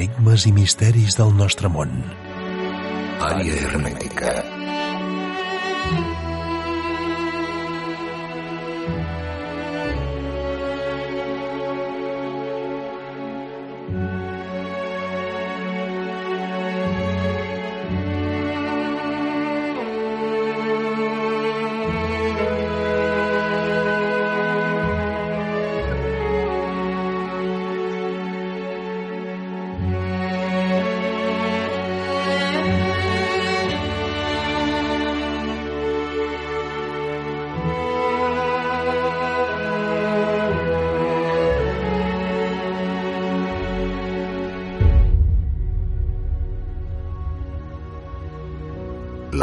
[0.00, 1.90] Enigmes i misteris del nostre món.
[3.26, 4.32] Àrea hermètica.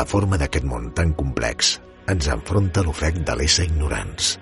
[0.08, 1.78] Forma d'aquest món tan complex
[2.12, 4.38] ens enfronta l'ofec de l'ésser ignorants,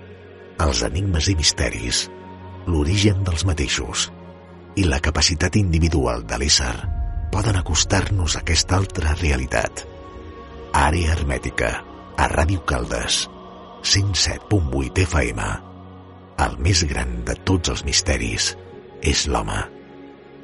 [0.62, 2.04] els enigmes i misteris,
[2.70, 4.10] l'origen dels mateixos
[4.76, 6.74] i la capacitat individual de l'ésser
[7.32, 9.84] poden acostar-nos a aquesta altra realitat.
[10.76, 11.70] Àrea hermètica,
[12.16, 13.24] a Ràdio Caldes,
[13.82, 15.46] 107.8 FM.
[16.46, 18.52] El més gran de tots els misteris
[19.02, 19.58] és l'home.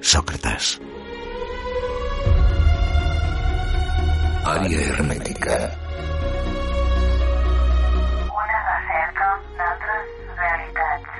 [0.00, 0.78] Sòcrates.
[4.42, 5.56] Àrea hermètica.
[8.34, 10.08] Una recerca d'altres
[10.40, 11.12] realitats.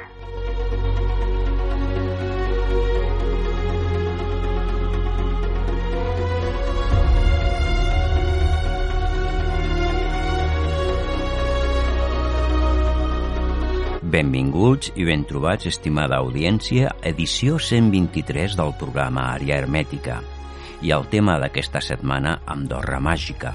[14.03, 20.32] Benvinguts i ben trobats, estimada audiència, edició 123 del programa Àrea Hermètica.
[20.83, 23.55] I el tema d'aquesta setmana, Andorra Màgica.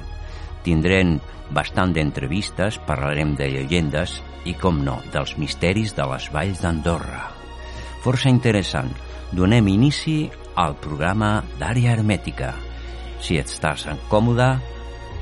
[0.63, 1.17] Tindrem
[1.51, 7.27] bastant d'entrevistes, parlarem de llegendes i, com no, dels misteris de les valls d'Andorra.
[8.03, 8.91] Força interessant.
[9.35, 12.53] Donem inici al programa d'Àrea Hermètica.
[13.19, 14.49] Si estàs còmode,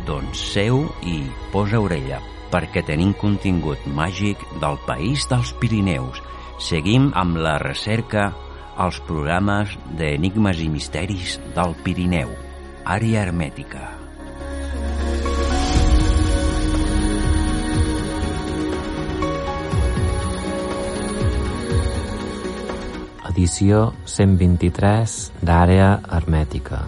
[0.06, 1.24] doncs seu i
[1.54, 2.22] posa orella,
[2.54, 6.22] perquè tenim contingut màgic del país dels Pirineus.
[6.62, 8.30] Seguim amb la recerca
[8.78, 12.32] als programes d'enigmes i misteris del Pirineu.
[12.86, 13.96] Àrea hermètica.
[23.36, 26.86] Edició 123 d'Àrea Hermètica.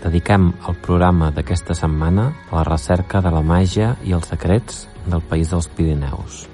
[0.00, 5.20] Dediquem el programa d'aquesta setmana a la recerca de la màgia i els secrets del
[5.20, 6.46] país dels Pirineus.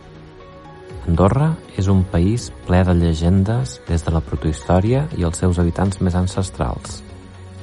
[1.06, 6.00] Andorra és un país ple de llegendes des de la protohistòria i els seus habitants
[6.02, 7.02] més ancestrals.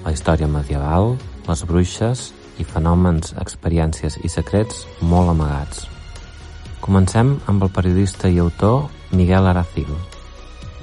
[0.06, 1.18] La història medieval,
[1.48, 5.90] les bruixes i fenòmens, experiències i secrets molt amagats.
[6.84, 9.92] Comencem amb el periodista i autor Miguel Aracil.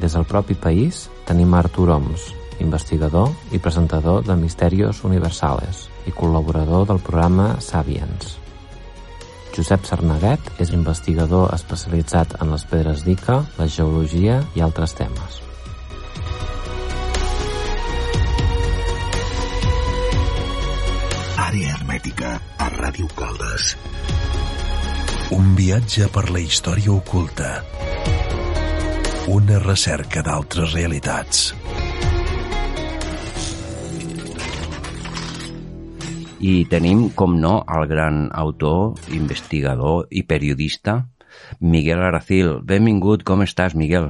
[0.00, 2.28] Des del propi país tenim Artur Oms,
[2.60, 8.39] investigador i presentador de Misterios Universales i col·laborador del programa Sapiens.
[9.54, 15.40] Josep Sarnaguet és investigador especialitzat en les pedres d'Ica, la geologia i altres temes.
[21.50, 23.74] Àrea hermètica a Ràdio Caldes.
[25.34, 27.50] Un viatge per la història oculta.
[29.30, 31.50] Una recerca d'altres realitats.
[36.40, 41.02] I tenim, com no, el gran autor, investigador i periodista,
[41.60, 42.54] Miguel Aracil.
[42.64, 44.06] Benvingut, com estàs, Miguel?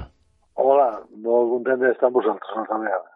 [0.54, 0.90] Hola,
[1.24, 3.08] molt content d'estar amb vosaltres vegada.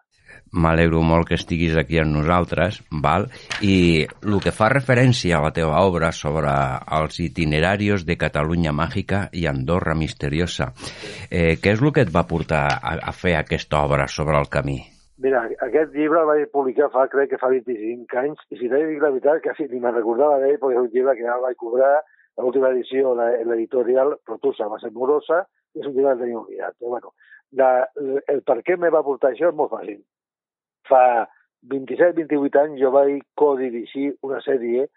[0.55, 3.29] M'alegro molt que estiguis aquí amb nosaltres, val?
[3.63, 6.55] I el que fa referència a la teva obra sobre
[6.99, 10.73] els itinerarios de Catalunya Màgica i Andorra Misteriosa,
[11.31, 14.51] eh, què és el que et va portar a, a fer aquesta obra sobre el
[14.51, 14.81] camí?
[15.25, 18.81] Mira, aquest llibre el vaig publicar fa, crec que fa 25 anys, i si t'he
[18.83, 21.37] de dir la veritat, quasi ni me'n recordava d'ell, perquè és un llibre que ja
[21.39, 21.93] el vaig cobrar,
[22.43, 25.45] l'última edició, l'editorial Protusa, va ser morosa,
[25.75, 26.77] i és un llibre que tenia oblidat.
[26.77, 27.15] Però, bueno,
[27.61, 27.71] la,
[28.35, 30.03] el per què me va portar això és molt fàcil.
[30.91, 31.03] Fa
[31.73, 34.89] 27-28 anys jo vaig codirigir una sèrie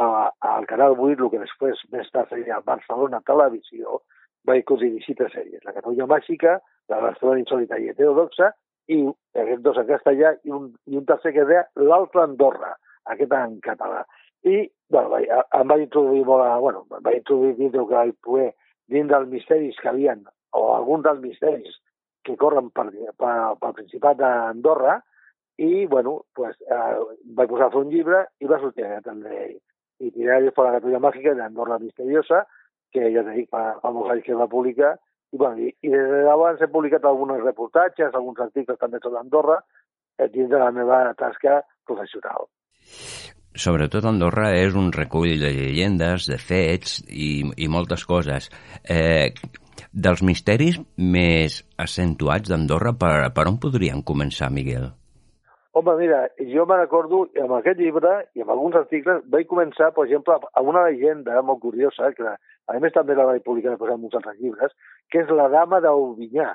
[0.00, 4.00] a- al Canal 8, el que després més tard seria Barcelona Televisió,
[4.48, 6.56] vaig codirigir tres sèries, la Catalunya Màgica,
[6.88, 8.54] la Barcelona Insòlita i Heterodoxa,
[8.88, 8.98] i
[9.34, 12.74] aquests dos en castellà, i un, i un tercer que deia l'altre Andorra,
[13.12, 14.04] aquest en català.
[14.44, 17.94] I, bueno, vaig, a- em vaig introduir molt a, bueno, em vaig introduir dintre que
[17.96, 18.50] vaig poder,
[18.92, 21.78] dins dels misteris que havien, o alguns dels misteris
[22.24, 22.86] que corren per,
[23.20, 24.98] per, pel Principat d'Andorra,
[25.58, 26.98] i, bueno, pues, eh,
[27.36, 29.58] vaig posar a fer un llibre i va sortir aquest, el de
[30.04, 32.44] Itinerario por la Catalunya Màgica d'Andorra Misteriosa,
[32.92, 34.96] que ja t'he dit, fa, fa molts anys que va publicar,
[35.34, 39.18] I, bueno, i, i des de llavors he publicat alguns reportatges, alguns articles també sobre
[39.18, 39.58] Andorra,
[40.18, 42.46] eh, dins de la meva tasca professional.
[43.54, 48.48] Sobretot Andorra és un recull de llegendes, de fets i, i moltes coses.
[48.86, 49.34] Eh,
[49.90, 54.92] dels misteris més accentuats d'Andorra, per, per on podrien començar, Miguel?
[55.74, 56.20] Home, mira,
[56.54, 60.70] jo me recordo, amb aquest llibre i amb alguns articles, vaig començar, per exemple, amb
[60.70, 64.38] una llegenda molt curiosa, que a més també la vaig publicar després en uns altres
[64.38, 64.76] llibres,
[65.10, 66.52] que és la dama d'Aubinyà.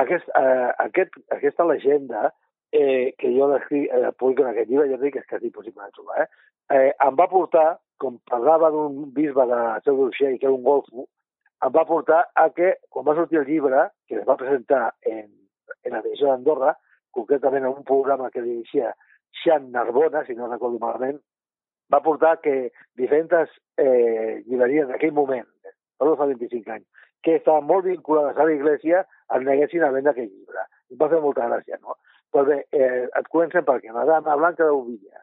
[0.00, 2.30] Aquest, eh, aquest, aquesta legenda,
[2.72, 5.84] eh, que jo l'escric, eh, publico en aquest llibre, ja dic que és quasi impossible
[5.84, 6.28] de trobar, eh?
[6.76, 11.08] eh, em va portar, com parlava d'un bisbe de Seu d'Urgell, que era un golfo,
[11.64, 15.26] em va portar a que, quan va sortir el llibre, que es va presentar en,
[15.84, 16.76] en la televisió d'Andorra,
[17.10, 18.94] concretament en un programa que dirigia
[19.42, 21.18] Xan Narbona, si no recordo malament,
[21.92, 25.46] va portar que diferents eh, llibreries d'aquell moment,
[25.98, 26.86] per fa 25 anys,
[27.22, 29.04] que estaven molt vinculades a la Iglesia,
[29.44, 30.66] neguessin a vendre aquell llibre.
[30.90, 31.96] Em va fer molta gràcia, no?
[32.30, 35.22] Però bé, eh, et comencem perquè la dama blanca d'Ovilla.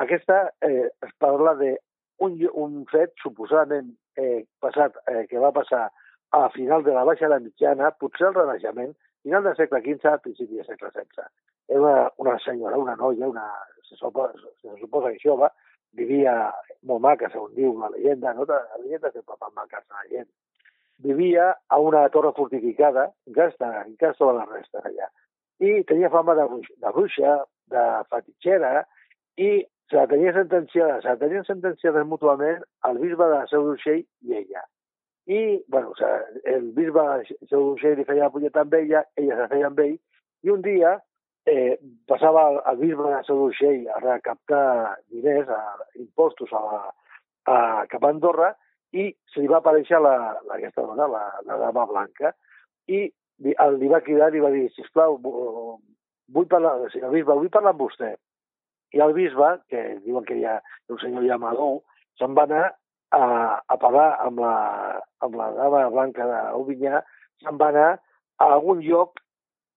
[0.00, 1.76] Aquesta eh, es parla de
[2.24, 5.88] un, fet suposadament eh, passat, eh, que va passar
[6.34, 10.18] a final de la Baixa de la Mitjana, potser el Renaixement, final del segle XV,
[10.22, 11.28] principi del segle XVI.
[11.68, 13.46] Era una, una senyora, una noia, una,
[13.88, 15.50] se, suposa, se suposa que jove,
[15.94, 16.34] vivia
[16.82, 18.46] molt maca, segons diu la llegenda, no?
[18.50, 20.30] la llegenda sempre fa maques a la gent.
[21.02, 25.08] Vivia a una torre fortificada, encara està, encara la resta allà.
[25.58, 26.44] I tenia fama de,
[26.82, 27.38] de bruixa,
[27.70, 28.84] de fatitxera,
[29.36, 34.04] i se la tenia sentenciada, se la tenien sentenciades mútuament el bisbe de Seu d'Urgell
[34.22, 34.62] i ella.
[35.26, 37.04] I, bueno, o sigui, el bisbe
[37.50, 39.96] Seu d'Urgell li feia la punyeta amb ella, ella se feia amb ell,
[40.44, 40.98] i un dia
[41.46, 44.66] eh, passava el, el bisbe de Seu d'Urgell a recaptar
[45.12, 46.82] diners, a, impostos a, la,
[47.54, 47.58] a
[47.90, 48.54] cap a Andorra,
[48.94, 50.14] i se li va aparèixer la,
[50.46, 52.30] la, aquesta dona, la, la dama blanca,
[52.86, 53.00] i
[53.42, 57.74] li, el, li va cridar i va dir, sisplau, vull parlar, senyor bisbe, vull parlar
[57.74, 58.12] amb vostè.
[58.94, 60.60] I el bisbe, que diuen que hi ha
[60.92, 61.80] un senyor llamador,
[62.20, 62.64] se'n va anar
[63.16, 63.24] a,
[63.66, 64.54] a parlar amb la,
[65.26, 67.02] amb la dama blanca d'Ovinyà,
[67.42, 67.90] se'n va anar
[68.38, 69.18] a algun lloc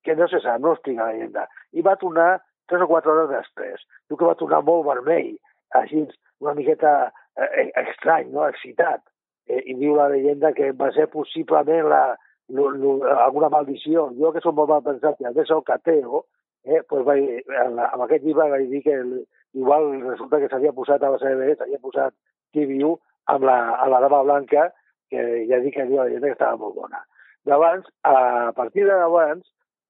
[0.05, 1.47] que no se sap, no explica la llegenda.
[1.73, 2.37] I va tornar
[2.69, 3.81] tres o quatre hores després.
[4.07, 5.33] Diu que va tornar molt vermell,
[5.81, 6.05] així
[6.43, 6.93] una miqueta
[7.37, 8.47] eh, estrany, no?
[8.47, 9.03] excitat.
[9.47, 12.01] Eh, I diu la llegenda que va ser possiblement la,
[12.49, 12.97] lo, lo,
[13.27, 14.09] alguna maldició.
[14.19, 16.25] Jo, que som molt mal pensat, i a més el cateo,
[16.67, 19.13] eh, pues vaig, amb aquest llibre vaig dir que el,
[19.57, 22.15] igual resulta que s'havia posat a la CB, s'havia posat
[22.53, 22.97] qui viu
[23.31, 24.69] amb la, a la dama blanca,
[25.11, 27.03] que ja dic que diu la llegenda que estava molt bona.
[27.47, 29.45] D'abans, a partir de d'abans,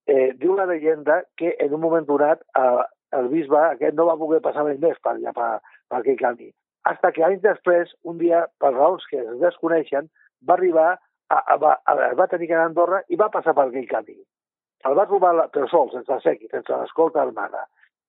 [0.06, 2.84] eh, diu la llegenda que en un moment donat eh,
[3.18, 5.50] el bisbe aquest no va poder passar més per allà, per,
[5.90, 6.52] per aquell camí.
[6.88, 10.08] Hasta que anys després, un dia, per raons que es desconeixen,
[10.48, 10.90] va arribar,
[11.30, 13.90] a, a, a, a, va tenir que anar a Andorra i va passar per aquell
[13.90, 14.18] camí.
[14.88, 17.66] El va trobar, la, però sol, sense sequi, sense l'escolta armada.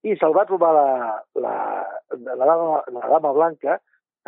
[0.07, 0.89] I se'l va trobar la,
[1.43, 1.55] la,
[2.15, 3.79] la, dama, la dama blanca,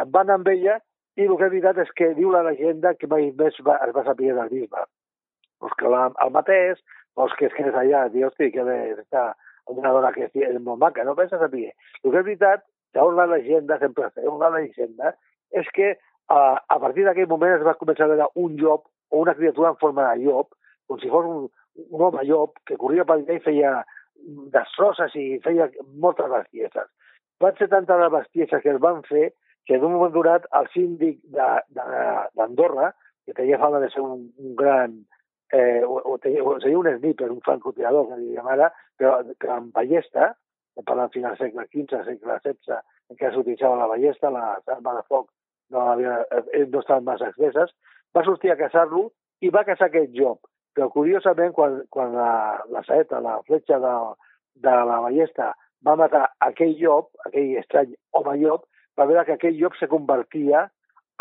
[0.01, 0.81] va anar amb ella
[1.21, 3.95] i el que és veritat és que diu la llegenda que mai més va, es
[3.95, 4.83] va saber del bisbe.
[5.61, 6.81] Pues que la, el mateix,
[7.15, 8.65] pues que que és allà, diu, hosti, que
[8.97, 9.31] està
[9.71, 11.69] una dona que és molt maca, no pensa saber.
[12.03, 15.15] El que és veritat, segons la llegenda, sempre segons la llegenda,
[15.51, 19.23] és que uh, a partir d'aquell moment es va començar a veure un llop o
[19.25, 20.55] una criatura en forma de llop,
[20.87, 21.49] com si fos un,
[21.89, 23.81] un home llop que corria per allà i feia
[24.55, 25.69] destrosses i feia
[26.03, 26.89] moltes bestieses.
[27.41, 29.31] Van ser tantes les bestieses que es van fer
[29.67, 32.91] que en un moment donat el síndic d'Andorra,
[33.27, 34.97] que tenia fama de ser un, un gran,
[35.53, 39.59] eh, o, o, tenia, o seria un sniper, un francotirador, que diríem ara, però, però
[39.59, 40.33] amb ballesta,
[40.87, 44.45] parlant final del segle XV, segle XVI, en què s'utilitzava la ballesta, la
[44.77, 45.31] arma de foc
[45.71, 47.73] no, havia, eh, no estaven massa exceses,
[48.17, 49.09] va sortir a caçar-lo
[49.41, 50.47] i va caçar aquest joc.
[50.75, 52.33] Però curiosament, quan, quan la,
[52.71, 53.95] la saeta, la fletxa de,
[54.67, 55.51] de la ballesta
[55.87, 58.67] va matar aquell llop, aquell estrany home llop,
[58.99, 60.69] va veure que aquell llop se convertia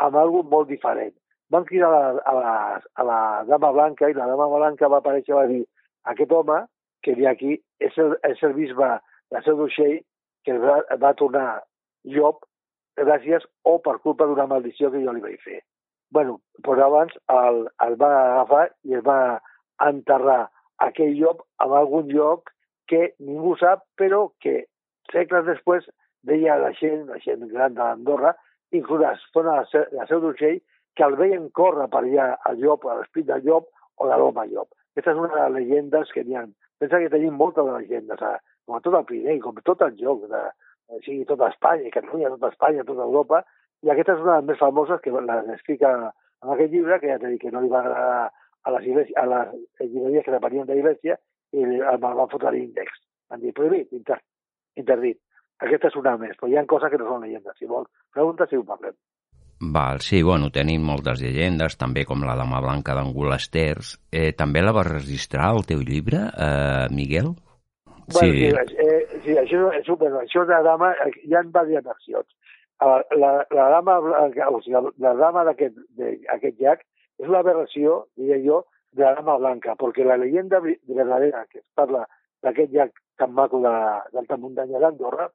[0.04, 1.16] en algo molt diferent.
[1.50, 2.54] Van cridar a la, a, la,
[2.94, 5.64] a la dama blanca i la dama blanca va aparèixer i va dir
[6.12, 6.60] aquest home
[7.04, 8.90] que ha aquí és el, és el bisbe
[9.32, 10.00] de Seu d'Uixell
[10.46, 11.62] que va, va tornar
[12.04, 12.46] llop
[13.00, 15.62] gràcies o per culpa d'una maldició que jo li vaig fer.
[16.12, 19.40] bueno, però abans el, el va agafar i es va
[19.86, 20.50] enterrar
[20.86, 22.50] aquell llop en algun lloc
[22.90, 24.64] que ningú sap, però que
[25.14, 25.86] segles després
[26.26, 28.34] deia la gent, la gent gran d'Andorra,
[28.74, 30.58] inclús la zona de la Seu d'Urgell,
[30.98, 34.48] que el veien córrer per allà al llop, a l'esprit del llop o de l'home
[34.50, 34.74] llop.
[34.96, 36.48] Aquesta és una de les llegendes que n'hi ha.
[36.82, 38.40] Pensa que tenim moltes de llegendes, eh?
[38.70, 40.42] Com a tot el Pirineu, com a tot el joc, de,
[40.94, 43.42] o sigui, tota Espanya, Catalunya, tota Espanya, tota Europa,
[43.82, 45.94] i aquesta és una de les més famoses que les explica
[46.44, 49.24] en aquest llibre, que ja t'he dit que no li va agradar a les, iglesia,
[49.24, 51.18] a les llibreries que depenien de l'Iglésia
[51.56, 53.02] i el van fotre l'índex.
[53.32, 54.20] Van dir, prohibit, inter,
[54.78, 55.20] interdit.
[55.66, 57.58] Aquesta és una més, però hi ha coses que no són llegendes.
[57.58, 58.96] Si vols, pregunta si ho parlem.
[59.60, 63.98] Val, sí, bueno, tenim moltes llegendes, també com la Dama Blanca d'Angulesters.
[64.08, 67.34] Eh, també la vas registrar al teu llibre, eh, Miguel?
[68.14, 68.50] Bueno, sí.
[68.50, 72.30] sí, eh, sí això, això, bueno, això de la dama, eh, hi ha diverses versions.
[72.80, 76.86] Uh, la, la dama, o sigui, la dama d'aquest llac
[77.20, 78.62] és una aberració, diria jo,
[78.96, 82.06] de la dama blanca, perquè la leyenda verdadera que es parla
[82.44, 85.28] d'aquest llac tan maco d'alta muntanya d'Andorra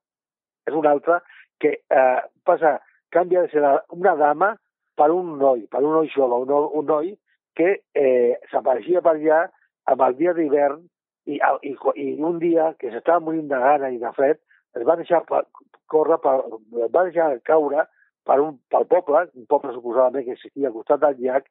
[0.67, 1.21] és una altra
[1.61, 2.79] que eh, passa
[3.13, 3.63] canvia de ser
[3.93, 4.55] una dama
[4.97, 7.13] per un noi, per un noi jove, un, un noi
[7.55, 9.45] que eh, s'apareixia per allà
[9.93, 10.81] amb el dia d'hivern
[11.27, 14.41] i, i, i un dia que s'estava morint de gana i de fred
[14.77, 15.45] es va deixar per,
[15.91, 16.37] córrer, per,
[16.85, 17.87] es va deixar caure
[18.25, 21.49] per un, pel poble, un poble suposadament que existia al costat del llac,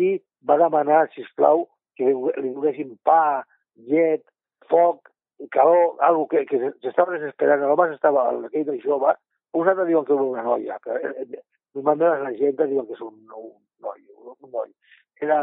[0.00, 0.16] i
[0.48, 1.66] va demanar, si plau,
[1.98, 3.44] que li donessin pa,
[3.90, 4.24] llet,
[4.70, 5.10] foc,
[5.54, 7.62] calor, algo que, que s'estava desesperant.
[7.62, 9.12] L'home estava, aquell de jove,
[9.54, 11.44] uns altres diuen que és una noia, però eh, eh,
[11.76, 13.52] normalment la gent diuen que és un, un
[13.84, 14.72] noi, un noi.
[15.22, 15.38] Era,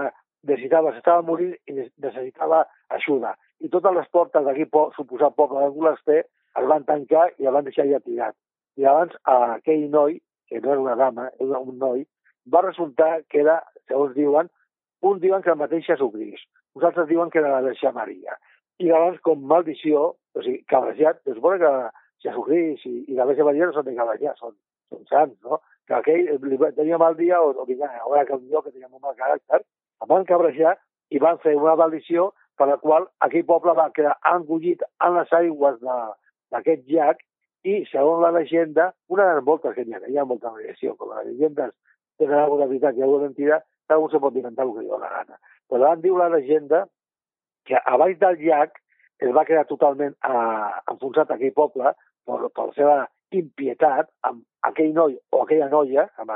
[0.50, 2.66] necessitava, s'estava morint i necessitava
[2.98, 3.36] ajuda.
[3.62, 4.66] I totes les portes d'aquí,
[4.96, 6.24] suposat poble d'Angulaster,
[6.60, 8.36] es van tancar i el van deixar ja tirat.
[8.80, 10.18] I abans aquell noi,
[10.50, 12.06] que no era una dama, era un noi,
[12.54, 14.50] va resultar que era, segons diuen,
[15.02, 18.38] uns diuen que el mateix Jesucrist, uns altres diuen que era la Verge Maria.
[18.82, 21.74] I llavors, com maldició, o sigui, cabrejat, es suposa que
[22.26, 24.56] Jesucrist i, i la Verge Maria no són de cavallar, són,
[24.90, 25.62] són sants, no?
[25.88, 29.04] Que aquell li tenia mal dia o, o vinga, ara que jo que tenia molt
[29.06, 29.62] mal caràcter,
[30.02, 30.78] em van cabrejar
[31.12, 35.34] i van fer una maldició per la qual aquell poble va quedar engullit en les
[35.38, 37.22] aigües d'aquest llac
[37.64, 40.96] i, segons la llegenda, una de les moltes que hi ha, hi ha molta variació,
[40.98, 41.74] com les llegendes
[42.22, 45.10] tenen alguna veritat i alguna mentida, cada un se pot inventar el que diu la
[45.14, 45.40] gana.
[45.70, 46.86] Però van diu la llegenda
[47.66, 48.78] que a baix del llac
[49.22, 51.94] es va quedar totalment eh, enfonsat aquell poble
[52.26, 52.98] per, per la seva
[53.38, 56.34] impietat amb aquell noi o aquella noia, amb,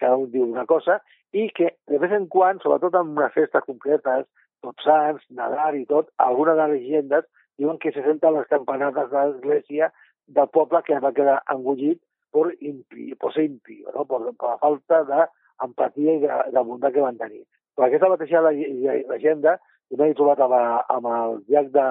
[0.00, 0.98] cada un diu una cosa,
[1.32, 4.26] i que de vez en quan, sobretot en unes festes concretes,
[4.64, 7.28] tots sants, Nadal i tot, algunes de les llegendes
[7.60, 9.90] diuen que se senten les campanades de l'església
[10.26, 12.00] del poble que va quedar engullit
[12.34, 14.06] per, impi, per ser impio, no?
[14.10, 17.44] per, per la falta d'empatia i de, de bondat que van tenir.
[17.74, 19.58] Però aquesta mateixa llegenda
[19.90, 20.56] jo m'he trobat amb,
[20.96, 21.88] amb el llac de,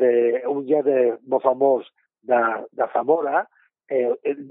[0.00, 0.10] de,
[0.50, 1.86] un llac de, molt famós
[2.28, 2.40] de,
[2.76, 3.46] de Zamora,
[3.88, 4.08] eh,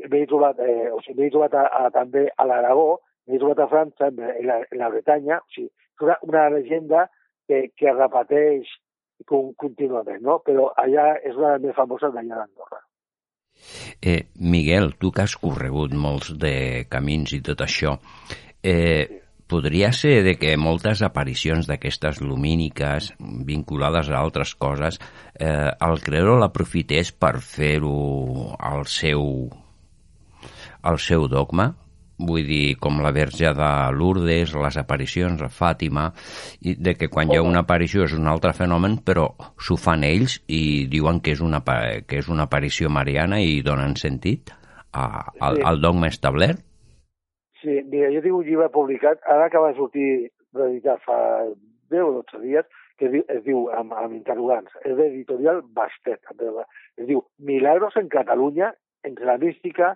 [0.10, 3.69] m'he trobat, eh, o sigui, m'he trobat a, a, també a l'Aragó, m'he trobat a
[3.74, 5.69] França, en la, en la Bretanya, o sigui,
[6.01, 7.07] una, una llegenda
[7.48, 8.70] que, que repeteix
[9.27, 10.39] contínuament, no?
[10.46, 12.84] però allà és una de les més famoses d'allà d'Andorra.
[14.01, 17.96] Eh, Miguel, tu que has corregut molts de camins i tot això,
[18.62, 23.13] eh, podria ser de que moltes aparicions d'aquestes lumíniques
[23.48, 25.00] vinculades a altres coses
[25.39, 29.48] eh, el creador l'aprofités per fer-ho al seu
[30.84, 31.72] al seu dogma
[32.17, 36.07] vull dir, com la verge de Lourdes, les aparicions a Fàtima,
[36.65, 39.27] i de que quan hi ha una aparició és un altre fenomen, però
[39.62, 41.62] s'ho fan ells i diuen que és una,
[42.07, 44.53] que és una aparició mariana i donen sentit
[44.93, 46.63] a, al, al dogma establert?
[47.62, 50.09] Sí, mira, jo tinc un llibre publicat, ara acaba de sortir
[50.57, 51.19] reeditat fa
[51.93, 52.65] 10 o 12 dies,
[52.97, 56.21] que es diu, es diu amb, amb interrogants, és d'editorial Bastet,
[56.97, 58.74] es diu Milagros en Catalunya
[59.05, 59.95] entre la mística,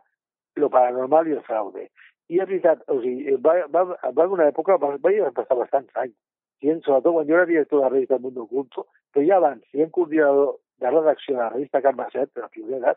[0.56, 1.90] lo paranormal i el fraude.
[2.32, 3.84] I és veritat, o sigui, va, va,
[4.16, 6.16] va una època, va, va passar bastants anys,
[6.64, 9.92] sent, sobretot quan jo era director de la revista Mundo Oculto, però ja abans, sent
[9.92, 12.96] coordinador de redacció de la revista Carme Set, de la pionera,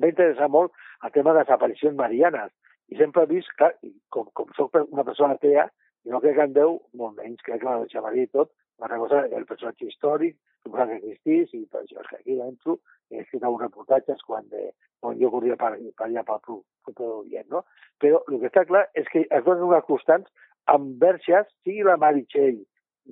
[0.00, 0.74] va interessar molt
[1.06, 2.52] el tema de les aparicions marianes,
[2.90, 3.72] i sempre he vist, clar,
[4.14, 5.68] com, com soc una persona atea,
[6.10, 8.52] no crec en Déu, molt menys, crec que la Maria i tot,
[8.88, 12.78] una cosa, el personatge històric, suposa que existís, i per això és que aquí dentro
[13.10, 14.70] he escrit alguns reportatges quan, de,
[15.00, 17.64] quan jo corria per, per allà per tot Orient, no?
[18.00, 20.30] Però el que està clar és que es donen unes constants
[20.72, 22.60] amb verges, sigui la Meritxell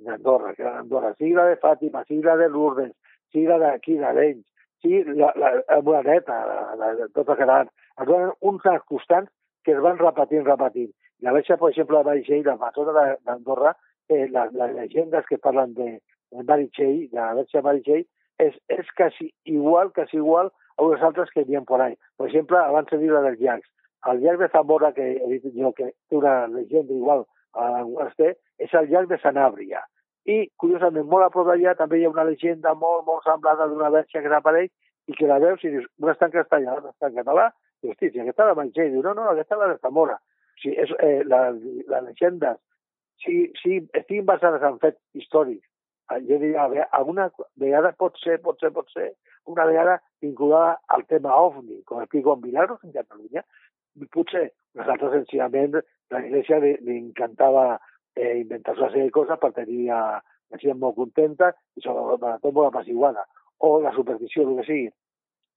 [0.05, 2.93] d'Andorra, que d'Andorra, sigui la de Fàtima, sigui la de Lourdes,
[3.33, 4.45] sigui la d'aquí, d'Arenys,
[4.81, 9.31] sigui la, la, la Moraneta, la, la, la, tot el que es donen uns constants
[9.65, 10.91] que es van repetint, repetint.
[11.21, 13.73] La Verge, per exemple, de Meritxell, la patrona d'Andorra,
[14.09, 16.01] eh, las, las, leyendas que parlan de,
[16.31, 18.05] de Meritxell, de la Verge Meritxell,
[18.39, 21.95] és, és quasi igual, quasi igual a unes altres que hi por ahí.
[22.17, 23.67] Per exemple, abans de la dels llacs.
[24.07, 28.37] El llac de Zamora, que he dit jo que té una llegenda igual a l'Esté,
[28.57, 29.83] és el llac de Sanàbria.
[30.25, 33.89] I, curiosament, molt a prop d'allà també hi ha una llegenda molt, molt semblada d'una
[33.91, 34.71] verge que apareix
[35.07, 37.49] i que la veus i dius, una està en castellà, una està en català,
[37.83, 40.15] i hosti, si aquesta la Meritxell, diu, no, no, aquesta la de Zamora.
[40.15, 42.59] O sigui, és, eh, la, les llegendes
[43.23, 45.65] si, si estiguin basades en fets històrics,
[46.27, 47.29] jo diria, alguna
[47.61, 49.11] vegada pot ser, pot ser, pot ser,
[49.49, 53.43] una vegada vinculada al tema OVNI, com el Pico en Milagros en Catalunya,
[54.13, 57.79] potser nosaltres senzillament la Iglesia li, li encantava
[58.15, 62.71] eh, inventar-se una sèrie de coses per tenir la gent molt contenta i sobretot molt
[62.71, 63.25] apaciguada.
[63.59, 64.89] O la superstició, el que sigui.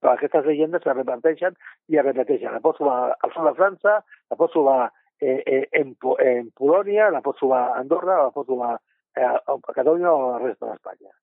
[0.02, 1.56] Però aquestes llegendes se repeteixen
[1.88, 2.52] i es repeteixen.
[2.52, 4.90] La pots trobar al sud de França, la pots trobar
[5.22, 5.94] eh, eh, en,
[6.26, 10.30] en Polònia, la pots trobar a Andorra, la pots trobar eh, a Catalunya o a
[10.34, 11.14] la resta d'Espanya.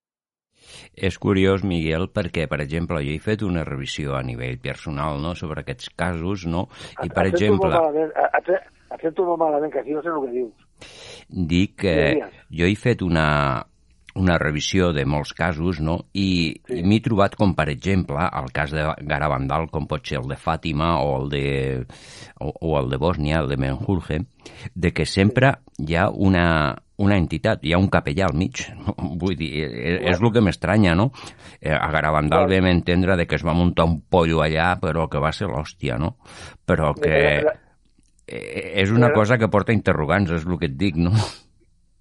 [1.00, 5.32] És curiós, Miguel, perquè, per exemple, jo he fet una revisió a nivell personal no,
[5.36, 6.66] sobre aquests casos, no?
[7.00, 9.96] I, per Et sento exemple, molt malament, et, et, et sento molt malament, que aquí
[9.96, 10.68] no sé el que dius.
[11.30, 12.36] dic que Digues.
[12.60, 13.26] jo he fet una,
[14.20, 15.96] una revisió de molts casos, no?
[16.14, 16.80] I, Sí.
[16.80, 20.36] i m'he trobat com, per exemple, el cas de Garabandal, com pot ser el de
[20.38, 21.46] Fàtima o el de,
[22.40, 24.20] o, o el de Bòsnia, el de Menjurje,
[24.76, 28.66] de que sempre hi ha una, una entitat, hi ha un capellà al mig.
[29.22, 31.10] Vull dir, és, és el que m'estranya, no?
[31.62, 35.20] Eh, A Garabandal vam entendre de que es va muntar un pollo allà, però que
[35.24, 36.18] va ser l'hòstia, no?
[36.68, 37.18] Però que
[38.28, 41.14] eh, és una cosa que porta interrogants, és el que et dic, no?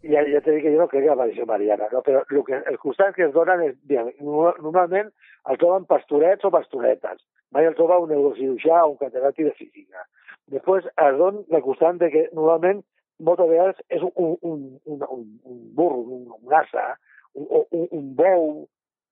[0.07, 2.03] Ja, ja t'he dit que jo no crec que l'aparició mariana, no?
[2.07, 5.11] però el que, els costats que es donen és, bien, normalment
[5.51, 7.19] el troben pastorets o pastoretes.
[7.51, 10.05] Mai el troba un neurocirurgià o un catedràtic de física.
[10.55, 12.85] Després es don la constant que normalment
[13.19, 16.93] moltes vegades és un, un, un, un, un, burro, un, un asa,
[17.35, 18.47] un, un, un bou,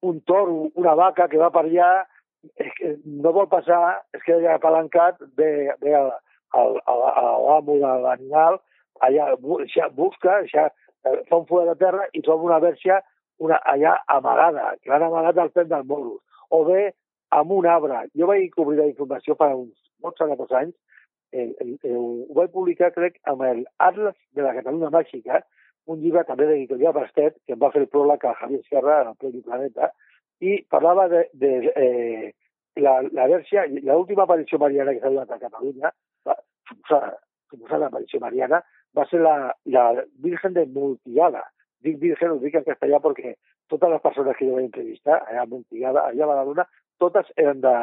[0.07, 1.91] un toro, una vaca que va per allà,
[2.63, 3.81] és que no vol passar,
[4.15, 5.51] es queda allà apalancat, ve,
[5.83, 8.61] ve l'amo de l'animal,
[9.01, 9.35] allà
[9.73, 10.69] ja busca, ja
[11.03, 13.01] fa un full de terra i troba una verge
[13.39, 16.93] una, allà amagada, que l'han amagat al pèl del morro, o bé
[17.37, 18.07] amb un arbre.
[18.17, 20.75] Jo vaig cobrir la informació fa uns molts anys, anys
[21.33, 25.43] eh, eh, eh, ho vaig publicar, crec, amb el Atlas de la Catalunya Màgica,
[25.87, 29.19] un llibre també d'editorial Bastet, que em va fer el pròleg a Javier Sierra, al
[29.21, 29.93] Premi Planeta,
[30.41, 32.33] i parlava de, de eh,
[32.83, 35.93] la, la verge, l'última aparició mariana que s'ha donat a Catalunya,
[36.69, 37.15] suposada,
[37.51, 38.63] suposada aparició mariana,
[38.97, 39.37] va ser la,
[39.77, 39.85] la
[40.25, 41.45] Virgen de Multigada.
[41.85, 43.35] Dic Virgen, ho dic en castellà perquè
[43.73, 46.67] totes les persones que jo vaig entrevistar allà a Multigada, allà a Badalona,
[47.03, 47.75] totes eren de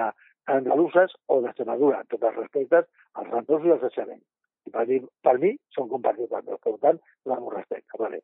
[0.51, 2.87] andaluses o d'Extremadura, amb tots els respectes
[3.19, 4.25] als rentors i als excel·lents.
[4.67, 7.99] I per mi, per mi són compatriotes meus, per tant, donem un respecte.
[7.99, 8.21] Vale.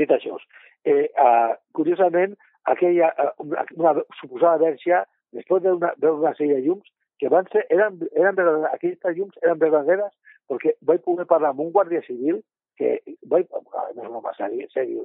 [0.00, 0.36] Dit això,
[0.84, 2.36] eh, uh, curiosament,
[2.72, 5.02] aquella, uh, una, una suposada verge,
[5.36, 9.16] després de una, veure una sèrie de llums, que van ser, eren, eren verdaderes, aquestes
[9.16, 10.12] llums eren verdaderes
[10.48, 12.42] vaig poder parlar amb un guàrdia civil
[12.76, 13.48] que vaig,
[13.94, 15.04] no un home seri, serio,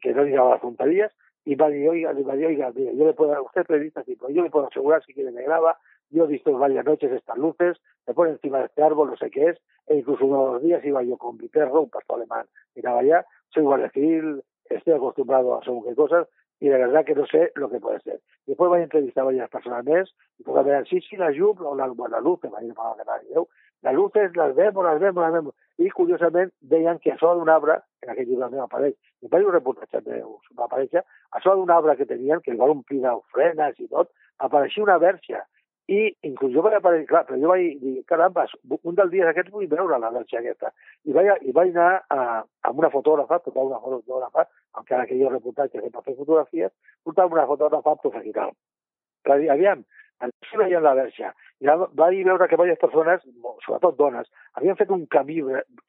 [0.00, 1.12] que no llegaba las fronterías,
[1.44, 3.60] y va a decir, oiga, le va a decir, oiga, mire, yo le puedo, usted
[3.62, 5.78] es periodista, sí, pero yo le puedo asegurar si quiere me graba,
[6.10, 9.30] yo he visto varias noches estas luces, me pone encima de este árbol, no sé
[9.30, 12.16] qué es, e incluso uno de los días iba yo con mi perro, un pastor
[12.16, 16.26] alemán, miraba allá, soy guardia civil, estoy acostumbrado a según qué cosas,
[16.58, 18.20] y de verdad que no sé lo que puede ser.
[18.46, 21.60] Después voy a entrevistar a varias personas més, i todas me sí, sí, la llum,
[21.60, 23.48] o la, la luz, que m'ha dit que nadie veu,
[23.86, 25.54] las luces las vemos, las vemos, las vemos.
[25.78, 29.44] I, curiosament, deien que a sobre d'un arbre, en aquell llibre meu apareix, i vaig
[29.46, 32.98] un reportatge meu, va aparèixer, a sobre d'un arbre que tenien, que el van omplir
[33.04, 34.10] d'ofrenes i tot,
[34.42, 35.44] apareixia una verge.
[35.86, 38.48] I inclús jo vaig aparèixer, clar, però jo vaig dir, caramba,
[38.80, 40.72] un dels dies aquests vull veure la verge aquesta.
[41.06, 44.48] I vaig, i vaig anar a, amb una fotògrafa, portava una fotògrafa,
[44.82, 46.74] encara que jo reportatge que per fer fotografies,
[47.06, 48.50] portava una fotògrafa professional.
[49.26, 49.86] Dir, aviam,
[50.24, 51.32] així veien la verge.
[51.60, 53.24] I va, dir veure que diverses persones,
[53.64, 55.40] sobretot dones, havien fet un camí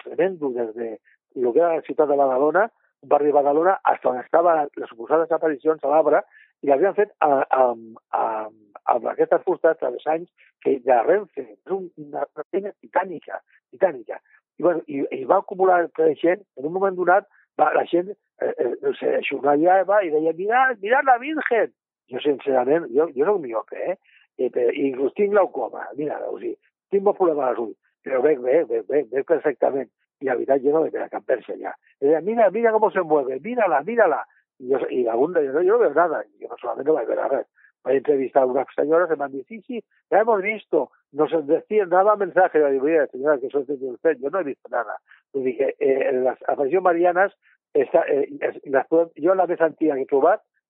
[0.04, 0.90] tremendo des de
[1.38, 2.68] el que era la ciutat de Badalona,
[3.04, 6.24] barri de Badalona, fins on estaven les suposades aparicions a l'arbre,
[6.64, 8.56] i l'havien fet amb, amb,
[8.94, 10.30] amb aquestes fustes travessants
[10.64, 11.46] que de Renfe.
[11.46, 14.20] És un, una, feina titànica, titànica.
[14.58, 15.84] I, bueno, i, i va acumular
[16.22, 17.28] gent, en un moment donat,
[17.60, 21.74] va, la gent eh, eh, se xornallava i deia, mirad, mirad la Virgen!
[22.08, 23.98] Jo, sincerament, jo, jo soc miope, eh?
[24.38, 26.56] Inclús tinc glaucoma, mira, o sigui,
[26.92, 29.90] tinc molts problemes als ulls, però veig bé, veig, veig, veig perfectament.
[30.22, 31.74] I la veritat, jo no veig a cap allà.
[32.02, 34.24] I deia, mira, mira com se mueve, mírala, mírala.
[34.60, 36.24] I, jo, i algun dia, no, yo no veo nada.
[36.26, 37.48] Y yo solamente no vaig veure res.
[37.86, 40.90] Vaig entrevistar a unas señoras que me han dit, sí, sí, ya hemos visto.
[41.12, 42.60] Nos decían, daba mensaje.
[42.60, 44.18] Yo digo, señora, que es de usted.
[44.20, 44.98] Yo no he visto nada.
[45.34, 47.34] Yo dije, eh, las aparicions marianes,
[47.78, 48.28] està, eh,
[48.72, 50.10] la més antiga que he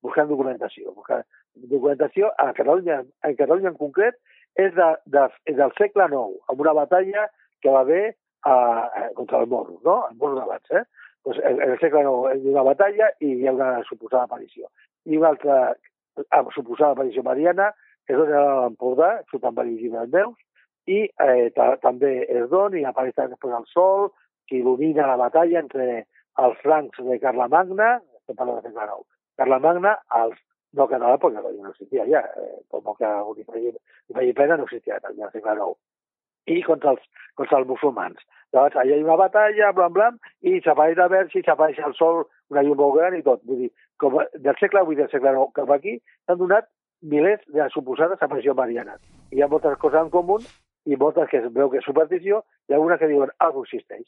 [0.05, 0.93] buscant documentació.
[0.97, 1.25] Buscant
[1.71, 4.19] documentació a Catalunya, en Catalunya en concret,
[4.57, 7.27] és, de, de, és del segle IX, amb una batalla
[7.61, 8.05] que va haver
[8.43, 9.99] a, a, contra el morro, no?
[10.09, 10.83] El morro d'abans, eh?
[11.23, 14.25] Pues en, en el segle IX hi ha una batalla i hi ha una suposada
[14.25, 14.69] aparició.
[15.05, 15.75] I una altra
[16.55, 17.71] suposada aparició mariana
[18.07, 20.35] és on era l'Empordà, surten diversos llibres
[20.87, 24.07] i eh, ta, també es don i apareix després el sol,
[24.47, 26.05] que il·lumina la batalla entre
[26.39, 29.03] els francs de Carlemagna, que parla de segle IX,
[29.37, 30.39] Carlemagna, els
[30.77, 35.31] no català, perquè no existia ja, eh, que li faci pena, no existia ja al
[35.31, 35.77] segle IX.
[36.47, 37.03] I contra els,
[37.35, 38.21] contra els musulmans.
[38.55, 41.95] Llavors, allà hi ha una batalla, blam, blam, i s'apareix la verge, i s'apareix el
[41.97, 42.23] sol,
[42.53, 43.43] una llum molt gran i tot.
[43.49, 46.69] Vull dir, com del segle VIII del segle IX cap aquí, s'han donat
[47.01, 49.01] milers de suposades aparicions marianes.
[49.35, 50.39] Hi ha moltes coses en comú
[50.87, 54.07] i moltes que es veu que és superstició i algunes que diuen algo existeix.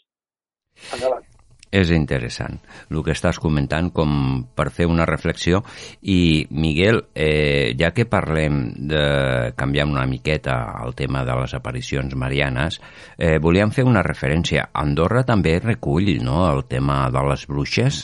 [0.96, 1.39] Endavant.
[1.72, 2.56] És interessant
[2.90, 4.10] el que estàs comentant com
[4.58, 5.60] per fer una reflexió
[6.02, 12.16] i Miguel, eh, ja que parlem de canviar una miqueta el tema de les aparicions
[12.16, 12.80] marianes,
[13.20, 14.70] eh, volíem fer una referència.
[14.74, 18.02] Andorra també recull no, el tema de les bruixes?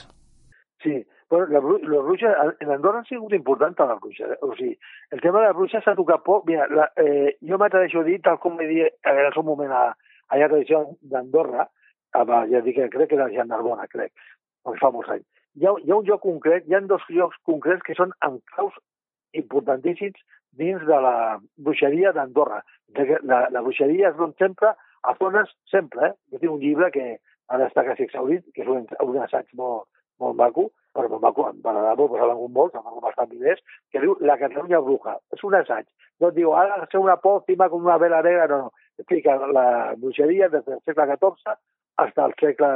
[0.84, 4.30] Sí, bueno, la, bru- les bruixes, en Andorra han sigut importants les bruixes.
[4.30, 4.38] Eh?
[4.46, 4.78] O sigui,
[5.10, 6.46] el tema de les bruixes s'ha tocat poc.
[6.46, 9.74] Mira, la, eh, jo m'atreveixo a dir, tal com he dit en el seu moment
[9.74, 9.88] a,
[10.30, 11.66] a la tradició d'Andorra,
[12.22, 14.12] a- ja dic crec que era Narbona, crec,
[14.64, 15.26] perquè fa molts anys.
[15.56, 18.74] Hi ha, hi ha un lloc concret, hi ha dos llocs concrets que són enclaus
[19.34, 20.20] importantíssims
[20.56, 22.62] dins de la bruixeria d'Andorra.
[23.24, 24.72] La, la bruixeria es dona sempre
[25.04, 26.14] a zones, sempre, eh?
[26.32, 27.06] Jo tinc un llibre que
[27.54, 29.86] ara està quasi exhaurit, que és un, un assaig molt,
[30.20, 34.16] molt maco, però molt maco, em m'agrada molt, algun molt, em bastant diners, que diu
[34.22, 35.18] La Catalunya Bruja.
[35.36, 35.86] És un assaig.
[36.24, 38.72] No diu, ara ser una pòcima com una vela negra, no, no.
[38.98, 41.58] Explica la bruixeria des del segle XIV
[42.00, 42.72] fins al segle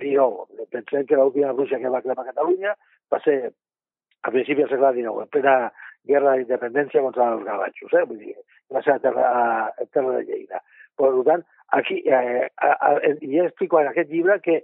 [0.00, 0.66] XIX.
[0.72, 2.74] Pensem que l'última bruixa que va cremar Catalunya
[3.12, 3.38] va ser
[4.22, 5.56] a principi del segle XIX, en plena
[6.08, 8.04] guerra d'independència contra els gavatxos, eh?
[8.10, 8.36] Vull dir,
[8.74, 9.26] va ser a terra,
[9.70, 10.62] a terra de Lleida.
[10.98, 11.44] Per tant,
[11.78, 14.62] aquí, eh, a, a, ja explico en aquest llibre que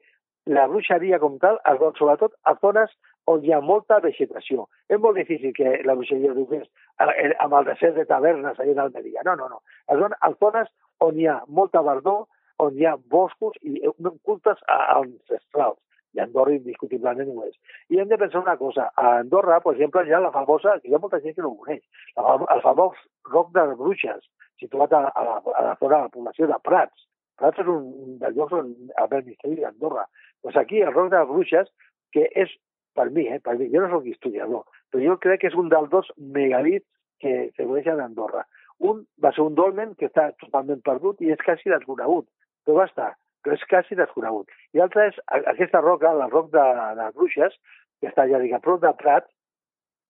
[0.49, 2.93] la bruixeria com tal es dona sobretot a zones
[3.29, 4.67] on hi ha molta vegetació.
[4.89, 8.83] És molt difícil que la bruixeria dugués eh, amb el desert de tavernes allà en
[8.87, 9.25] Almeria.
[9.27, 9.63] No, no, no.
[9.87, 10.71] Es dona a zones
[11.05, 12.27] on hi ha molta verdor,
[12.63, 13.93] on hi ha boscos i eh,
[14.27, 15.79] cultes ancestrals.
[16.17, 17.57] I Andorra indiscutiblement ho és.
[17.93, 18.89] I hem de pensar una cosa.
[18.97, 21.59] A Andorra, per exemple, hi ha la famosa, hi ha molta gent que no ho
[21.61, 21.85] coneix,
[22.17, 22.97] el famós
[23.29, 24.25] Roc de les Bruixes,
[24.61, 27.05] situat a, a, la, a la zona de la població de Prats.
[27.39, 27.85] Prats és un,
[28.23, 30.07] dels llocs on el misteri d'Andorra.
[30.43, 31.71] Doncs aquí, el Roc de les Bruixes,
[32.17, 32.55] que és,
[32.97, 35.69] per mi, eh, per mi, jo no soc historiador, però jo crec que és un
[35.71, 36.89] dels dos megalits
[37.23, 38.47] que se coneixen a Andorra.
[38.79, 42.27] Un va ser un dolmen que està totalment perdut i és quasi desconegut,
[42.69, 44.53] però va estar, però és quasi desconegut.
[44.77, 46.65] I l'altre és aquesta roca, la roc de,
[46.99, 47.57] de Bruixes,
[48.01, 49.25] que està ja a prop de Prat,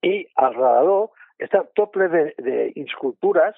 [0.03, 3.55] i al redador està tot ple d'inscultures,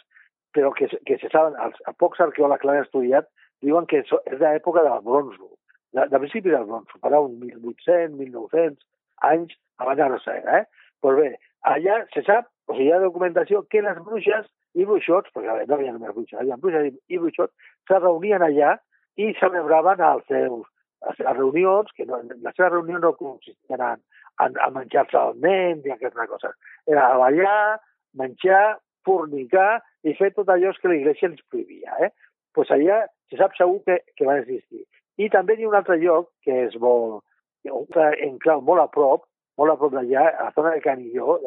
[0.52, 3.30] però que, que se saben, els, a pocs arqueòlegs que l'han estudiat,
[3.64, 5.48] diuen que és de l'època del bronzo,
[5.96, 8.84] de, de principi del bronzo, farà uns 1.800, 1.900
[9.30, 10.64] anys abans de era, eh?
[11.00, 11.30] Però bé,
[11.72, 15.56] allà se sap, o sigui, hi ha documentació que les bruixes i bruixots, perquè a
[15.56, 18.76] veure, no hi havia només bruixes, hi havia bruixes i, i bruixots, se reunien allà
[19.20, 20.64] i celebraven els seus,
[21.06, 24.02] les seves reunions, que no, les seves reunions no consistien en,
[24.44, 26.56] en, en menjar-se el nen i aquestes coses.
[26.88, 27.78] Era ballar,
[28.16, 31.96] menjar, fornicar i fer tot allò que l'Iglésia ens prohibia.
[32.06, 32.10] Eh?
[32.54, 34.84] pues allà se sap segur que, que van existir.
[35.20, 37.22] I també hi ha un altre lloc que és molt,
[37.70, 39.26] un enclau molt a prop,
[39.60, 41.38] molt a prop d'allà, a la zona de Canilló,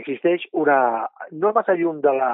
[0.00, 1.08] existeix una...
[1.32, 2.32] no massa lluny de la...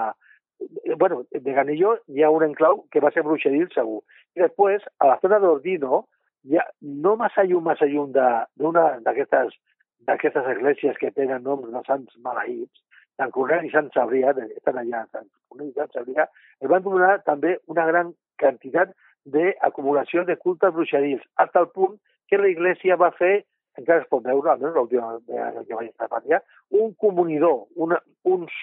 [0.97, 4.03] bueno, de Canilló hi ha un enclau que va ser bruixeril segur.
[4.37, 6.05] I després, a la zona d'Ordino,
[6.55, 9.57] ha, no massa lluny, massa lluny d'una d'aquestes
[10.07, 12.83] d'aquestes esglésies que tenen noms de sants maleïts,
[13.16, 16.29] Sant Corneli i Sant Sabrià, estan allà, Sant Corneli i Sant Sabrià,
[16.62, 18.92] es van donar també una gran quantitat
[19.35, 21.97] d'acumulació de cultes bruixerils, fins al punt
[22.31, 23.40] que la Iglesia va fer,
[23.81, 26.42] encara es pot veure, almenys l'última que vaig estar per allà,
[26.83, 28.55] un comunidor, una, uns,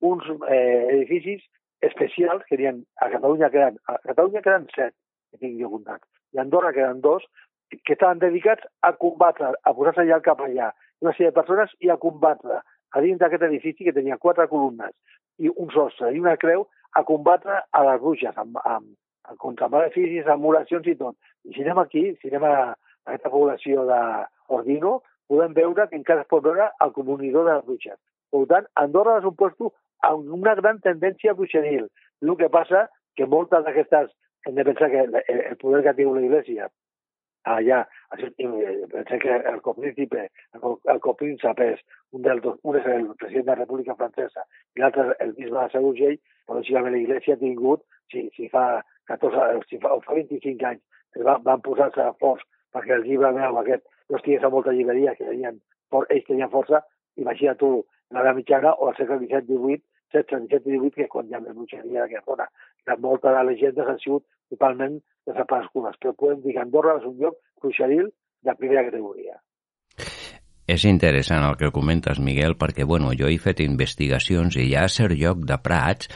[0.00, 1.42] uns eh, edificis
[1.80, 4.94] especials que ha a Catalunya queden, a Catalunya queden set,
[5.38, 6.02] que jo comptat,
[6.34, 7.24] i a Andorra queden dos,
[7.68, 10.72] que estaven dedicats a combatre, a posar-se allà al capellà,
[11.04, 14.94] una sèrie de persones i a combatre a dins d'aquest edifici que tenia quatre columnes
[15.38, 18.88] i un sostre i una creu a combatre a les bruixes amb, amb,
[19.28, 21.16] amb contra maleficis, amb oracions i tot.
[21.44, 26.24] I si anem aquí, si anem a, a aquesta població d'Ordino, podem veure que encara
[26.24, 27.98] es pot veure el comunidor de les bruixes.
[28.32, 29.74] Per tant, Andorra és un lloc
[30.06, 31.88] amb una gran tendència bruixeril.
[32.22, 34.10] El que passa que moltes d'aquestes,
[34.46, 36.68] hem de pensar que el, poder que tingut l'Iglésia
[37.48, 41.00] allà, pensem que el copríncipe, el, el
[41.64, 41.80] és
[42.12, 44.44] un dos, un és el president de la República Francesa
[44.76, 48.48] i l'altre el bisbe de Sant Urgell, però lògicament la Iglésia ha tingut, si, si
[48.48, 50.82] fa 14, si fa, fa 25 anys,
[51.24, 55.26] van, van posar-se forts perquè el llibre meu aquest no estigués a molta llibreria, que
[55.28, 55.60] tenien,
[56.00, 56.82] ells tenien força,
[57.16, 57.84] imagina tu
[58.16, 59.82] l'edat mitjana o el segle XVII, XVIII,
[60.14, 62.46] 16, 17 i 18, que és quan hi ha més bruixeria d'aquesta zona.
[62.88, 64.96] La, molta de llegendes han sigut totalment
[65.28, 68.08] desaparegudes, però podem dir que Andorra és un lloc bruixeril
[68.48, 69.36] de primera categoria.
[70.68, 74.84] És interessant el que comentes, Miguel, perquè bueno, jo he fet investigacions i hi ha
[74.92, 76.10] cert lloc de Prats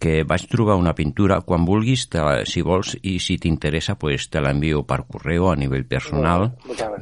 [0.00, 4.40] que vaig trobar una pintura, quan vulguis, te, si vols i si t'interessa, pues, te
[4.40, 6.48] l'envio per correu a nivell personal,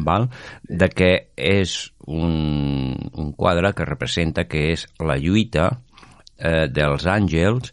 [0.03, 0.27] val?
[0.67, 7.71] de que és un, un quadre que representa que és la lluita eh, dels àngels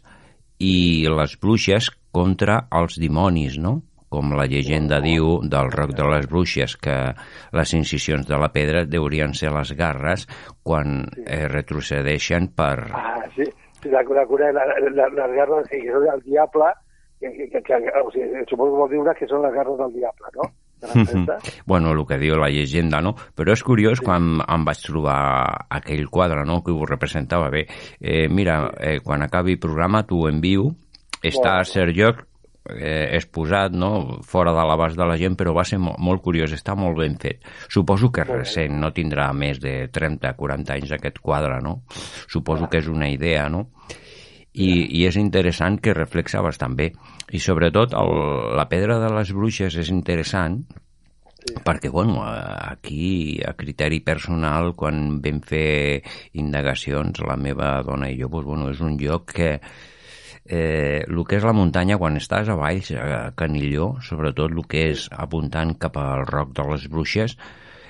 [0.62, 3.80] i les bruixes contra els dimonis, no?
[4.12, 6.96] Com la llegenda diu del roc de les bruixes, que
[7.56, 10.26] les incisions de la pedra deurien ser les garres
[10.62, 12.90] quan eh, retrocedeixen per...
[12.94, 13.46] Ah, sí,
[13.82, 16.70] sí la, la, la, la, les garres sí, que són del diable,
[17.20, 20.32] que, que, que, o sigui, suposo que vol dir que són les garres del diable,
[20.36, 20.52] no?
[21.66, 23.14] bueno, el que diu la llegenda, no?
[23.34, 24.04] Però és curiós sí.
[24.06, 25.18] quan em vaig trobar
[25.72, 27.64] aquell quadre, no?, que ho representava bé.
[28.00, 30.70] Eh, mira, eh, quan acabi el programa t'ho envio,
[31.24, 32.26] està a cert lloc
[32.74, 34.20] eh, exposat, no?
[34.26, 37.18] fora de l'abast de la gent, però va ser molt, molt curiós, està molt ben
[37.22, 37.44] fet.
[37.72, 41.80] Suposo que és recent, no tindrà més de 30-40 anys aquest quadre, no?
[42.26, 43.66] Suposo que és una idea, no?
[44.56, 46.90] I, i és interessant que reflexa bastant bé.
[47.36, 48.12] I sobretot el,
[48.56, 50.62] la pedra de les bruixes és interessant
[51.64, 56.02] perquè, bueno, aquí, a criteri personal, quan vam fer
[56.40, 59.52] indagacions, la meva dona i jo, doncs, bueno, és un lloc que,
[60.48, 64.88] eh, el que és la muntanya quan estàs a baix, a Canilló, sobretot el que
[64.92, 67.36] és apuntant cap al roc de les Bruixes,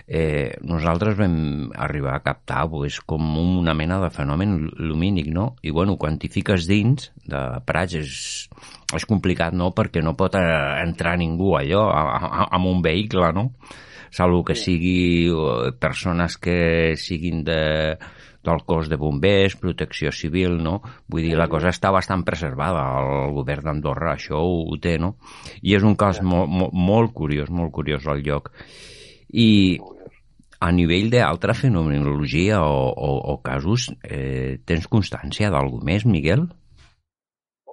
[0.06, 5.56] eh, nosaltres vam arribar a captar pues, com una mena de fenomen lumínic, no?
[5.62, 8.12] I, bueno, quan t'hi fiques dins de Prats és,
[8.94, 10.46] és complicat, no?, perquè no pot eh,
[10.84, 13.50] entrar ningú allò amb un vehicle, no?
[14.14, 17.96] Salvo que sigui eh, persones que siguin de,
[18.46, 20.78] del cos de bombers, protecció civil, no?
[21.10, 25.16] Vull dir, la cosa està bastant preservada, el govern d'Andorra això ho, ho té, no?
[25.62, 28.52] I és un cas molt, molt, molt curiós, molt curiós el lloc.
[29.34, 29.48] I
[30.60, 36.46] a nivell d'altra fenomenologia o, o, o casos, eh, tens constància d'algú més, Miguel?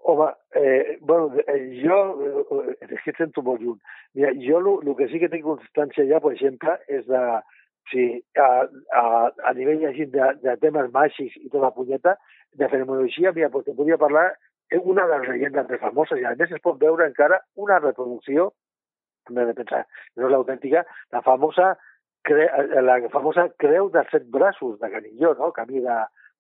[0.04, 0.28] Home,
[0.60, 2.00] eh, bueno, eh, jo,
[2.60, 3.80] eh, és que et sento molt lluny.
[4.18, 7.22] Mira, jo el que sí que tinc constància ja, per exemple, és de,
[7.92, 8.48] Sí, a,
[8.96, 9.04] a,
[9.50, 12.16] a nivell així de, de temes màgics i tota punyeta,
[12.56, 14.32] de fenomenologia, mira, pues te podria parlar
[14.84, 18.52] una de les llegendes més famoses i a més es pot veure encara una reproducció,
[19.30, 19.84] hem de pensar,
[20.18, 21.74] no és l'autèntica, la famosa
[22.28, 22.48] cre,
[22.82, 25.52] la famosa creu de set braços de Canilló, no?
[25.52, 25.98] camí de,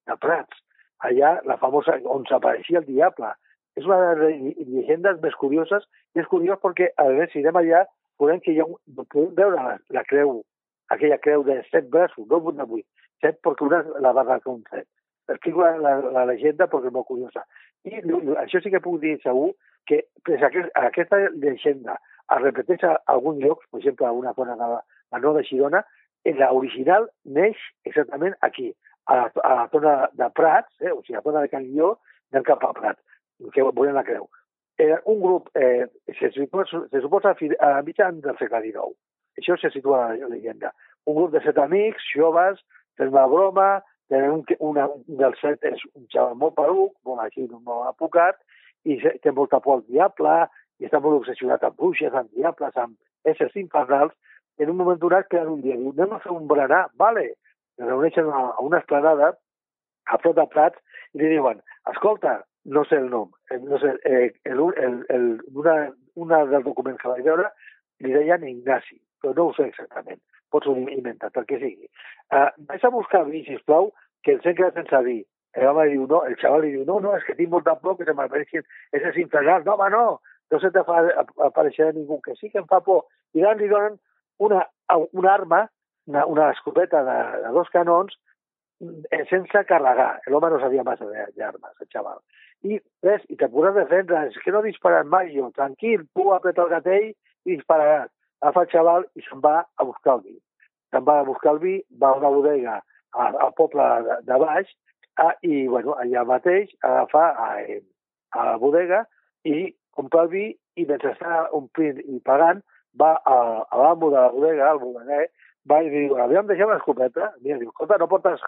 [0.08, 0.64] de Prats.
[1.04, 3.34] Allà, la famosa, on s'apareixia el diable.
[3.76, 5.84] És una de les llegendes més curioses
[6.16, 7.84] i és curiós perquè, a veure, si anem allà,
[8.22, 10.40] podem, que hi ha podem veure la, la creu
[10.94, 12.86] aquella creu de set braços, no de vuit,
[13.22, 14.88] set perquè una la va dar com set.
[15.32, 17.46] Escric la, la, la llegenda perquè és molt curiosa.
[17.88, 18.02] I
[18.44, 19.52] això sí que puc dir segur
[19.88, 21.98] que pues, aquest, aquesta llegenda
[22.36, 25.84] es repeteix a algun lloc, per exemple, a una zona de la no de Girona,
[26.26, 28.72] l'original neix exactament aquí,
[29.12, 31.68] a la, a la zona de Prats, eh, o sigui, a la zona de Can
[31.68, 31.98] Guió,
[32.32, 33.00] del cap a Prat,
[33.54, 34.30] que volen la creu.
[34.80, 35.88] Era un grup, eh,
[36.20, 38.96] se suposa, se suposa a mitjan del segle XIX.
[39.39, 40.74] Això se situa a la llegenda.
[41.10, 42.62] Un grup de set amics, joves,
[42.98, 43.69] fent una broma,
[44.10, 48.38] tenen un, una, un dels set és un xaval molt peruc, molt així, molt apucat,
[48.84, 50.36] i té molta por al diable,
[50.80, 54.13] i està molt obsessionat amb bruixes, amb diables, amb éssers infernals,
[54.60, 57.30] en un moment donat creen un dia, diu, anem a fer un berenar, vale,
[57.80, 59.34] es reuneixen a, a una esplanada,
[60.06, 60.82] a prop de Prats,
[61.15, 65.26] i li diuen, escolta, no sé el nom, eh, no sé, eh, el, el, el,
[65.56, 65.78] una,
[66.15, 67.50] una dels documents que vaig veure
[68.04, 70.20] li deien Ignasi, però no ho sé exactament.
[70.52, 71.88] Pots inventar, pel que sigui.
[72.30, 75.22] Uh, vaig a buscar vi, sisplau, que ens hem quedat sense vi.
[75.54, 77.96] El home diu, no, el xaval li diu, no, no, és que tinc molta por
[77.98, 78.66] que se m'apareixin
[78.98, 79.66] és infernals.
[79.66, 80.04] No, home, no,
[80.52, 80.72] no se
[81.48, 83.06] aparèixer ningú, que sí que em fa por.
[83.34, 83.98] I llavors li donen
[84.44, 84.64] una,
[85.12, 85.64] una arma,
[86.10, 88.18] una, una escopeta de, de dos canons,
[88.84, 90.18] eh, sense carregar.
[90.28, 92.20] L'home no sabia massa d'armes, el xaval.
[92.64, 96.66] I res, i te podràs defendre, és que no disparat mai jo, tranquil, tu apreta
[96.66, 98.12] el gatell i dispararàs
[98.44, 100.36] agafa el xaval i se'n va a buscar el vi.
[100.92, 102.82] Se'n va a buscar el vi, va a una bodega
[103.14, 104.70] al poble de, de baix
[105.22, 107.50] a, i, bueno, allà mateix agafa a,
[108.34, 109.04] a la bodega
[109.46, 112.64] i compra el vi i mentre està omplint i pagant
[113.00, 113.38] va a,
[113.70, 115.28] a l'amo de la bodega, al bodeguer,
[115.70, 117.32] va i diu, havíem deixat l'escopeta?
[117.42, 118.44] Mira, diu, escolta, no portes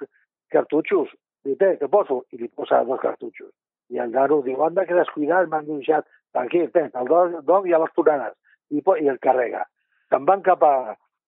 [0.54, 1.14] cartutxos?
[1.46, 2.24] Diu, té, te poso.
[2.34, 3.54] I li posa dos cartutxos.
[3.94, 6.06] I el nano diu, anda que descuidat, m'han deixat.
[6.36, 7.10] Tranquil, té, el
[7.48, 8.36] don ja les tornaràs.
[8.74, 9.64] I, i el carrega
[10.12, 10.76] se'n van cap a...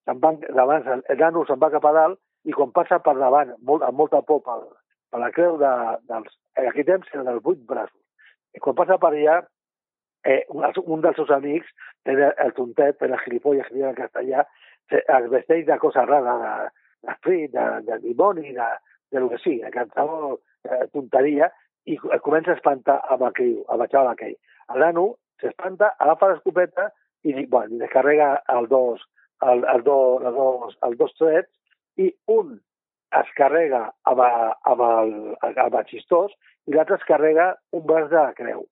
[0.07, 3.83] Van, davant, el nano se'n va cap a dalt i quan passa per davant, molt,
[3.83, 4.61] amb molta por per,
[5.11, 5.71] per la creu de,
[6.07, 6.37] dels...
[6.57, 7.99] En aquell temps era dels vuit braços.
[8.55, 9.41] I quan passa per allà,
[10.23, 11.69] eh, un, un dels seus amics,
[12.07, 14.45] el tontet, el gilipolles que diuen en castellà,
[14.95, 16.53] es vesteix de cosa rara, de,
[17.07, 18.67] de frit, de, de dimoni, de,
[19.11, 20.37] de lo que sigui, de qualsevol
[20.69, 21.51] eh, tonteria,
[21.87, 24.35] i comença a espantar amb aquell, amb el xaval aquell.
[24.73, 25.05] El nano
[25.41, 26.89] s'espanta, agafa l'escopeta
[27.23, 29.01] i bueno, i descarrega el dos,
[29.41, 31.51] el, el, do, el, dos, el dos trets
[32.01, 32.57] i un
[33.17, 35.13] es carrega amb, amb, el,
[35.47, 36.33] amb el xistós
[36.67, 38.65] i l'altre es carrega un braç de creu.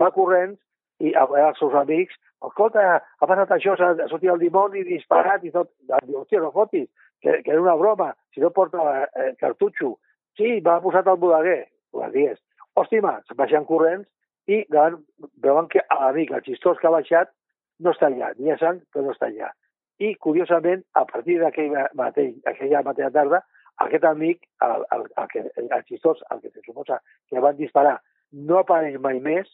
[0.00, 0.58] Va corrents
[1.00, 5.52] i a, els seus amics, escolta, ha passat això, s'ha sortit el dimoni disparat i
[5.54, 5.70] tot.
[6.04, 6.88] Diu, hòstia, no fotis,
[7.22, 9.96] que, que era una broma, si no porta eh, cartutxo.
[10.38, 11.62] Sí, m'ha posat el bodeguer,
[12.02, 12.38] les dies.
[12.78, 14.06] Hòstima, se'n baixen corrents
[14.48, 17.32] i veuen que l'amic, el xistós que ha baixat,
[17.84, 19.52] no està allà, ni a sang, però no està allà.
[19.98, 23.42] I, curiosament, a partir d'aquell mateix, aquella mateixa tarda,
[23.84, 27.98] aquest amic, el, el, el, que, el xistós, el que se suposa que van disparar,
[28.32, 29.50] no apareix mai més,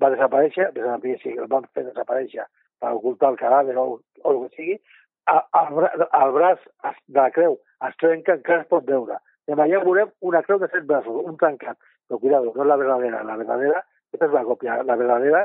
[0.00, 0.70] va desaparèixer,
[1.22, 2.46] si el van fer desaparèixer
[2.82, 3.86] per ocultar el cadàver o,
[4.22, 4.78] o el que sigui,
[5.30, 5.86] el,
[6.18, 6.64] el braç
[7.06, 9.18] de la creu es trenca, encara es pot veure.
[9.46, 11.78] De allà veurem una creu de set braços, un tancat.
[12.08, 15.42] Però cuidado, no és la verdadera, la verdadera, aquesta és la còpia, la verdadera,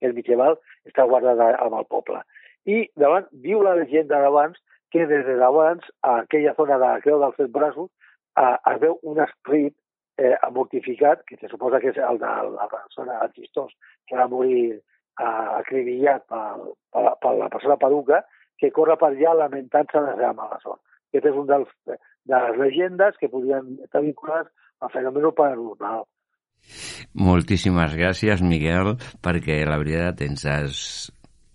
[0.00, 2.22] el mitjeval, està guardada amb el poble.
[2.66, 4.58] I davant, diu la llegenda d'abans
[4.92, 7.90] que des de d'abans, a aquella zona de la creu dels set braços,
[8.38, 9.74] eh, es veu un esprit
[10.18, 13.74] eh, mortificat, que se suposa que és el de la persona, el xistós,
[14.08, 18.22] que va morir eh, acribillat per, per, per la persona peruca,
[18.58, 20.80] que corre per allà lamentant-se de la seva mala sort.
[21.10, 26.06] Aquest és un dels, de les llegendes que podien estar vinculades al fenomen paranormal.
[27.16, 30.80] Moltíssimes gràcies, Miguel, perquè la veritat ens has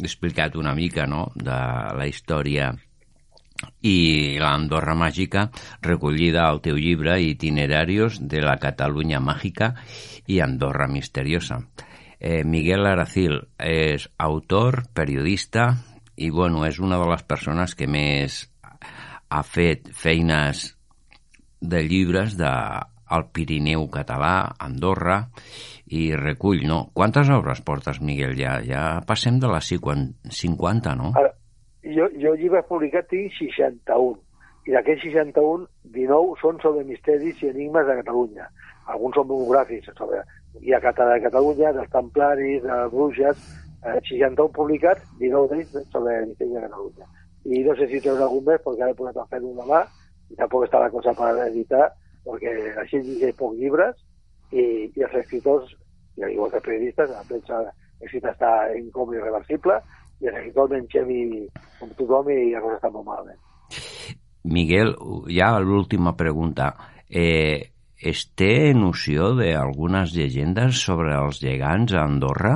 [0.02, 1.58] explicat una mica no, de
[1.98, 2.72] la història
[3.86, 5.44] i l'Andorra Màgica
[5.86, 9.76] recollida al teu llibre Itinerarios de la Catalunya Màgica
[10.26, 11.60] i Andorra Misteriosa.
[12.18, 15.76] Eh, Miguel Aracil és autor, periodista
[16.18, 18.48] i bueno, és una de les persones que més
[19.30, 20.72] ha fet feines
[21.62, 22.50] de llibres de
[23.12, 25.20] al Pirineu català, Andorra,
[25.92, 26.82] i recull, no?
[26.96, 28.38] Quantes obres portes, Miguel?
[28.40, 31.14] Ja, ja passem de les 50, no?
[31.20, 31.34] Ara,
[31.84, 34.20] jo, jo llibres publicat tinc 61,
[34.70, 38.48] i d'aquests 61, 19 són sobre misteris i enigmes de Catalunya.
[38.92, 40.22] Alguns són monogràfics sobre
[40.60, 43.42] hi ha Catala de Catalunya, dels Templaris, de Bruixes,
[43.86, 47.10] eh, 61 publicats, 19 d'ells sobre misteris de Catalunya.
[47.46, 49.82] I no sé si treure algun més, perquè ara he posat a fer una mà,
[50.30, 51.88] i tampoc està la cosa per editar,
[52.26, 54.02] perquè així llegeix pocs llibres,
[54.52, 55.72] i, i els escriptors,
[56.20, 57.64] i igual que periodistes, la premsa
[58.02, 59.80] escrita està en com irreversible,
[60.22, 61.24] i els escriptors mengem i,
[61.80, 63.40] com tothom i la cosa està molt malament.
[64.52, 64.96] Miguel,
[65.30, 66.74] ja l'última pregunta.
[67.08, 72.56] Eh, es té noció d'algunes llegendes sobre els gegants a Andorra?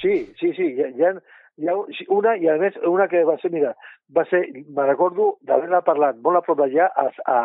[0.00, 0.68] Sí, sí, sí.
[0.76, 1.12] Hi ha, hi ha,
[1.56, 1.76] hi ha
[2.12, 3.72] una, i a més, una que va ser, mira,
[4.12, 7.38] va ser, me recordo d'haver-la parlat molt a prop d'allà, a, a,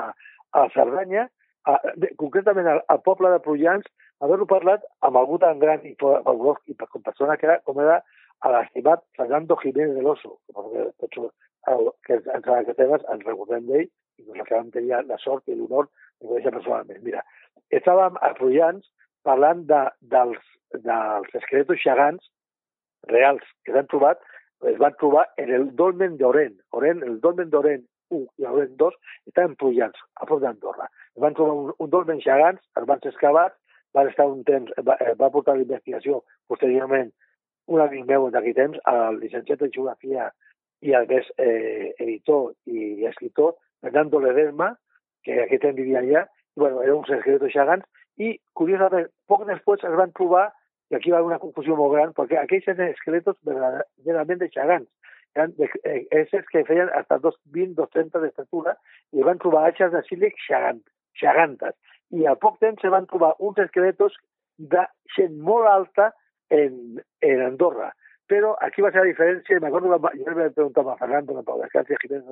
[0.54, 1.28] a Cerdanya,
[1.68, 3.88] a, de, concretament al, al poble de Prullans,
[4.24, 8.00] haver-lo parlat amb algú tan gran i, i, com persona que era, com era
[8.54, 10.38] l'estimat Fernando Jiménez del Oso,
[11.10, 11.22] que,
[12.08, 13.88] que ens, que temes ens recordem d'ell
[14.20, 17.04] i nos acabem tenir la sort i l'honor de conèixer personalment.
[17.04, 17.24] Mira,
[17.76, 18.88] estàvem a Prullans
[19.28, 19.84] parlant de,
[20.14, 20.40] dels,
[20.88, 22.32] dels esqueletos xagants
[23.12, 24.24] reals que s'han trobat,
[24.68, 26.58] es van trobar en el dolmen d'Oren.
[26.76, 29.00] Oren, el dolmen d'Oren 1 i Oren 2
[29.32, 30.90] estaven Prullans, a prop d'Andorra.
[31.24, 33.58] Van trobar un, un dolmen xagants, els van ser excavats,
[33.94, 37.12] van estar un temps, va, va portar l'investigació posteriorment
[37.70, 40.30] un amic meu d'aquí temps, el llicenciat en geografia
[40.82, 44.72] i el més eh, editor i escritor, Fernando Ledesma,
[45.26, 47.86] que aquest temps vivia allà, i bueno, era un secreto xagants,
[48.18, 50.48] i curiosament, poc després es van trobar,
[50.90, 54.82] i aquí va haver una confusió molt gran, perquè aquells eren esqueletos verdaderament de eh,
[55.36, 58.76] éssers que feien hasta 220-230 d'estatura,
[59.14, 60.82] i van trobar haixes de sílex xagant,
[61.20, 61.76] xagantes.
[62.16, 64.18] I al poc temps se van trobar uns esqueletos
[64.58, 66.12] de gent molt alta
[66.50, 67.94] en, en Andorra.
[68.30, 71.42] Pero aquí va a ser la diferencia, me acuerdo, yo le preguntaba a Fernando, la
[71.42, 72.26] Paula Escancia Jiménez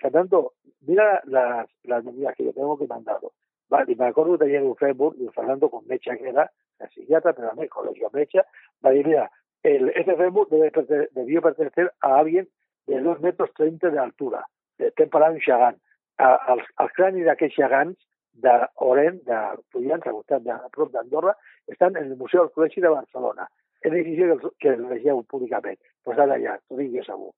[0.00, 3.32] Fernando, mira las, las medidas que yo tengo que mandado.
[3.68, 3.92] ¿vale?
[3.92, 7.32] Y me acuerdo que tenía un Facebook, y Fernando con Mecha, que era la psiquiatra,
[7.32, 8.46] pero también colegio Mecha,
[8.84, 9.30] va y mira,
[9.64, 10.70] el, este Facebook debe
[11.12, 12.48] debió pertenecer a alguien
[12.86, 14.46] de 2 metros 30 de altura,
[14.78, 15.76] de temporada en Xagán.
[16.18, 17.98] Al, al crani d'aquests xagants
[18.38, 19.38] d'Oren, de
[19.72, 21.34] Puyans, al costat de, a prop d'Andorra,
[21.66, 23.48] estan en el Museu del Col·legi de Barcelona.
[23.82, 27.32] És difícil que, que el vegeu públicament, però estan allà, t'ho dic jo segur.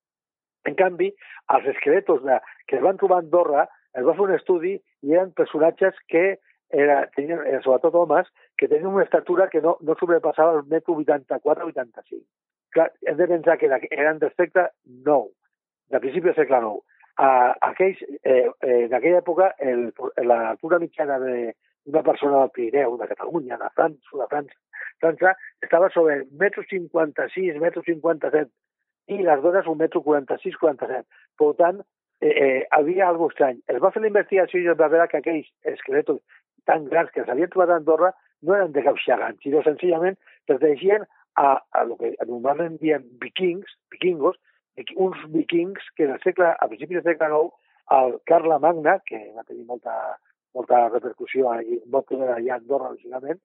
[0.66, 1.12] En canvi,
[1.55, 3.64] els esqueletos de, que es van trobar a Andorra,
[3.97, 4.74] es va fer un estudi
[5.07, 6.27] i eren personatges que
[6.68, 10.94] era, tenien, eh, sobretot homes, que tenien una estatura que no, no sobrepassava el metro
[10.94, 12.22] 84-85.
[12.76, 14.70] Clar, hem de pensar que eren d'aspecte
[15.04, 15.30] nou.
[15.90, 16.82] de principi del segle IX.
[17.16, 17.28] A,
[17.70, 19.88] aquells, eh, eh, en aquella època, el,
[20.28, 24.59] l'altura mitjana d'una persona del Pirineu, de Catalunya, de França, de França,
[25.00, 28.50] França estava sobre metro 56, metro 57,
[29.09, 31.07] i les dones un metro 46, 47.
[31.38, 31.80] Per tant,
[32.20, 33.62] eh, eh, havia alguna estrany.
[33.68, 36.20] Es va fer la investigació i es va veure que aquells esqueletos
[36.66, 38.12] tan grans que s'havien trobat a Andorra
[38.47, 40.18] no eren de cap xagant, sinó senzillament
[40.49, 44.38] perteneixien a, a lo que normalment diem vikings, vikingos,
[44.97, 47.53] uns vikings que en el segle, a principis del segle IX,
[47.97, 49.94] el Carla Magna, que va tenir molta,
[50.55, 51.78] molta repercussió allà,
[52.36, 53.40] allà a Andorra, lògicament,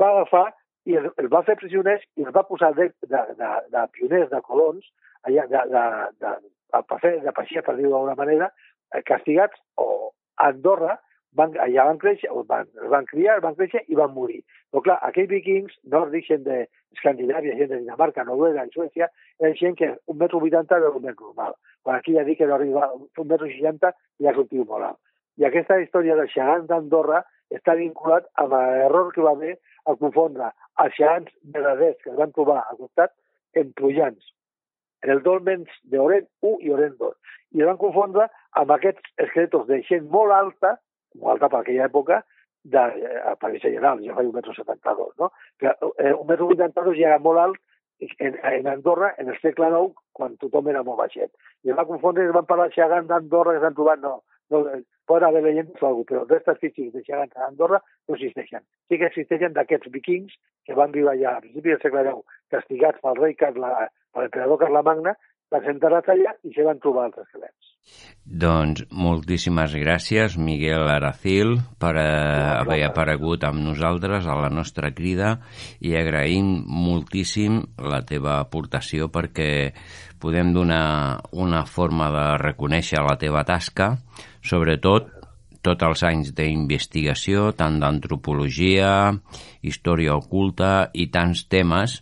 [0.00, 0.46] va agafar
[0.86, 4.30] i el, el va fer prisioners i el va posar de, de, de, de pioners,
[4.30, 4.86] de colons,
[5.28, 5.84] allà, de, de,
[6.22, 8.50] de, de, de, fer, de paixia, per dir-ho d'alguna manera,
[8.94, 10.96] eh, castigats o a Andorra
[11.38, 14.42] van, allà van créixer, van, van criar, van créixer i van morir.
[14.72, 19.10] Però clar, aquells vikings nòrdics, gent d'Escandinàvia, gent de Dinamarca, Noruega i Suècia,
[19.42, 21.56] eren gent que un metro vuitanta era un metro normal.
[21.82, 25.00] Quan aquí ja dic que no arriba un metro seixanta ja tio molt alt.
[25.36, 27.22] I aquesta història del xagant d'Andorra
[27.52, 29.56] està vinculat amb l'error que va haver
[29.86, 30.48] a confondre
[30.82, 33.12] els xagants verdaders que es van trobar al costat
[33.60, 34.32] en Prullans,
[35.04, 37.14] en el dolmens d'Oren 1 i Oren 2.
[37.56, 38.26] I es van confondre
[38.60, 40.74] amb aquests esqueletos de gent molt alta,
[41.20, 42.22] molt alta per aquella època,
[42.66, 45.30] de eh, aparència general, ja fa un metro 72, no?
[45.60, 47.60] Que, eh, un metro 82 ja era molt alt
[48.18, 51.30] en, en Andorra, en el segle IX, quan tothom era molt baixet.
[51.64, 54.18] I va confondre es van parlar xagant d'Andorra que s'han trobat, no,
[54.50, 54.64] no,
[55.06, 58.66] pot haver leyendes o alguna però restes físics de gegants a Andorra no existeixen.
[58.90, 60.34] Sí que existeixen d'aquests vikings
[60.66, 63.72] que van viure allà a principi del segle IX, castigats pel rei Carla,
[64.12, 65.14] per l'emperador Carlemagna,
[65.54, 67.75] presentar-se allà i se van trobar altres esquelets.
[68.26, 72.06] Doncs moltíssimes gràcies, Miguel Aracil, per eh,
[72.58, 75.36] haver aparegut amb nosaltres a la nostra crida
[75.78, 79.70] i agraïm moltíssim la teva aportació perquè
[80.18, 83.92] podem donar una forma de reconèixer la teva tasca,
[84.42, 85.12] sobretot
[85.62, 88.90] tots els anys d'investigació, tant d'antropologia,
[89.62, 92.00] història oculta i tants temes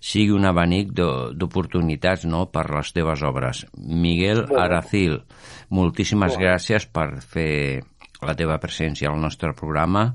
[0.00, 3.64] sigui un abanic d'oportunitats no, per les teves obres.
[3.76, 5.20] Miguel Aracil,
[5.70, 7.82] moltíssimes gràcies per fer
[8.24, 10.08] la teva presència al nostre programa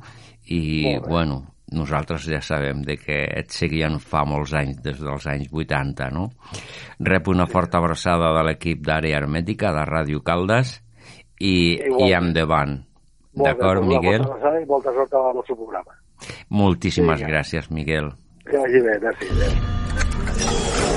[0.49, 5.51] i, bueno, nosaltres ja sabem de que et seguien fa molts anys, des dels anys
[5.53, 6.27] 80, no?
[6.99, 10.79] Rep una forta abraçada de l'equip d'àrea hermètica de Ràdio Caldes
[11.39, 12.81] i, i endavant.
[13.31, 14.25] D'acord, Miguel?
[14.67, 15.95] Molta i sort al nostre programa.
[16.51, 18.11] Moltíssimes sí, gràcies, Miguel.
[18.49, 19.27] Que vagi bé, merci.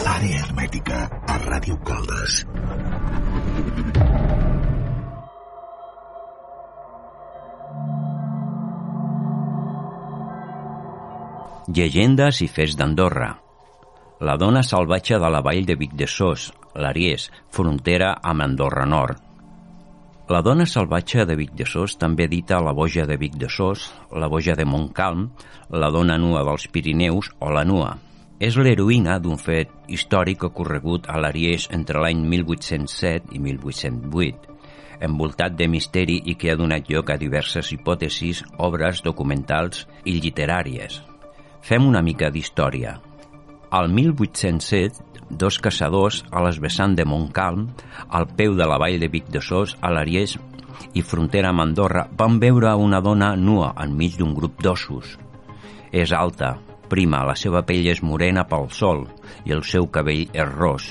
[0.08, 2.38] Àrea hermètica a Ràdio Caldes.
[11.74, 13.30] Llegendes i fets d'Andorra.
[14.24, 16.48] La dona salvatge de la vall de Vic de Sos,
[16.80, 19.23] l'Aries, frontera amb Andorra Nord.
[20.24, 23.90] La dona salvatge de Vic de Sos, també dita la boja de Vic de Sos,
[24.08, 25.26] la boja de Montcalm,
[25.68, 27.90] la dona nua dels Pirineus o la nua.
[28.40, 34.48] És l'heroïna d'un fet històric ocorregut a l'Ariès entre l'any 1807 i 1808,
[35.04, 41.02] envoltat de misteri i que ha donat lloc a diverses hipòtesis, obres documentals i literàries.
[41.60, 42.96] Fem una mica d'història.
[43.76, 47.68] Al 1807, dos caçadors a les vessants de Montcalm,
[48.08, 50.36] al peu de la vall de Vic de Sos, a l'Ariès
[50.94, 55.16] i frontera amb Andorra, van veure una dona nua enmig d'un grup d'ossos.
[55.92, 56.54] És alta,
[56.90, 59.06] prima, la seva pell és morena pel sol
[59.44, 60.90] i el seu cabell és ros.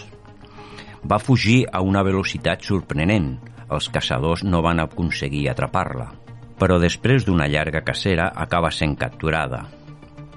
[1.04, 3.36] Va fugir a una velocitat sorprenent.
[3.74, 6.12] Els caçadors no van aconseguir atrapar-la.
[6.60, 9.66] Però després d'una llarga cacera acaba sent capturada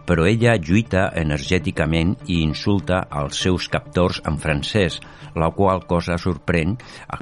[0.07, 5.01] però ella lluita energèticament i insulta els seus captors en francès,
[5.35, 6.77] la qual cosa sorprèn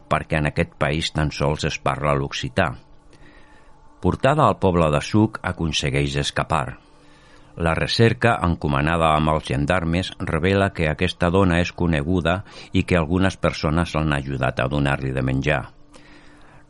[0.08, 2.70] perquè en aquest país tan sols es parla l'occità.
[4.04, 6.76] Portada al poble de Suc, aconsegueix escapar.
[7.56, 12.40] La recerca, encomanada amb els gendarmes, revela que aquesta dona és coneguda
[12.72, 15.62] i que algunes persones l'han ajudat a donar-li de menjar.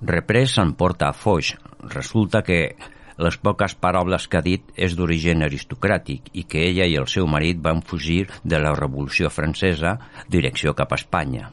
[0.05, 1.55] Reprès s'emporta a Foix.
[1.89, 2.77] Resulta que
[3.19, 7.29] les poques paraules que ha dit és d'origen aristocràtic i que ella i el seu
[7.31, 9.97] marit van fugir de la Revolució Francesa
[10.29, 11.51] direcció cap a Espanya.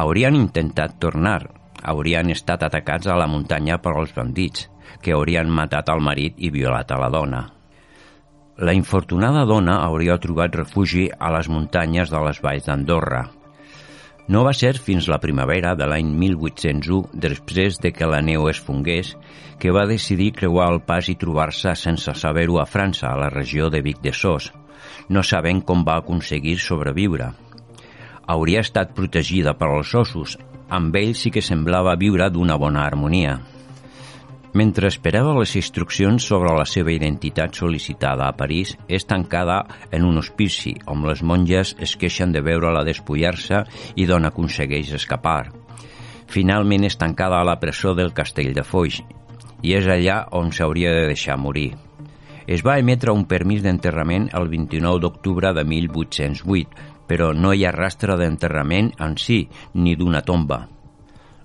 [0.00, 1.50] Haurien intentat tornar,
[1.82, 4.68] haurien estat atacats a la muntanya per als bandits,
[5.02, 7.42] que haurien matat al marit i violat a la dona.
[8.60, 13.22] La infortunada dona hauria trobat refugi a les muntanyes de les valls d'Andorra,
[14.30, 18.60] no va ser fins la primavera de l'any 1801, després de que la neu es
[18.62, 19.16] fongués,
[19.58, 23.72] que va decidir creuar el pas i trobar-se sense saber-ho a França, a la regió
[23.74, 24.52] de Vic de Sos,
[25.10, 27.32] no sabent com va aconseguir sobreviure.
[28.30, 30.36] hauria estat protegida per als ossos.
[30.70, 33.40] Amb ell sí que semblava viure d'una bona harmonia.
[34.52, 39.60] Mentre esperava les instruccions sobre la seva identitat sol·licitada a París, és tancada
[39.94, 43.62] en un hospici on les monges es queixen de veure-la despullar-se
[43.94, 45.52] i d'on aconsegueix escapar.
[46.30, 48.98] Finalment és tancada a la presó del castell de Foix
[49.62, 51.70] i és allà on s'hauria de deixar morir.
[52.50, 57.74] Es va emetre un permís d'enterrament el 29 d'octubre de 1808, però no hi ha
[57.76, 59.44] rastre d'enterrament en si
[59.74, 60.64] ni d'una tomba.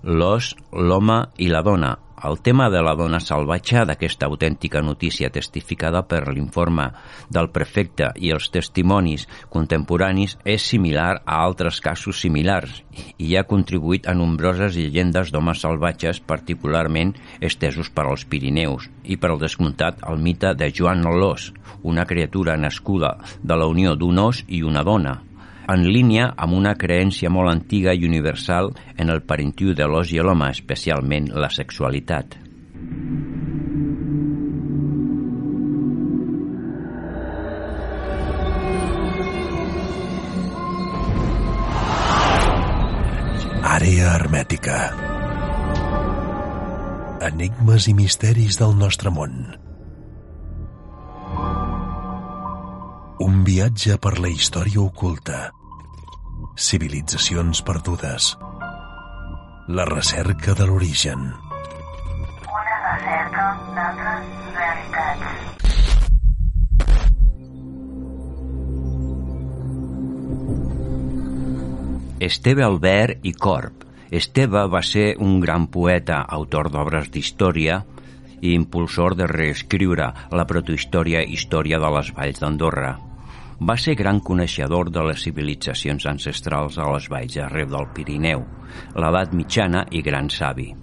[0.06, 6.02] L'os, l'home i la dona, el tema de la dona salvatge d'aquesta autèntica notícia testificada
[6.08, 6.88] per l'informe
[7.30, 12.82] del prefecte i els testimonis contemporanis és similar a altres casos similars
[13.18, 19.34] i ha contribuït a nombroses llegendes d'homes salvatges particularment estesos per als Pirineus i per
[19.34, 21.52] al descomptat el mite de Joan l'Os,
[21.84, 25.20] una criatura nascuda de la unió d'un os i una dona,
[25.74, 30.22] en línia amb una creència molt antiga i universal en el parentiu de l'os i
[30.22, 32.38] l'home, especialment la sexualitat.
[43.76, 44.80] Àrea hermètica.
[47.26, 49.65] Enigmes i misteris del nostre món.
[53.16, 55.38] Un viatge per la història oculta.
[56.60, 58.34] Civilitzacions perdudes.
[59.72, 61.32] La recerca de l'origen.
[61.32, 63.46] Una recerca
[63.78, 64.28] d'altres
[64.60, 65.24] realitats.
[72.20, 73.88] Esteve Albert i Corp.
[74.12, 77.86] Esteve va ser un gran poeta, autor d'obres d'història
[78.46, 82.94] i impulsor de reescriure la protohistòria Història de les Valls d'Andorra.
[83.60, 88.44] Va ser gran coneixedor de les civilitzacions ancestrals a les valls arreu del Pirineu,
[89.00, 90.74] l'edat mitjana i gran savi.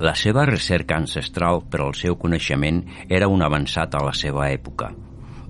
[0.00, 4.92] La seva recerca ancestral per al seu coneixement era un avançat a la seva època.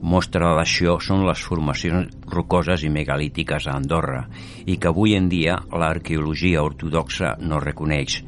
[0.01, 4.25] Mostra d'això són les formacions rocoses i megalítiques a Andorra
[4.65, 8.23] i que avui en dia l'arqueologia ortodoxa no reconeix,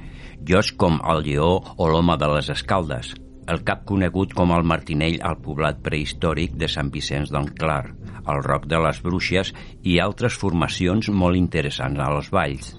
[0.49, 3.13] llocs com el Lleó o l'Home de les Escaldes,
[3.53, 8.43] el cap conegut com el Martinell al poblat prehistòric de Sant Vicenç del Clar, el
[8.47, 12.73] Roc de les Bruixes i altres formacions molt interessants a les valls.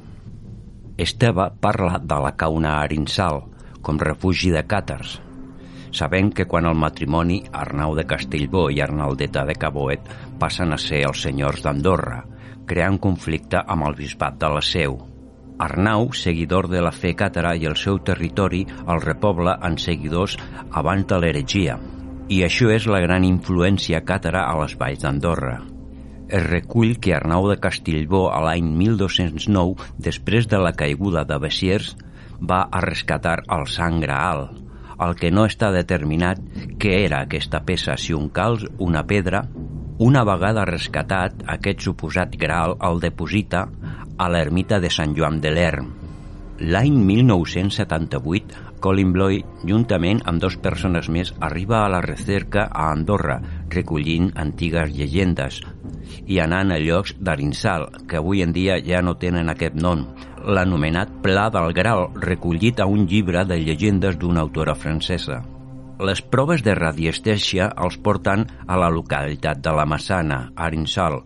[0.97, 3.43] Esteve parla de la cauna Arinsal
[3.83, 5.17] com refugi de càtars,
[5.93, 11.03] sabent que quan el matrimoni Arnau de Castellbó i Arnaldeta de Caboet passen a ser
[11.09, 12.23] els senyors d'Andorra,
[12.65, 15.12] creant conflicte amb el bisbat de la Seu.
[15.59, 20.37] Arnau, seguidor de la fe càtara i el seu territori el repobla en seguidors
[20.71, 21.77] abans de l'heretgia,
[22.29, 25.59] i això és la gran influència càtara a les valls d'Andorra.
[26.33, 31.93] Es recull que Arnau de Castellbó a l'any 1209, després de la caiguda de Bessiers,
[32.41, 34.47] va a rescatar el Sant Graal,
[35.03, 36.41] el que no està determinat
[36.81, 39.45] què era aquesta peça, si un calç, una pedra...
[40.01, 43.67] Una vegada rescatat, aquest suposat graal el deposita
[44.17, 45.91] a l'ermita de Sant Joan de l'Erm.
[46.65, 53.37] L'any 1978, Colin Bloy, juntament amb dos persones més, arriba a la recerca a Andorra,
[53.69, 55.61] recollint antigues llegendes
[56.25, 60.07] i anant a llocs d'Arinsal, que avui en dia ja no tenen aquest nom,
[60.43, 65.43] l'anomenat Pla del Graal, recollit a un llibre de llegendes d'una autora francesa.
[66.03, 71.21] Les proves de radiestèsia els porten a la localitat de la Massana, Arinsal,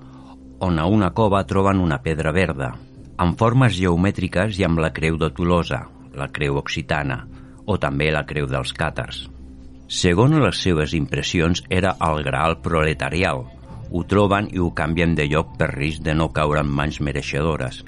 [0.61, 2.67] on a una cova troben una pedra verda,
[3.17, 5.80] amb formes geomètriques i amb la creu de Tolosa,
[6.13, 7.23] la creu occitana,
[7.65, 9.23] o també la creu dels càtars.
[9.88, 13.47] Segons les seves impressions, era el graal proletarial.
[13.89, 17.82] Ho troben i ho canvien de lloc per risc de no caure en mans mereixedores.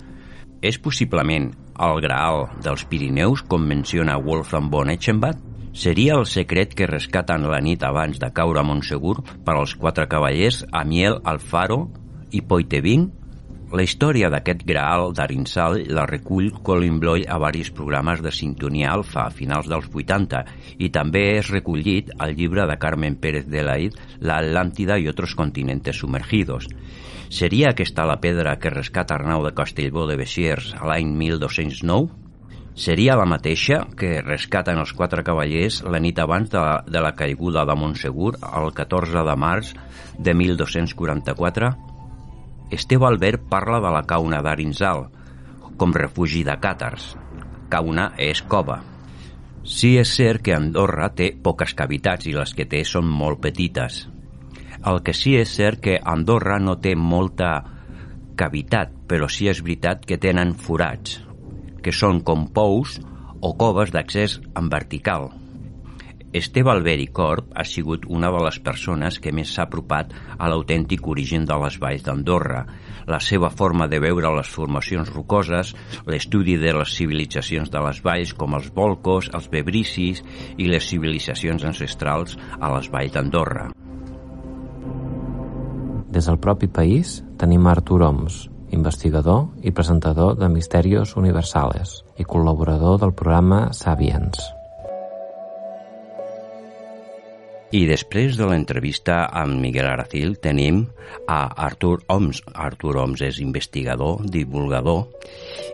[0.66, 5.49] És possiblement el graal dels Pirineus, com menciona Wolfram von Eschenbach?
[5.80, 9.14] Seria el secret que rescaten la nit abans de caure a Montsegur
[9.46, 11.78] per als quatre cavallers Amiel Alfaro
[12.36, 13.06] i Poitevin?
[13.72, 19.24] La història d'aquest graal d'Arinsal la recull Colin Bloy a varis programes de sintonia alfa
[19.24, 20.44] a finals dels 80
[20.84, 25.32] i també és recollit al llibre de Carmen Pérez de Laid La Atlántida i otros
[25.32, 26.68] continentes sumergidos.
[27.30, 32.28] Seria aquesta la pedra que rescata Arnau de Castellbó de Bessiers a l'any 1209?
[32.80, 37.12] Seria la mateixa que rescaten els quatre cavallers la nit abans de la, de la
[37.12, 39.74] caiguda de Montsegur el 14 de març
[40.16, 41.74] de 1244?
[42.80, 45.10] Esteve Albert parla de la cauna d'Arinsal
[45.76, 47.12] com refugi de càtars.
[47.68, 48.80] Cauna és cova.
[49.68, 54.06] Sí és cert que Andorra té poques cavitats i les que té són molt petites.
[54.88, 57.58] El que sí és cert que Andorra no té molta
[58.40, 61.26] cavitat, però sí és veritat que tenen forats,
[61.90, 63.00] que són com pous
[63.42, 65.32] o coves d'accés en vertical.
[66.38, 70.50] Esteve Albert i Corp ha sigut una de les persones que més s'ha apropat a
[70.52, 72.60] l'autèntic origen de les valls d'Andorra,
[73.10, 75.74] la seva forma de veure les formacions rocoses,
[76.06, 80.22] l'estudi de les civilitzacions de les valls com els volcos, els bebricis
[80.62, 83.66] i les civilitzacions ancestrals a les valls d'Andorra.
[86.14, 88.44] Des del propi país tenim Artur Oms,
[88.76, 94.40] investigador i presentador de Misterios Universales i col·laborador del programa Sapiens.
[97.70, 100.88] I després de l'entrevista amb Miguel Aracil tenim
[101.30, 102.42] a Artur Oms.
[102.58, 105.06] Artur Oms és investigador, divulgador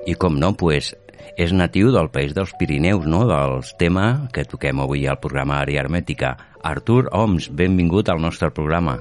[0.04, 0.91] i com no, pues,
[1.39, 3.24] és natiu del país dels Pirineus, no?
[3.28, 6.36] del tema que toquem avui al programa Àrea Hermètica.
[6.64, 9.00] Artur Oms, benvingut al nostre programa.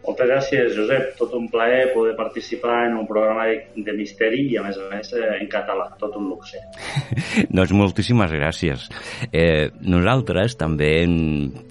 [0.00, 1.10] Moltes gràcies, Josep.
[1.18, 4.86] Tot un plaer poder participar en un programa de, de misteri i, a més a
[4.88, 5.90] més, eh, en català.
[6.00, 6.62] Tot un luxe.
[7.56, 8.86] doncs moltíssimes gràcies.
[9.28, 11.18] Eh, nosaltres també hem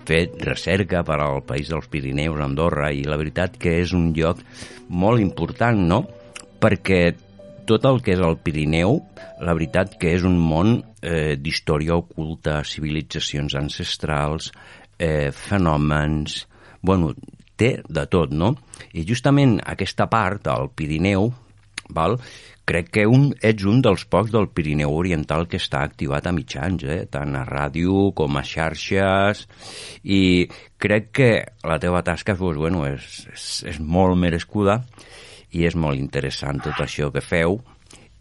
[0.08, 4.44] fet recerca per al País dels Pirineus, Andorra, i la veritat que és un lloc
[4.90, 6.04] molt important, no?
[6.62, 7.02] Perquè
[7.70, 8.96] tot el que és el Pirineu,
[9.46, 14.54] la veritat que és un món eh, d'història oculta, civilitzacions ancestrals,
[14.98, 16.46] eh, fenòmens...
[16.82, 17.12] Bueno,
[17.60, 18.54] té de tot, no?
[18.96, 21.30] I justament aquesta part, del Pirineu,
[21.96, 22.20] val?
[22.70, 26.84] crec que un, ets un dels pocs del Pirineu Oriental que està activat a mitjans,
[26.86, 27.00] eh?
[27.10, 29.48] tant a ràdio com a xarxes,
[30.06, 30.46] i
[30.78, 31.32] crec que
[31.66, 34.84] la teva tasca pues, bueno, és, és, és molt merescuda
[35.58, 37.58] i és molt interessant tot això que feu,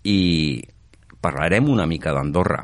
[0.08, 0.18] i
[1.20, 2.62] parlarem una mica d'Andorra.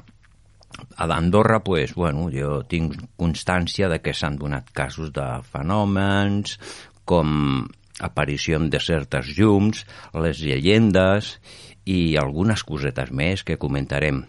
[0.97, 6.59] A l'Andorra, pues, bueno, jo tinc constància de que s'han donat casos de fenòmens
[7.05, 7.67] com
[8.01, 11.39] aparició de certes llums, les llegendes
[11.85, 14.25] i algunes cosetes més que comentarem.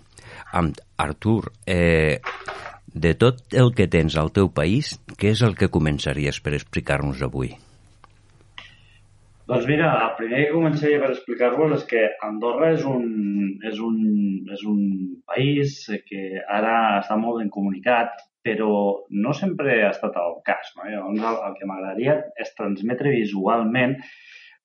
[0.53, 2.19] Amb Artur, eh,
[2.93, 7.23] de tot el que tens al teu país, què és el que començaries per explicar-nos
[7.25, 7.55] avui?
[9.45, 13.03] Doncs mira, el primer que començaria per explicar-vos és que Andorra és un,
[13.69, 13.97] és, un,
[14.55, 14.79] és un
[15.29, 15.75] país
[16.07, 18.71] que ara està molt ben comunicat, però
[19.25, 20.71] no sempre ha estat el cas.
[20.77, 20.87] No?
[20.89, 23.93] Llavors, el, el que m'agradaria és transmetre visualment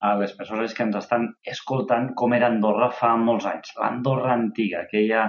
[0.01, 3.74] a les persones que ens estan escoltant com era Andorra fa molts anys.
[3.76, 5.26] L'Andorra antiga, aquella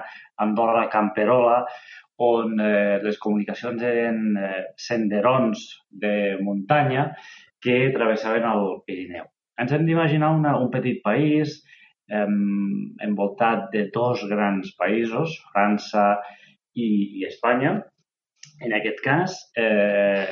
[0.47, 1.59] Andorra camperola,
[2.23, 5.67] on eh, les comunicacions eren eh, senderons
[6.05, 7.09] de muntanya
[7.59, 9.30] que travessaven el Pirineu.
[9.59, 11.57] Ens hem d'imaginar un petit país
[12.11, 12.27] eh,
[13.07, 16.05] envoltat de dos grans països, França
[16.73, 17.75] i, i Espanya.
[18.61, 20.25] En aquest cas, eh,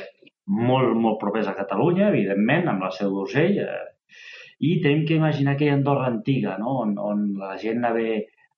[0.46, 4.18] molt, molt propers a Catalunya, evidentment, amb la seu d'Urgell, eh,
[4.60, 6.80] i tenim que imaginar aquella Andorra antiga, no?
[6.84, 8.04] on, on la gent anava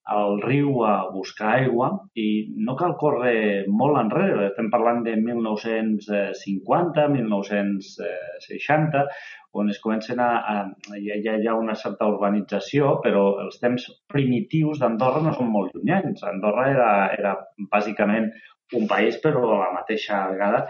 [0.04, 1.88] al riu a buscar aigua
[2.18, 2.26] i
[2.66, 9.04] no cal córrer molt enrere, estem parlant de 1950, 1960,
[9.52, 13.86] on es comencen a, a ja, ja hi ha una certa urbanització, però els temps
[14.10, 16.24] primitius d'Andorra no són molt llunyans.
[16.26, 17.36] Andorra era, era
[17.70, 18.30] bàsicament
[18.78, 20.64] un país, però a la mateixa vegada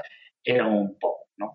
[0.45, 1.19] era un poble.
[1.43, 1.55] No?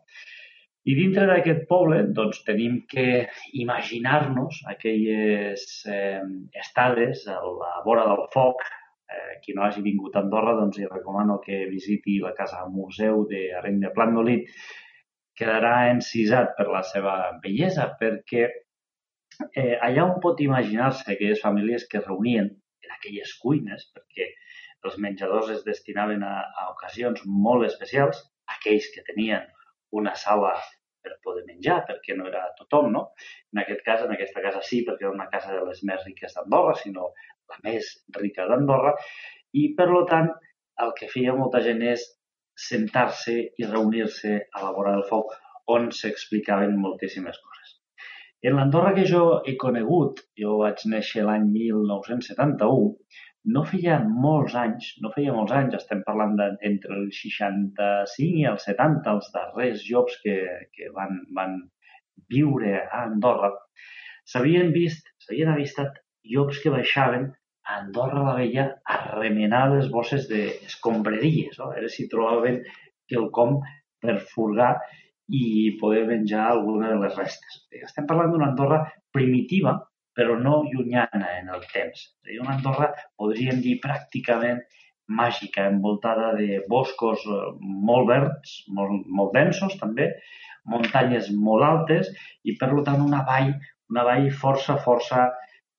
[0.88, 3.28] I dintre d'aquest poble doncs, tenim que
[3.60, 6.22] imaginar-nos aquelles eh,
[6.62, 8.64] estades a la vora del foc.
[9.08, 13.26] Eh, qui no hagi vingut a Andorra, doncs li recomano que visiti la casa museu
[13.28, 14.48] d'Areny de Plandolit.
[15.38, 22.00] Quedarà encisat per la seva bellesa, perquè eh, allà on pot imaginar-se aquelles famílies que
[22.00, 24.32] es reunien en aquelles cuines, perquè
[24.88, 28.24] els menjadors es destinaven a, a ocasions molt especials,
[28.56, 29.44] aquells que tenien
[29.92, 30.56] una sala
[31.08, 33.04] per poder menjar, perquè no era tothom, no?
[33.56, 36.36] En aquest cas, en aquesta casa sí, perquè era una casa de les més riques
[36.36, 37.10] d'Andorra, sinó
[37.52, 38.94] la més rica d'Andorra,
[39.56, 40.32] i per tant
[40.84, 42.04] el que feia molta gent és
[42.68, 45.34] sentar-se i reunir-se a la vora del foc
[45.74, 47.74] on s'explicaven moltíssimes coses.
[48.48, 52.92] En l'Andorra que jo he conegut, jo vaig néixer l'any 1971,
[53.56, 58.46] no feia molts anys, no feia molts anys, estem parlant de, entre el 65 i
[58.52, 60.36] el 70, els darrers jocs que,
[60.76, 61.58] que van, van
[62.34, 63.54] viure a Andorra,
[64.28, 66.02] s'havien vist, s'havien avistat
[66.34, 67.30] llops que baixaven
[67.68, 71.72] a Andorra la Vella a remenar les bosses d'escombreries, no?
[71.80, 72.62] Era si trobaven
[73.08, 73.62] quelcom
[74.04, 74.74] per furgar
[75.28, 77.62] i poder menjar alguna de les restes.
[77.72, 78.84] Estem parlant d'una Andorra
[79.16, 79.78] primitiva,
[80.18, 82.08] però no llunyana en el temps.
[82.26, 82.90] És una Andorra,
[83.22, 84.64] podríem dir, pràcticament
[85.08, 90.10] màgica, envoltada de boscos eh, molt verds, molt, molt densos també,
[90.68, 92.10] muntanyes molt altes
[92.44, 93.54] i, per tant, una vall
[93.90, 95.28] una vall força, força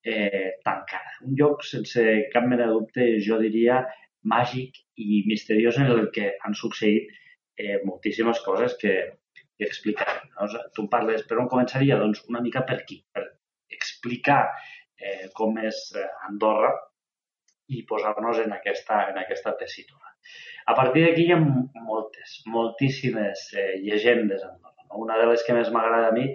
[0.03, 1.17] eh, tancada.
[1.27, 3.83] Un lloc sense cap mena de dubte, jo diria,
[4.33, 7.11] màgic i misteriós en el que han succeït
[7.61, 8.95] eh, moltíssimes coses que,
[9.35, 10.25] que explicarem.
[10.37, 10.49] No?
[10.75, 12.01] Tu parles, per on començaria?
[12.01, 13.28] Doncs una mica per aquí, per
[13.99, 14.45] explicar
[14.99, 16.71] eh, com és eh, Andorra
[17.69, 20.15] i posar-nos en aquesta, en aquesta tessitura.
[20.71, 24.87] A partir d'aquí hi ha moltes, moltíssimes eh, llegendes a Andorra.
[24.89, 25.03] No?
[25.05, 26.29] Una de les que més m'agrada a mi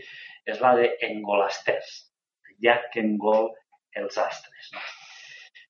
[0.50, 1.94] és la de Engolasters,
[2.62, 3.50] llac que engol
[3.98, 4.74] els astres.
[4.76, 4.84] No?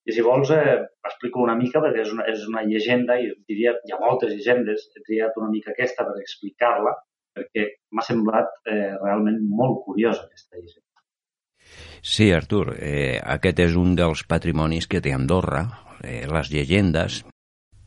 [0.04, 3.76] I si vols, eh, explico una mica, perquè és una, és una llegenda, i diria,
[3.88, 6.96] hi ha moltes llegendes, he triat una mica aquesta per explicar-la,
[7.38, 10.93] perquè m'ha semblat eh, realment molt curiosa aquesta llegenda.
[12.04, 15.64] Sí, Artur, eh, aquest és un dels patrimonis que té Andorra,
[16.04, 17.22] eh, les llegendes.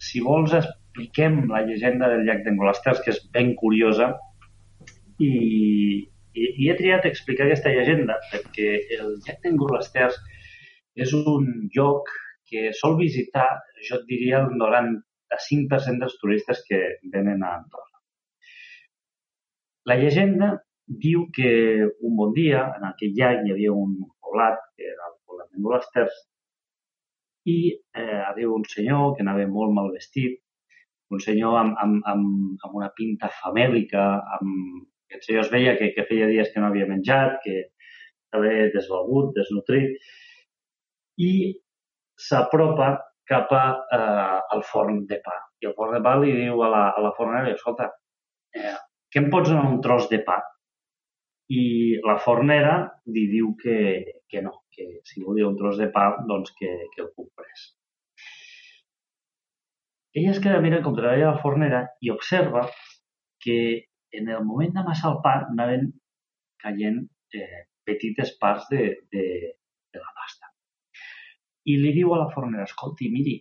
[0.00, 4.14] Si vols, expliquem la llegenda del llac d'Engolasters, que és ben curiosa,
[5.20, 5.32] i,
[6.32, 10.16] i, i he triat explicar aquesta llegenda perquè el llac d'Engolasters
[10.96, 12.08] és un lloc
[12.48, 13.48] que sol visitar,
[13.88, 16.80] jo et diria, el 95% dels turistes que
[17.12, 18.00] venen a Andorra.
[19.86, 20.54] La llegenda
[20.86, 21.50] diu que
[22.00, 25.62] un bon dia, en aquell llac hi havia un poblat, que era el poblat de
[25.62, 26.18] Molasters,
[27.46, 30.40] i eh, havia un senyor que anava molt mal vestit,
[31.10, 34.06] un senyor amb, amb, amb, amb una pinta famèlica,
[34.38, 34.86] amb...
[35.14, 37.54] el senyor es veia que, que feia dies que no havia menjat, que
[38.26, 40.00] estava desvalgut, desnutrit,
[41.22, 41.30] i
[42.26, 42.88] s'apropa
[43.26, 45.36] cap a, eh, al forn de pa.
[45.62, 47.88] I el forn de pa li diu a la, a la fornera, escolta,
[48.54, 48.74] eh,
[49.10, 50.40] què em pots donar un tros de pa?
[51.52, 51.64] I
[52.02, 52.76] la fornera
[53.14, 53.78] li diu que,
[54.28, 57.68] que no, que si volia un tros de pa, doncs que, que el comprés.
[60.16, 62.64] Ella es queda mirant com treballa la fornera i observa
[63.44, 63.58] que
[64.16, 65.90] en el moment d'amassar el pa anaven
[66.62, 67.02] caient
[67.36, 69.26] eh, petites parts de, de,
[69.92, 70.50] de la pasta
[71.70, 73.36] i li diu a la fornera, escolti, miri,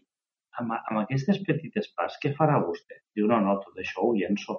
[0.59, 3.01] amb, amb aquestes petites parts, què farà vostè?
[3.15, 4.57] Diu, no, no, tot això ho llenço.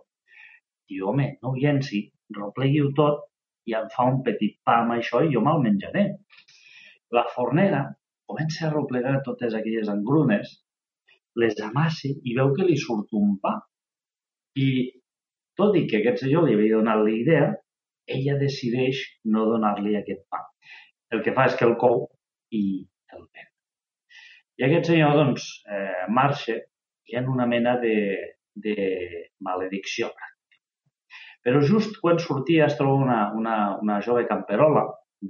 [0.91, 2.05] Diu, home, no ho llenci,
[2.37, 3.25] replegui-ho tot
[3.67, 6.05] i em fa un petit pa amb això i jo me'l menjaré.
[7.17, 7.83] La fornera
[8.31, 10.53] comença a replegar totes aquelles engrunes,
[11.43, 13.55] les amassi i veu que li surt un pa.
[14.67, 14.69] I
[15.61, 17.49] tot i que aquest senyor li havia donat la idea,
[18.17, 19.03] ella decideix
[19.35, 20.43] no donar-li aquest pa.
[21.13, 22.07] El que fa és que el cou
[22.55, 22.65] i
[23.15, 23.51] el ven.
[24.59, 26.57] I aquest senyor, doncs, eh, marxa
[27.11, 27.97] i en una mena de,
[28.55, 28.77] de
[29.49, 30.11] maledicció.
[31.47, 34.83] Però just quan sortia es troba una, una, una jove camperola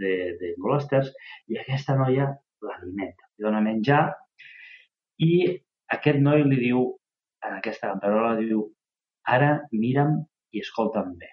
[0.03, 1.11] de, de Golasters
[1.53, 2.31] i aquesta noia
[2.65, 4.05] l'alimenta, li dona menjar
[5.27, 5.33] i
[5.97, 6.87] aquest noi li diu,
[7.45, 8.65] en aquesta camperola, diu
[9.37, 10.17] ara mira'm
[10.57, 11.31] i escolta'm bé.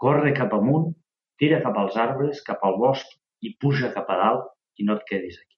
[0.00, 0.92] Corre cap amunt,
[1.40, 4.48] tira cap als arbres, cap al bosc i puja cap a dalt
[4.78, 5.56] i no et quedis aquí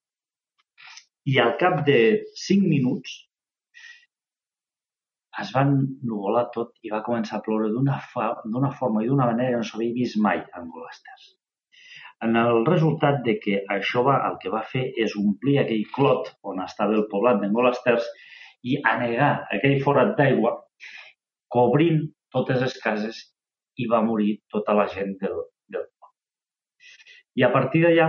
[1.29, 1.99] i al cap de
[2.41, 3.17] cinc minuts
[5.43, 9.61] es va nuvolar tot i va començar a ploure d'una forma i d'una manera que
[9.63, 11.35] no s'havia vist mai a Angolasters.
[12.27, 16.33] En el resultat de que això va, el que va fer és omplir aquell clot
[16.53, 18.09] on estava el poblat d'Angolasters
[18.67, 20.57] i anegar aquell forat d'aigua,
[21.57, 22.01] cobrint
[22.35, 23.21] totes les cases
[23.79, 25.37] i va morir tota la gent del,
[25.71, 26.17] del poble.
[27.39, 28.09] I a partir d'allà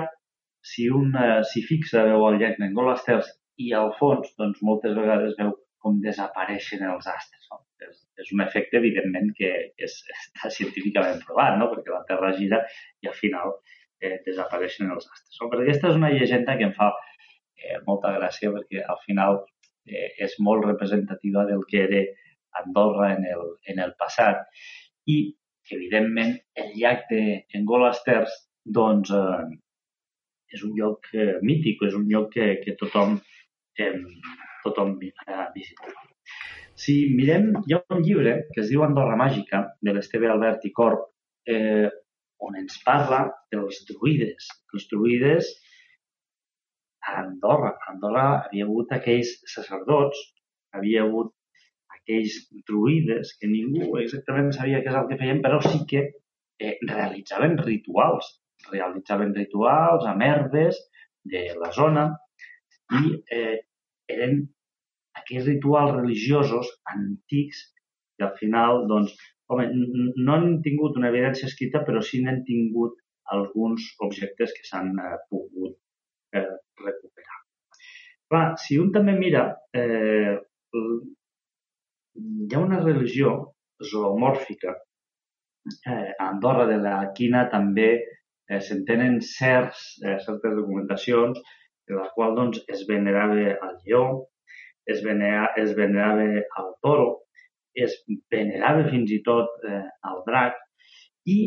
[0.71, 3.30] si un eh, s'hi fixa, veu el llac d'Engolasters
[3.65, 5.53] i al fons, doncs moltes vegades veu
[5.84, 7.47] com desapareixen els astres.
[7.51, 7.61] No?
[7.88, 11.69] És, és un efecte, evidentment, que és, està científicament provat, no?
[11.73, 12.63] perquè la Terra gira
[13.03, 13.55] i al final
[14.01, 15.38] eh, desapareixen els astres.
[15.41, 15.51] No?
[15.51, 19.41] Però aquesta és una llegenda que em fa eh, molta gràcia perquè al final
[19.88, 22.03] eh, és molt representativa del que era
[22.59, 24.45] Andorra en el, en el passat
[25.07, 25.19] i
[25.71, 28.36] evidentment el llac d'Engolasters
[28.80, 29.59] doncs, eh,
[30.55, 33.19] és un lloc eh, mític, és un lloc que, que tothom,
[33.77, 33.93] eh,
[34.64, 34.95] tothom
[35.28, 35.95] ha visitat.
[36.80, 40.72] Si mirem, hi ha un llibre que es diu Andorra Màgica, de l'Esteve Albert i
[40.76, 41.10] Corp,
[41.55, 41.89] eh,
[42.47, 44.47] on ens parla dels druides.
[44.74, 45.49] Els druides
[47.03, 47.74] a Andorra.
[47.76, 50.22] A Andorra havia hagut aquells sacerdots,
[50.76, 51.34] havia hagut
[51.97, 52.38] aquells
[52.70, 57.60] druides que ningú exactament sabia què és el que feien, però sí que eh, realitzaven
[57.66, 58.38] rituals
[58.68, 60.80] realitzaven rituals amb herbes
[61.34, 62.05] de la zona
[62.99, 63.57] i eh,
[64.16, 64.39] eren
[65.20, 67.62] aquells rituals religiosos antics
[68.18, 69.14] que al final, doncs,
[69.51, 69.68] home,
[70.18, 72.97] no han tingut una evidència escrita, però sí n'han tingut
[73.36, 75.78] alguns objectes que s'han eh, pogut
[76.36, 76.49] eh,
[76.84, 77.39] recuperar.
[78.30, 80.36] Clar, si un també mira, eh,
[80.70, 83.34] hi ha una religió
[83.91, 91.39] zoomòrfica eh, a Andorra de la Quina també eh, se'n tenen certs, eh, certes documentacions
[91.90, 94.04] en la qual doncs, es venerava el lleó,
[94.90, 97.10] es, venera, es venerava el toro,
[97.74, 97.96] es
[98.34, 100.58] venerava fins i tot eh, el drac,
[101.30, 101.40] i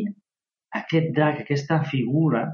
[0.79, 2.45] aquest drac, aquesta figura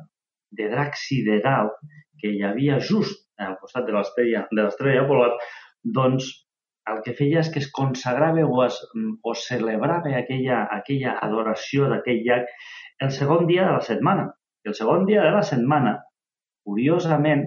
[0.52, 1.72] de drac sideral
[2.20, 5.32] que hi havia just al costat de l'estrella de l'estrella polar,
[6.00, 6.30] doncs
[6.90, 8.80] el que feia és que es consagrava o, es,
[9.24, 12.50] o celebrava aquella, aquella adoració d'aquell llac
[13.06, 14.26] el segon dia de la setmana.
[14.68, 15.94] El segon dia de la setmana,
[16.68, 17.46] curiosament,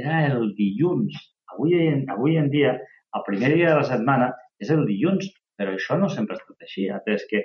[0.00, 1.18] era el dilluns.
[1.54, 1.76] Avui,
[2.14, 2.76] avui en dia,
[3.16, 4.30] el primer dia de la setmana
[4.62, 5.28] és el dilluns,
[5.58, 7.42] però això no sempre ha estat així, atès que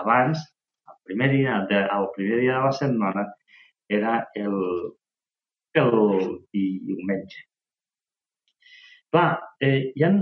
[0.00, 0.42] abans,
[0.88, 3.26] el primer dia de, el primer dia de la setmana,
[3.90, 4.56] era el,
[5.82, 5.94] el
[6.54, 7.46] diumenge.
[9.10, 9.30] Clar,
[9.66, 10.12] eh, hi ha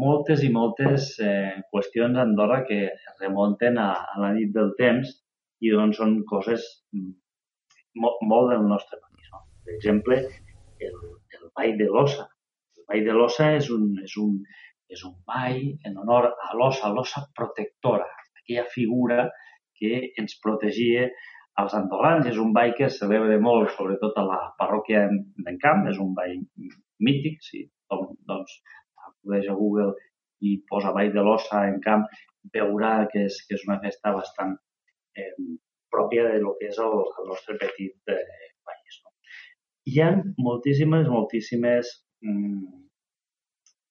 [0.00, 2.84] moltes i moltes eh, qüestions a Andorra que
[3.18, 5.10] remunten a, a la nit del temps
[5.60, 6.62] i doncs són coses
[6.94, 7.10] mm,
[8.04, 9.32] molt, molt del nostre país.
[9.34, 9.42] No?
[9.66, 10.20] Per exemple,
[10.88, 10.98] el,
[11.38, 12.26] el Ball de l'Ossa.
[12.78, 14.38] El Ball de l'Ossa és un, és, un,
[14.96, 18.08] és un ball en honor a l'ossa, l'ossa protectora,
[18.42, 19.28] aquella figura
[19.78, 21.08] que ens protegia
[21.60, 22.28] als andorrans.
[22.30, 25.06] És un ball que es celebra molt, sobretot a la parròquia
[25.44, 26.36] d'Encamp, és un ball
[27.06, 28.60] mític, si tothom doncs,
[29.08, 29.92] acudeix a Google
[30.46, 32.06] i posa Ball de l'Ossa en camp,
[32.54, 34.56] veurà que és, que és una festa bastant
[35.16, 35.32] eh,
[35.92, 38.22] pròpia de lo que és el, el nostre petit eh,
[38.64, 39.00] país.
[39.04, 39.09] No?
[39.88, 40.10] Hi ha
[40.44, 41.90] moltíssimes, moltíssimes,
[42.22, 42.64] mm,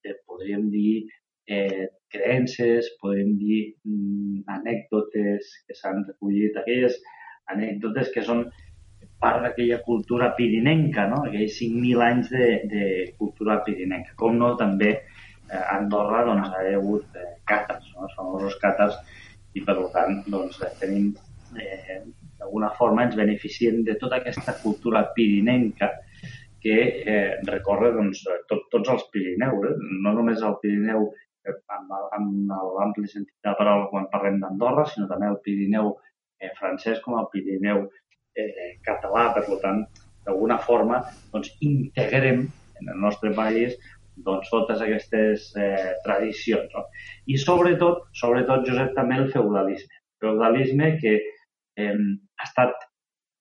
[0.06, 1.08] eh, podríem dir,
[1.48, 7.00] eh, creences, podríem dir mm, anècdotes que s'han recollit, aquelles
[7.56, 8.46] anècdotes que són
[9.20, 11.24] part d'aquella cultura pirinenca, no?
[11.26, 12.86] aquells 5.000 anys de, de
[13.18, 14.14] cultura pirinenca.
[14.22, 18.06] Com no, també eh, Andorra doncs, ha hagut eh, càtars, no?
[18.06, 19.02] els famosos càtars,
[19.58, 21.12] i per tant doncs, eh, tenim
[21.58, 22.04] eh,
[22.40, 25.92] d'alguna forma ens beneficiem de tota aquesta cultura pirinenca
[26.60, 29.76] que eh, recorre doncs, tot, tots els Pirineus, eh?
[30.04, 31.08] no només el Pirineu
[31.48, 35.94] eh, amb, amb l'ampli sentit de la paraula quan parlem d'Andorra, sinó també el Pirineu
[36.40, 37.86] eh, francès com el Pirineu
[38.36, 39.30] eh, català.
[39.38, 39.86] Per tant,
[40.28, 42.44] d'alguna forma, doncs, integrem
[42.82, 43.78] en el nostre país
[44.26, 46.72] doncs, totes aquestes eh, tradicions.
[46.76, 46.86] No?
[47.32, 50.04] I sobretot, sobretot, Josep, també el feudalisme.
[50.20, 51.16] Feudalisme que
[51.80, 51.94] eh,
[52.40, 52.88] ha estat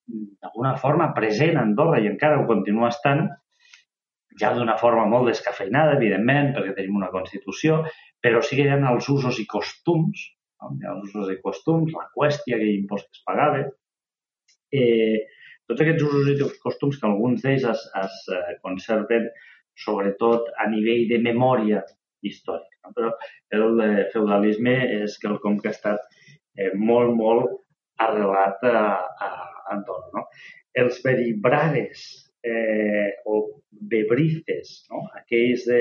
[0.08, 3.26] d'alguna forma present a Andorra i encara ho continua estant,
[4.40, 7.82] ja d'una forma molt descafeinada, evidentment, perquè tenim una Constitució,
[8.22, 10.24] però sí que hi ha els usos i costums,
[10.68, 13.64] els usos i costums, la qüestia, aquell impost que es pagava,
[14.74, 15.18] eh,
[15.68, 19.28] tots aquests usos i costums que alguns d'ells es, es eh, conserven
[19.78, 21.82] sobretot a nivell de memòria
[22.26, 22.90] històrica.
[22.96, 23.12] Però
[23.54, 26.06] el eh, feudalisme és quelcom que ha estat
[26.56, 27.58] eh, molt, molt
[28.04, 28.80] arrelat a,
[29.26, 29.30] a
[29.74, 30.10] Andorra.
[30.14, 30.24] No?
[30.78, 32.04] Els veribrares
[32.46, 33.40] eh, o
[33.70, 35.04] bebrices, no?
[35.18, 35.80] aquells, de,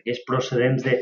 [0.00, 0.98] aquells procedents de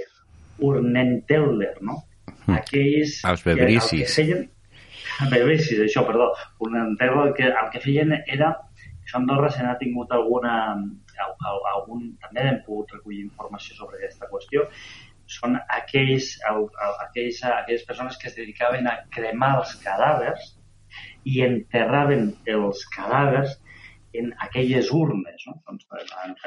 [0.64, 2.00] Urnenteller, no?
[2.46, 2.56] Hm.
[2.56, 3.90] Aquells Els bebricis.
[3.90, 4.46] Que, que feien,
[5.34, 6.32] bebricis, això, perdó.
[6.64, 8.54] Urnenteller el que, el que feien era
[9.08, 10.54] això a Andorra se n'ha tingut alguna,
[11.72, 14.66] algun, també hem pogut recollir informació sobre aquesta qüestió,
[15.28, 20.54] són aquells, aquells, aquelles persones que es dedicaven a cremar els cadàvers
[21.28, 23.56] i enterraven els cadàvers
[24.18, 25.44] en aquelles urnes.
[25.46, 25.58] No?
[25.68, 25.86] Doncs,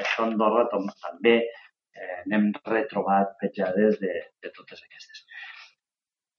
[0.02, 4.12] això a Andorra també eh, n'hem retrobat petjades de,
[4.42, 5.24] de totes aquestes.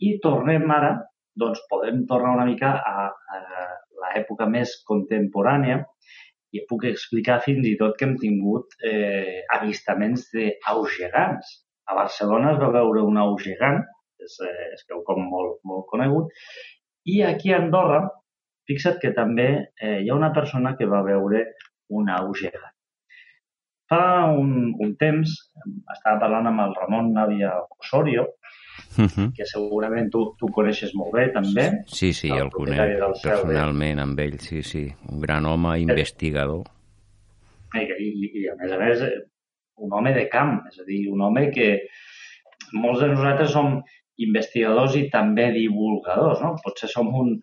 [0.03, 0.93] I tornem ara,
[1.39, 3.39] doncs podem tornar una mica a, a
[4.03, 5.79] l'època més contemporània
[6.53, 11.53] i puc explicar fins i tot que hem tingut eh, avistaments d'aus gegants.
[11.85, 13.81] A Barcelona es va veure un au gegant,
[14.23, 16.31] és, eh, és quelcom molt, molt conegut,
[17.05, 18.03] i aquí a Andorra,
[18.69, 21.43] fixa't que també eh, hi ha una persona que va veure
[21.91, 22.71] un au gegant.
[23.91, 25.33] Fa un, un temps
[25.91, 28.29] estava parlant amb el Ramon Navia Osorio,
[28.97, 29.31] Uh -huh.
[29.35, 31.83] que segurament tu, tu coneixes molt bé també.
[31.87, 34.93] Sí, sí, el, el conec personalment amb ell, sí, sí.
[35.09, 36.63] Un gran home investigador.
[37.73, 39.01] I, i, i a més a més,
[39.85, 41.69] un home de camp, és a dir, un home que
[42.73, 43.77] molts de nosaltres som
[44.23, 46.55] investigadors i també divulgadors, no?
[46.63, 47.35] Potser som un,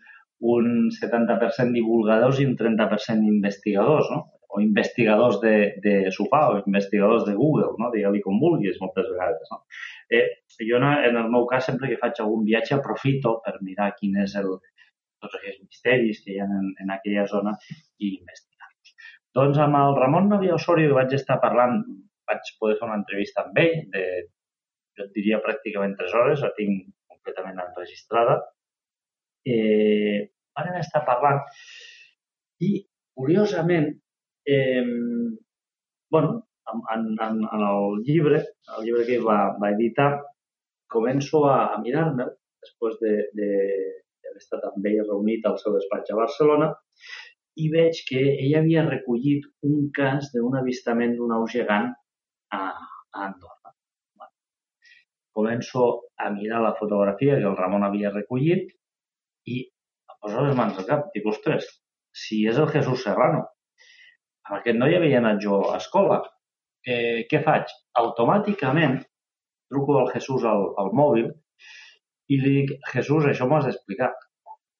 [0.54, 4.26] un 70% divulgadors i un 30% investigadors, no?
[4.50, 7.90] O investigadors de, de sofà o investigadors de Google, no?
[7.94, 9.62] Digue-li com vulguis moltes vegades, no?
[10.10, 10.26] Eh,
[10.58, 14.34] jo, en el meu cas, sempre que faig algun viatge, aprofito per mirar quin és
[14.40, 14.56] el,
[15.22, 17.54] tots aquests misteris que hi ha en, en aquella zona
[17.98, 18.94] i investigar-los.
[19.38, 21.82] Doncs amb el Ramon Novia Osorio vaig estar parlant,
[22.30, 24.04] vaig poder fer una entrevista amb ell, de,
[24.96, 28.38] jo et diria pràcticament 3 hores, la tinc completament enregistrada.
[29.46, 31.40] Eh, vam estar parlant
[32.60, 32.74] I,
[33.16, 33.88] curiosament,
[34.44, 34.84] eh,
[36.12, 36.34] bueno,
[36.72, 36.82] en,
[37.26, 38.42] en, en el llibre,
[38.76, 40.10] el llibre que va, va editar,
[40.92, 46.12] començo a, a mirar-me'l després d'haver de, de, estat amb ell reunit al seu despatx
[46.12, 46.68] a Barcelona
[47.60, 51.90] i veig que ell havia recollit un cas d'un avistament d'un au gegant
[52.50, 52.62] a,
[53.12, 53.74] a Andorra.
[54.14, 54.34] Bueno,
[55.36, 55.86] començo
[56.16, 58.72] a mirar la fotografia que el Ramon havia recollit
[59.46, 61.08] i em poso les mans al cap.
[61.14, 61.68] Dic, ostres,
[62.24, 63.46] si és el Jesús Serrano.
[64.48, 66.20] Amb aquest no hi havia anat jo a escola.
[66.86, 67.70] Eh, què faig?
[68.00, 69.00] Automàticament
[69.70, 71.30] truco al Jesús al, al mòbil
[72.30, 74.10] i li dic, Jesús, això m'ho has d'explicar.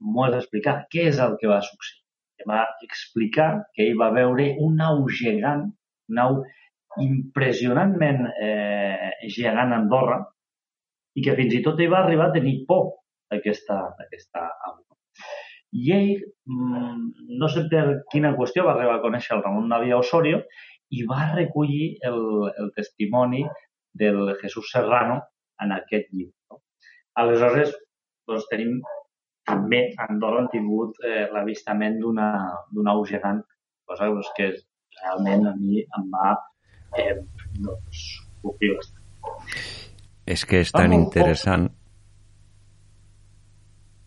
[0.06, 0.76] M'ho has d'explicar.
[0.92, 1.98] Què és el que va succeir?
[2.40, 5.66] Em va explicar que ell va veure un au gegant,
[6.10, 6.38] un au
[6.98, 10.18] impressionantment eh, gegant a Andorra
[11.14, 12.96] i que fins i tot ell va arribar a tenir por
[13.30, 14.78] d'aquesta aquesta au.
[15.70, 16.14] I ell,
[16.50, 17.02] mm,
[17.38, 20.40] no sé per quina qüestió, va arribar a conèixer el Ramon Navia Osorio
[20.90, 22.18] i va recollir el,
[22.58, 23.44] el testimoni
[24.02, 25.20] del Jesús Serrano
[25.62, 26.34] en aquest llibre.
[26.50, 26.58] No?
[27.22, 27.76] Aleshores,
[28.26, 28.80] doncs, tenim
[29.46, 32.28] també a Andorra han tingut eh, l'avistament d'una
[32.94, 33.40] au gegant,
[33.86, 34.50] cosa doncs, que
[34.98, 36.34] realment a mi em va
[36.98, 37.12] eh,
[37.60, 38.06] doncs,
[38.42, 38.96] bastant.
[40.30, 41.68] És que és tan ah, interessant.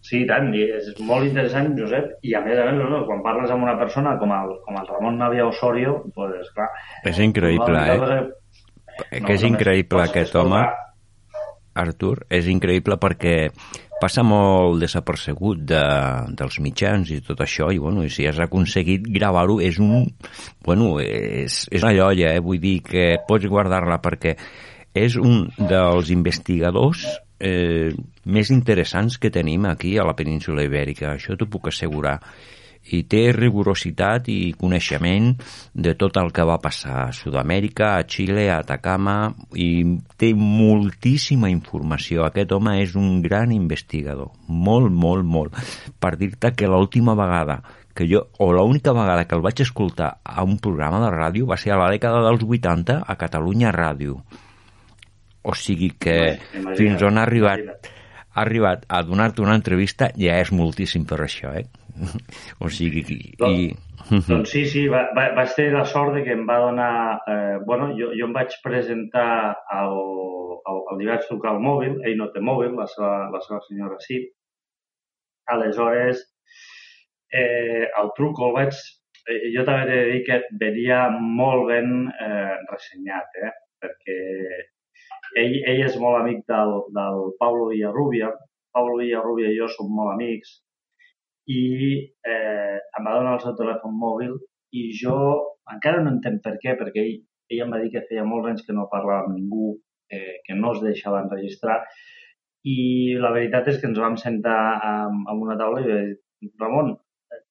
[0.04, 3.66] Sí, tant, és molt interessant, Josep, i a més a més, no, quan parles amb
[3.66, 6.70] una persona com el, com el Ramon Navia Osorio, doncs, clar...
[7.10, 8.00] És increïble, eh?
[8.04, 10.62] No, que és increïble aquest home,
[11.84, 13.38] Artur, és increïble perquè
[14.04, 15.84] passa molt desapercebut de,
[16.36, 20.10] dels mitjans i tot això, i bueno, si has aconseguit gravar-ho és un...
[20.64, 22.42] Bueno, és, és una llolla, eh?
[22.44, 24.36] vull dir que pots guardar-la perquè
[24.94, 27.06] és un dels investigadors
[27.40, 27.94] eh,
[28.26, 32.18] més interessants que tenim aquí a la península ibèrica, això t'ho puc assegurar
[32.92, 35.32] i té rigorositat i coneixement
[35.74, 39.70] de tot el que va passar a Sud-amèrica, a Xile, a Atacama, i
[40.20, 42.26] té moltíssima informació.
[42.28, 45.56] Aquest home és un gran investigador, molt, molt, molt.
[46.00, 47.62] Per dir-te que l'última vegada
[47.94, 51.60] que jo, o l'única vegada que el vaig escoltar a un programa de ràdio va
[51.62, 54.18] ser a la dècada dels 80 a Catalunya Ràdio.
[55.44, 56.40] O sigui que
[56.80, 57.62] fins on ha arribat,
[58.34, 61.68] ha arribat a donar-te una entrevista ja és moltíssim per això, eh?
[62.64, 63.04] O sigui...
[63.10, 63.20] I...
[63.40, 66.94] Doncs, doncs sí, sí, va, va, vaig tenir la sort de que em va donar...
[67.30, 69.30] Eh, bueno, jo, jo em vaig presentar
[69.78, 69.98] al,
[70.70, 73.62] al, al li vaig trucar al mòbil, ell no té mòbil, la seva, la seva
[73.68, 74.20] senyora sí.
[75.54, 76.24] Aleshores,
[77.32, 78.84] eh, el truco el vaig...
[79.24, 83.54] Eh, jo també he de dir que venia molt ben eh, ressenyat, eh?
[83.84, 84.18] perquè
[85.40, 88.34] ell, ell és molt amic del, del Pablo Villarrubia.
[88.76, 90.58] Pablo Villarrubia i jo som molt amics
[91.52, 91.62] i
[92.34, 94.38] eh, em va donar el seu telèfon mòbil
[94.80, 95.18] i jo
[95.74, 97.18] encara no entenc per què, perquè ell,
[97.52, 99.74] ell em va dir que feia molts anys que no parlava amb ningú,
[100.12, 101.82] eh, que no es deixava enregistrar
[102.64, 106.16] i la veritat és que ens vam sentar amb, amb una taula i va dir,
[106.62, 106.94] Ramon,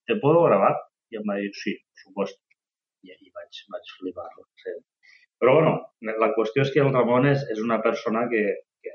[0.07, 0.73] ¿te puedo grabar?
[1.13, 2.41] I em va dir, sí, por supuesto.
[3.05, 4.29] I ahí vaig, vaig flipar.
[4.63, 4.75] Sí.
[5.43, 5.73] Però bueno,
[6.23, 8.43] la qüestió és que el Ramon és, és una persona que,
[8.81, 8.93] que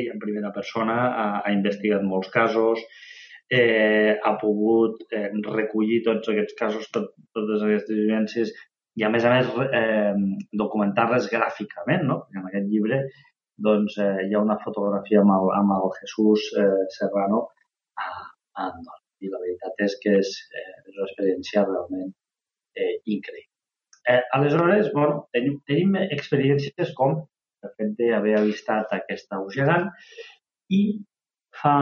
[0.00, 2.80] ell en primera persona ha, ha investigat molts casos,
[3.50, 8.52] eh, ha pogut eh, recollir tots aquests casos, tot, totes aquestes vivències
[8.98, 10.14] i, a més a més, eh,
[10.62, 12.22] documentar-les gràficament, no?
[12.36, 13.02] En aquest llibre
[13.60, 17.42] doncs, eh, hi ha una fotografia amb el, amb el Jesús eh, Serrano
[17.98, 18.08] a,
[18.56, 18.98] a Andorra.
[19.20, 23.50] I la veritat és que és, eh, és una experiència realment eh, increïble.
[24.08, 27.18] Eh, aleshores, bueno, tenim, tenim experiències com
[27.66, 29.90] el fet d'haver avistat aquesta gegant
[30.72, 30.80] i
[31.60, 31.76] fa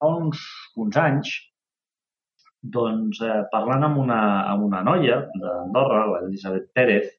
[0.00, 0.40] fa uns,
[0.82, 1.34] uns anys,
[2.76, 4.20] doncs, eh, parlant amb una,
[4.52, 7.12] amb una noia d'Andorra, l'Elisabet Pérez,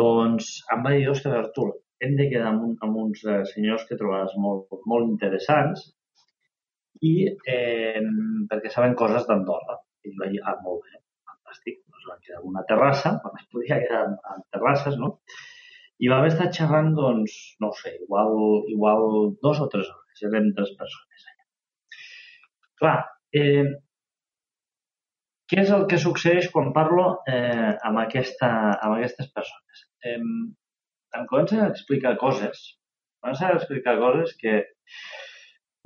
[0.00, 1.70] doncs em va dir, ostres, Artur,
[2.02, 5.88] hem de quedar amb, un, amb uns eh, senyors que trobaràs molt, molt interessants
[7.08, 7.14] i
[7.54, 8.02] eh,
[8.50, 9.78] perquè saben coses d'Andorra.
[10.06, 11.80] I vaig dir, ah, molt bé, fantàstic.
[11.86, 15.16] Doncs vam quedar en una terrassa, quan es podia quedar en, en terrasses, no?
[16.02, 18.32] I vam estar xerrant, doncs, no sé, igual,
[18.74, 19.04] igual
[19.42, 20.24] dos o tres hores.
[20.26, 21.31] Érem tres persones
[22.82, 22.98] Clar,
[23.38, 23.66] eh,
[25.52, 29.82] què és el que succeeix quan parlo eh, amb, aquesta, amb aquestes persones?
[30.08, 30.16] Eh,
[31.18, 32.64] em comencen a explicar coses,
[33.22, 34.56] comencen a explicar coses que,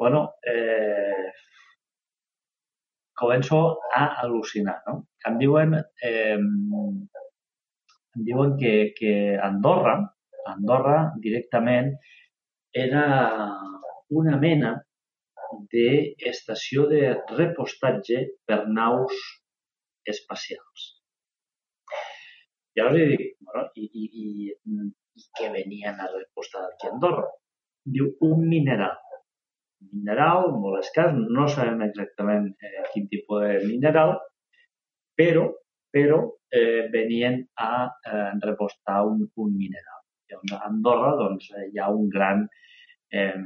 [0.00, 0.22] bueno,
[0.54, 1.26] eh,
[3.20, 3.60] començo
[4.00, 4.96] a al·lucinar, no?
[5.28, 5.76] Em diuen,
[6.08, 9.14] eh, em diuen que, que
[9.50, 9.98] Andorra,
[10.56, 11.92] Andorra directament
[12.86, 13.06] era
[14.24, 14.76] una mena
[15.72, 17.00] d'estació de
[17.36, 19.16] repostatge per naus
[20.12, 20.92] espacials.
[22.76, 24.86] Llavors li dic, bueno, i, i, i,
[25.16, 27.26] i què venien a repostar aquí a Andorra?
[27.96, 28.98] Diu, un mineral.
[29.92, 34.16] Mineral molt escàs, no sabem exactament eh, quin tipus de mineral,
[35.16, 35.46] però,
[35.94, 36.20] però
[36.52, 40.02] eh, venien a eh, repostar un, un mineral.
[40.30, 42.44] Llavors, a Andorra doncs, hi ha un gran
[43.12, 43.40] eh,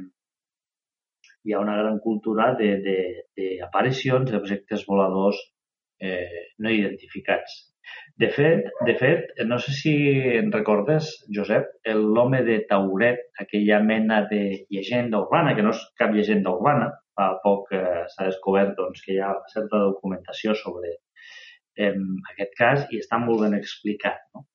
[1.43, 5.39] hi ha una gran cultura d'aparicions d'objectes voladors
[6.01, 7.59] eh, no identificats.
[8.21, 9.93] De fet, de fet, no sé si
[10.37, 16.13] en recordes, Josep, l'home de Tauret, aquella mena de llegenda urbana, que no és cap
[16.15, 21.95] llegenda urbana, fa poc eh, s'ha descobert doncs, que hi ha certa documentació sobre eh,
[22.33, 24.21] aquest cas i està molt ben explicat.
[24.35, 24.45] No,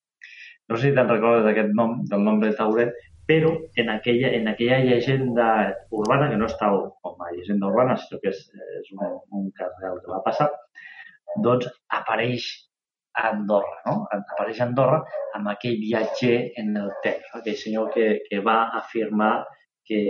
[0.70, 2.94] no sé si te'n recordes d'aquest nom, del nom de Tauret,
[3.26, 5.48] però en aquella, en aquella llegenda
[5.90, 6.70] urbana, que no està
[7.02, 8.44] com a llegenda urbana, sinó que és,
[8.80, 10.48] és un, un cas real que va passar,
[11.42, 11.66] doncs
[11.98, 12.46] apareix
[13.16, 13.96] a Andorra, no?
[14.14, 15.02] Apareix a Andorra
[15.34, 19.34] amb aquell viatger en el temps, aquell senyor que, que va afirmar
[19.88, 20.00] que,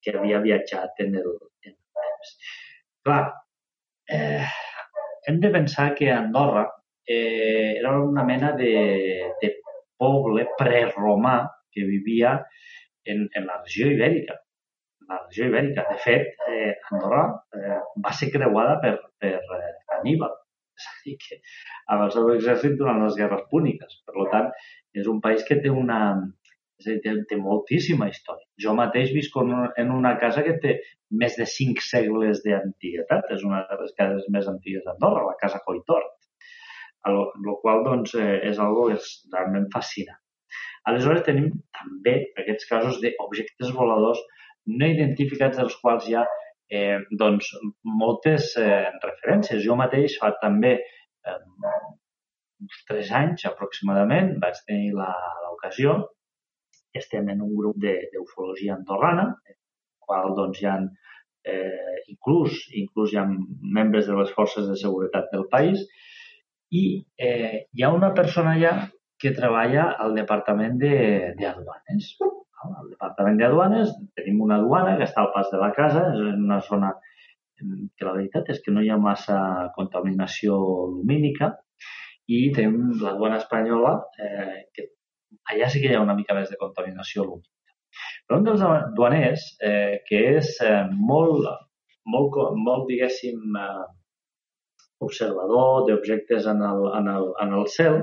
[0.00, 1.32] que havia viatjat en el,
[1.68, 2.34] en el temps.
[3.04, 3.22] Clar,
[4.08, 4.46] eh,
[5.28, 6.68] hem de pensar que Andorra
[7.04, 9.56] eh, era una mena de, de
[9.98, 11.42] poble preromà
[11.72, 12.38] que vivia
[13.04, 14.38] en, en la regió ibèrica.
[15.08, 15.86] La regió ibèrica.
[15.90, 17.24] De fet, eh, Andorra
[17.58, 20.36] eh, va ser creuada per, per eh, Aníbal.
[20.78, 21.40] És a dir, que
[21.94, 23.98] amb el seu exèrcit durant les guerres púniques.
[24.08, 24.48] Per tant,
[24.96, 25.98] és un país que té una,
[26.80, 28.46] és a dir, té, té moltíssima història.
[28.64, 30.78] Jo mateix visc en una casa que té
[31.22, 33.30] més de cinc segles d'antiguitat.
[33.36, 36.18] És una de les cases més antigues d'Andorra, la casa Coitort.
[37.10, 40.21] El, el qual doncs, eh, és algo que és realment fascinant.
[40.90, 44.22] Aleshores tenim també aquests casos d'objectes voladors
[44.80, 46.24] no identificats dels quals hi ha
[46.70, 47.50] eh, doncs,
[48.02, 49.62] moltes eh, referències.
[49.66, 51.38] Jo mateix fa també eh,
[52.62, 56.00] uns tres anys aproximadament vaig tenir l'ocasió
[57.00, 59.56] estem en un grup d'ufologia andorrana, en
[60.06, 60.76] qual doncs, hi ha
[61.52, 63.26] eh, inclús, inclús hi ha
[63.78, 65.86] membres de les forces de seguretat del país
[66.82, 66.84] i
[67.28, 68.74] eh, hi ha una persona allà
[69.22, 72.08] que treballa al Departament d'Aduanes.
[72.18, 72.30] De,
[72.66, 76.60] al Departament d'Aduanes tenim una aduana que està al pas de la casa, és una
[76.66, 76.92] zona
[77.62, 79.38] que la veritat és que no hi ha massa
[79.76, 80.56] contaminació
[80.96, 81.52] lumínica
[82.34, 83.92] i tenim la duana espanyola
[84.26, 84.88] eh, que
[85.52, 87.50] allà sí que hi ha una mica més de contaminació lumínica.
[88.26, 88.62] Però un dels
[88.96, 91.46] duaners eh, que és eh, molt,
[92.14, 93.90] molt, molt, diguéssim, eh,
[95.02, 98.00] observador d'objectes en, el, en, el, en el cel,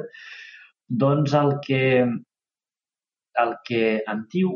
[0.90, 1.84] doncs el que,
[3.44, 3.84] el que
[4.14, 4.54] em diu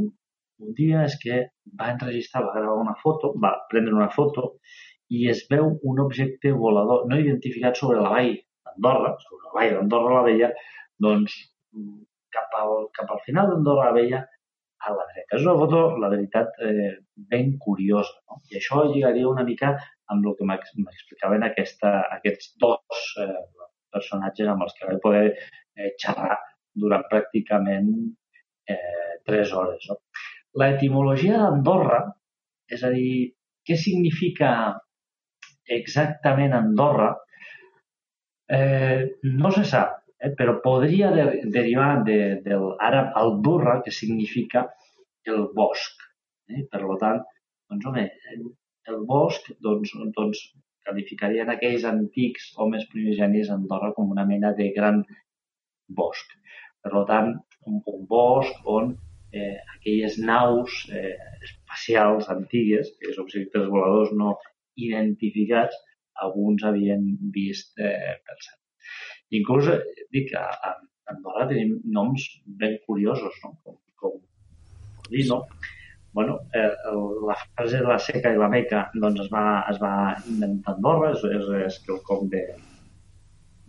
[0.64, 1.40] un dia és que
[1.80, 4.56] va enregistrar, va gravar una foto, va prendre una foto
[5.14, 8.34] i es veu un objecte volador no identificat sobre la vall
[8.66, 10.52] d'Andorra, sobre la vall d'Andorra la Vella,
[11.06, 11.36] doncs
[12.34, 14.22] cap al, cap al final d'Andorra la Vella
[14.84, 15.38] a la dreta.
[15.38, 16.94] És una foto, la veritat, eh,
[17.34, 18.16] ben curiosa.
[18.30, 18.42] No?
[18.52, 19.76] I això lligaria una mica
[20.14, 23.30] amb el que m'explicaven aquesta, aquests dos eh,
[23.94, 26.38] personatges amb els que vaig poder eh, xerrar
[26.84, 27.90] durant pràcticament
[28.70, 29.90] eh, tres hores.
[29.90, 30.00] No?
[30.62, 32.04] La etimologia d'Andorra,
[32.70, 33.34] és a dir,
[33.66, 34.52] què significa
[35.78, 37.12] exactament Andorra,
[38.58, 41.26] eh, no se sap, eh, però podria de,
[41.58, 44.68] derivar de, del àrab Aldurra, que significa
[45.30, 46.04] el bosc.
[46.52, 46.66] Eh?
[46.70, 47.24] Per tant,
[47.72, 48.08] doncs, home,
[48.92, 50.44] el bosc doncs, doncs,
[50.88, 55.02] qualificarien aquells antics homes primigenis d'Andorra com una mena de gran
[56.00, 56.36] bosc.
[56.84, 57.34] Per tant,
[57.70, 58.94] un, un bosc on
[59.34, 61.16] eh, aquelles naus eh,
[61.48, 64.36] espacials antigues, aquells objectes voladors no
[64.88, 65.78] identificats,
[66.26, 68.60] alguns havien vist eh, per cert.
[69.40, 70.76] Inclús, eh, dic, a, a
[71.14, 72.28] Andorra tenim noms
[72.60, 73.56] ben curiosos, no?
[73.64, 74.20] com, com
[75.12, 75.42] Lino,
[76.14, 76.70] bueno, eh,
[77.28, 79.94] la frase de la seca i la meca doncs es va, es va
[80.30, 82.44] inventar Andorra, és, és, és quelcom de,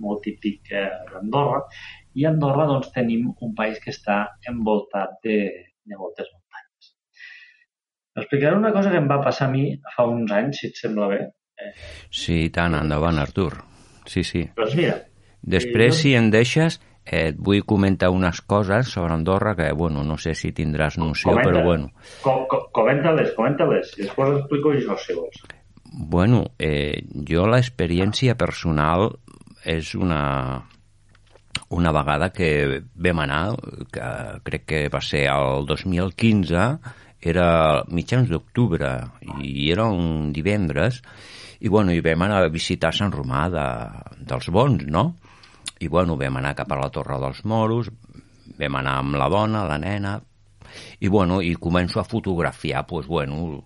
[0.03, 1.63] molt típic eh, d'Andorra,
[2.15, 4.19] i a Andorra doncs, tenim un país que està
[4.51, 5.39] envoltat de,
[5.85, 6.93] de moltes muntanyes.
[8.23, 9.67] Explicaré una cosa que em va passar a mi
[9.97, 11.21] fa uns anys, si et sembla bé.
[11.59, 11.73] Eh,
[12.11, 13.53] sí, tant, endavant, Artur.
[14.07, 14.47] Sí, sí.
[14.59, 15.01] Doncs mira...
[15.45, 20.17] Després, eh, si em deixes, et vull comentar unes coses sobre Andorra que, bueno, no
[20.19, 21.91] sé si tindràs noció, comenta, però bueno.
[22.25, 25.43] Com, com, comenta-les, comenta-les, i després explico jo si vols.
[25.95, 29.11] Bueno, eh, jo l'experiència personal
[29.65, 30.65] és una,
[31.71, 33.45] una vegada que vam anar,
[33.93, 34.11] que
[34.49, 36.67] crec que va ser el 2015,
[37.25, 37.49] era
[37.89, 38.91] mitjans d'octubre
[39.41, 41.01] i era un divendres
[41.65, 43.69] i bueno, i vam anar a visitar Sant Romà de,
[44.29, 45.15] dels Bons, no?
[45.85, 47.91] I bueno, vam anar cap a la Torre dels Moros,
[48.57, 50.17] vam anar amb la dona, la nena,
[51.05, 53.63] i bueno, i començo a fotografiar, pues bueno,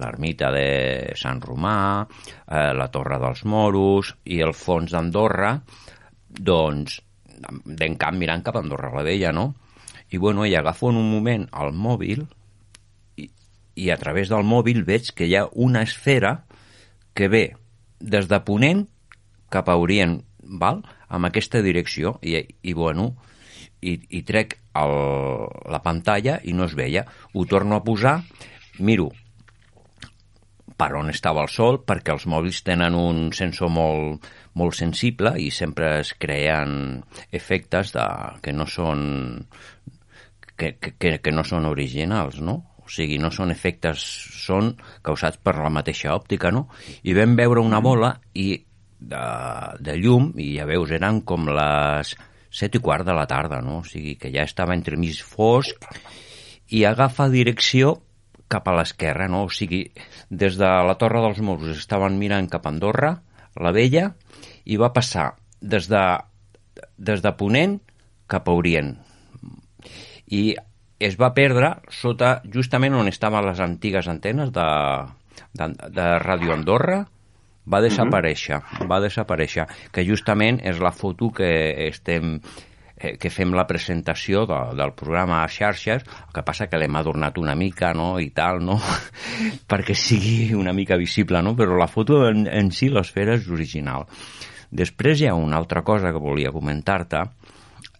[0.00, 2.06] l'ermita de Sant Romà,
[2.46, 5.54] eh, la Torre dels Moros i el fons d'Andorra,
[6.30, 7.00] doncs,
[7.64, 9.54] d'en camp mirant cap a Andorra la Vella, no?
[10.10, 12.24] I bueno, i agafo en un moment el mòbil
[13.20, 13.28] i,
[13.76, 16.40] i a través del mòbil veig que hi ha una esfera
[17.14, 17.44] que ve
[18.00, 18.86] des de Ponent
[19.50, 20.82] cap a Orient, val?
[21.10, 23.10] Amb aquesta direcció, i, i bueno,
[23.82, 24.94] i, i trec el,
[25.72, 27.04] la pantalla i no es veia.
[27.34, 28.20] Ho torno a posar,
[28.78, 29.10] miro
[30.80, 34.26] per on estava el sol, perquè els mòbils tenen un sensor molt,
[34.56, 37.02] molt sensible i sempre es creen
[37.36, 38.06] efectes de,
[38.40, 39.02] que no són
[40.56, 42.56] que, que, que no són originals, no?
[42.80, 44.00] O sigui, no són efectes,
[44.46, 44.72] són
[45.04, 46.66] causats per la mateixa òptica, no?
[47.04, 48.54] I vam veure una bola i
[49.00, 49.24] de,
[49.80, 52.14] de llum, i ja veus, eren com les
[52.50, 53.80] set i quart de la tarda, no?
[53.80, 55.86] O sigui, que ja estava entre mig fosc
[56.70, 57.96] i agafa direcció
[58.50, 59.44] cap a l'esquerra, no?
[59.46, 59.84] O sigui,
[60.30, 63.14] des de la Torre dels Moros estaven mirant cap a Andorra,
[63.60, 64.10] la Vella,
[64.66, 66.02] i va passar des de,
[66.98, 67.78] des de Ponent
[68.30, 68.92] cap a Orient.
[70.30, 70.42] I
[71.00, 74.66] es va perdre sota justament on estaven les antigues antenes de,
[75.56, 77.04] de, de Ràdio Andorra,
[77.70, 78.88] va desaparèixer, uh -huh.
[78.88, 82.40] va desaparèixer, que justament és la foto que estem
[83.00, 86.96] eh, que fem la presentació de, del programa a xarxes, el que passa que l'hem
[86.96, 88.76] adornat una mica, no?, i tal, no?,
[89.70, 94.06] perquè sigui una mica visible, no?, però la foto en, en si, l'esfera és original.
[94.70, 97.24] Després hi ha una altra cosa que volia comentar-te,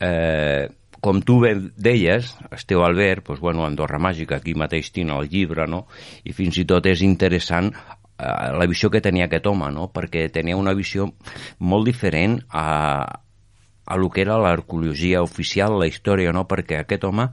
[0.00, 0.68] eh,
[1.00, 1.40] com tu
[1.80, 5.86] deies, Esteu Albert, doncs, bueno, Andorra Màgica, aquí mateix tinc el llibre, no?
[6.24, 7.72] i fins i tot és interessant
[8.20, 9.88] la visió que tenia aquest home, no?
[9.94, 11.08] perquè tenia una visió
[11.58, 12.66] molt diferent a,
[13.86, 16.46] a lo que era l'arqueologia oficial, la història, no?
[16.48, 17.30] perquè aquest home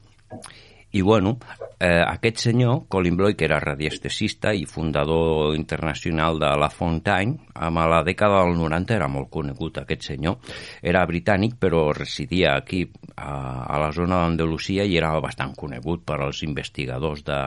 [0.97, 1.37] I bueno,
[1.79, 7.83] eh, aquest senyor, Colin Bloy, que era radiestesista i fundador internacional de La Fontaine, amb
[7.85, 10.39] la dècada del 90 era molt conegut aquest senyor.
[10.81, 12.81] Era britànic, però residia aquí,
[13.13, 13.29] a,
[13.69, 17.39] a la zona d'Andalusia, i era bastant conegut per als investigadors de,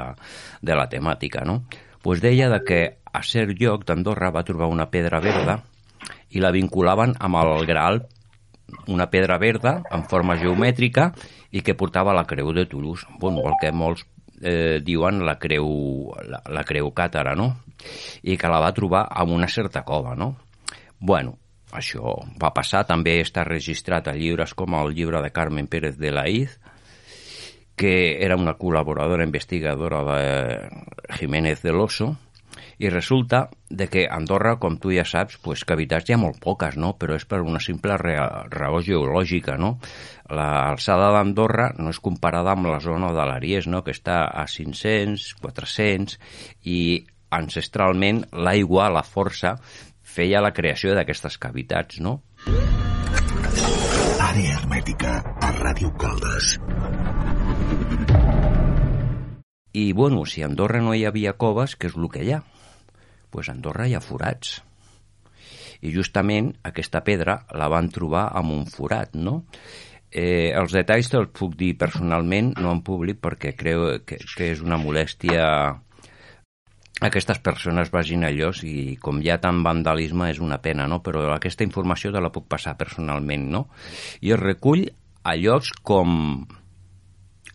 [0.63, 1.65] de la temàtica, no?
[2.01, 2.81] pues deia de que
[3.13, 5.59] a cert lloc d'Andorra va trobar una pedra verda
[6.31, 8.05] i la vinculaven amb el Graal,
[8.87, 11.11] una pedra verda en forma geomètrica
[11.51, 14.05] i que portava la creu de Toulouse, bueno, el que molts
[14.41, 15.69] eh, diuen la creu,
[16.27, 17.53] la, la creu càtara, no?
[18.23, 20.35] I que la va trobar en una certa cova, no?
[20.99, 21.37] Bueno,
[21.73, 26.13] això va passar, també està registrat a llibres com el llibre de Carmen Pérez de
[26.15, 26.59] la Iz,
[27.81, 32.11] que era una col·laboradora investigadora de Jiménez de l'Oso,
[32.81, 36.79] i resulta de que Andorra, com tu ja saps, pues, cavitats hi ha molt poques,
[36.81, 36.95] no?
[36.97, 39.59] però és per una simple raó geològica.
[39.61, 39.75] No?
[40.33, 43.83] L'alçada d'Andorra no és comparada amb la zona de l'Aries, no?
[43.85, 46.17] que està a 500, 400,
[46.65, 46.81] i
[47.37, 49.59] ancestralment l'aigua, la força,
[50.01, 52.17] feia la creació d'aquestes cavitats, no?
[54.31, 56.55] Àrea hermètica a Ràdio Caldes.
[59.73, 62.41] I, bueno, si a Andorra no hi havia coves, què és el que hi ha?
[63.31, 64.61] Pues a Andorra hi ha forats.
[65.81, 69.41] I justament aquesta pedra la van trobar amb un forat, no?
[70.11, 74.61] Eh, els detalls te'ls puc dir personalment, no en públic, perquè creu que, que és
[74.61, 75.47] una molèstia
[77.01, 81.01] aquestes persones vagin a llocs i com hi ha tant vandalisme és una pena, no?
[81.01, 83.63] però aquesta informació te la puc passar personalment, no?
[84.21, 84.85] I es recull
[85.25, 86.45] a llocs com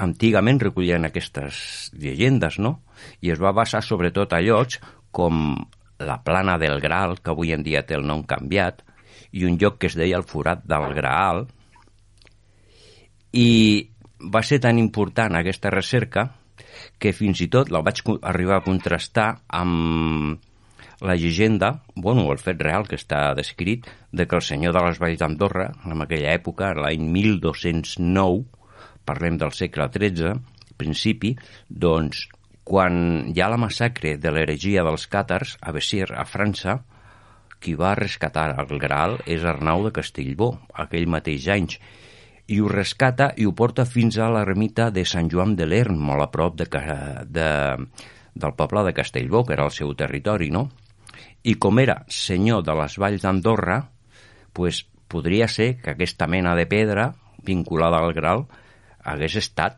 [0.01, 2.79] antigament recollien aquestes llegendes, no?
[3.21, 4.81] I es va basar sobretot a llocs
[5.15, 5.55] com
[6.03, 8.81] la plana del Graal, que avui en dia té el nom canviat,
[9.31, 11.45] i un lloc que es deia el forat del Graal.
[13.35, 13.51] I
[14.31, 16.27] va ser tan important aquesta recerca
[16.99, 19.29] que fins i tot la vaig arribar a contrastar
[19.59, 20.43] amb
[21.05, 24.99] la llegenda, bueno, el fet real que està descrit, de que el senyor de les
[25.01, 28.45] Valls d'Andorra, en aquella època, l'any 1209,
[29.05, 30.39] parlem del segle XIII,
[30.79, 31.35] principi,
[31.69, 32.25] doncs,
[32.65, 32.95] quan
[33.29, 36.79] hi ha la massacre de l'heregia dels càtars a Bessir, a França,
[37.61, 41.77] qui va rescatar el Graal és Arnau de Castellbó, aquell mateix anys,
[42.49, 46.25] i ho rescata i ho porta fins a l'ermita de Sant Joan de l'Ern, molt
[46.25, 46.67] a prop de,
[47.37, 47.49] de,
[48.33, 50.67] del poble de Castellbó, que era el seu territori, no?
[51.45, 53.79] I com era senyor de les valls d'Andorra,
[54.53, 57.11] pues, podria ser que aquesta mena de pedra
[57.45, 58.47] vinculada al Graal
[59.05, 59.77] hagués estat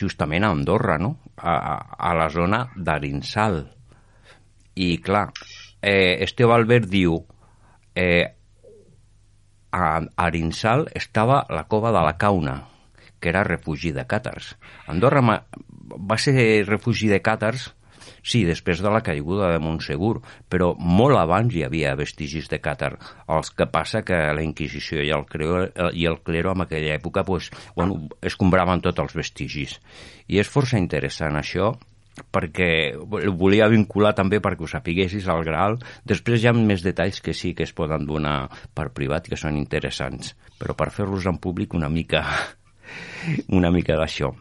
[0.00, 1.18] justament a Andorra, no?
[1.36, 1.54] A,
[1.98, 3.62] a la zona d'Arinsal.
[4.74, 5.28] I, clar,
[5.80, 7.18] eh, Esteve diu
[7.94, 8.26] eh,
[9.74, 12.56] a Arinsal estava la cova de la Cauna,
[13.20, 14.54] que era refugi de càtars.
[14.86, 17.72] Andorra va ser refugi de càtars,
[18.24, 20.16] sí, després de la caiguda de Montsegur,
[20.50, 22.94] però molt abans hi havia vestigis de càtar.
[23.36, 27.24] Els que passa que la Inquisició i el clero, i el clero en aquella època
[27.24, 29.78] pues, bueno, escombraven tots els vestigis.
[30.26, 31.74] I és força interessant això,
[32.34, 32.94] perquè
[33.34, 35.78] volia vincular també perquè ho sapiguessis al Graal.
[36.06, 39.58] Després hi ha més detalls que sí que es poden donar per privat que són
[39.58, 42.24] interessants, però per fer-los en públic una mica
[43.58, 44.32] una mica d'això.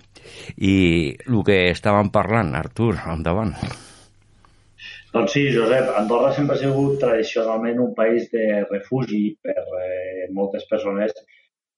[0.58, 0.76] I
[1.28, 3.56] el que estàvem parlant, Artur, endavant.
[5.14, 10.66] Doncs sí, Josep, Andorra sempre ha sigut tradicionalment un país de refugi per eh, moltes
[10.72, 11.14] persones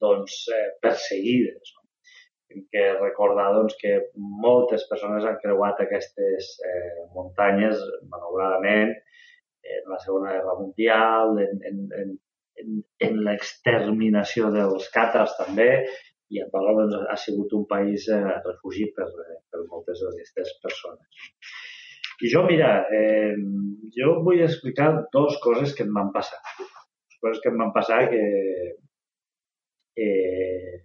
[0.01, 1.73] doncs, eh, perseguides.
[1.75, 1.83] No?
[2.53, 3.97] Hem que recordar doncs, que
[4.45, 7.83] moltes persones han creuat aquestes eh, muntanyes,
[8.13, 8.95] malauradament,
[9.75, 12.17] en la Segona Guerra Mundial, en, en, en,
[12.63, 15.69] en, en l'exterminació dels càtars també,
[16.33, 19.07] i Andorra doncs, ha sigut un país eh, refugi per,
[19.51, 21.27] per moltes d'aquestes persones.
[22.23, 23.35] I jo, mira, eh,
[23.97, 26.39] jo vull explicar dues coses que em van passar.
[27.21, 28.23] Coses que em van passar que
[30.05, 30.75] eh,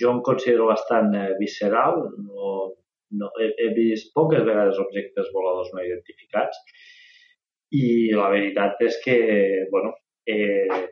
[0.00, 2.52] jo em considero bastant eh, visceral, no,
[3.20, 6.60] no, he, he vist poques vegades objectes voladors no identificats
[7.76, 9.18] i la veritat és que,
[9.72, 9.92] bueno,
[10.28, 10.84] eh,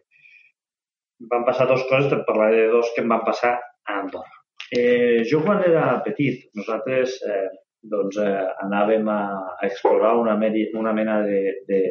[1.33, 4.43] van passar dues coses, te parlaré de dos que em van passar a Andorra.
[4.77, 7.49] Eh, jo quan era petit, nosaltres eh,
[7.93, 9.21] doncs, eh, anàvem a,
[9.57, 11.83] a explorar una, meri, una mena de, de,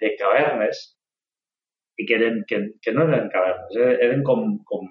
[0.00, 0.84] de cavernes
[1.98, 4.86] i que, eren, que, que no eren cavernes, eh, eren com, com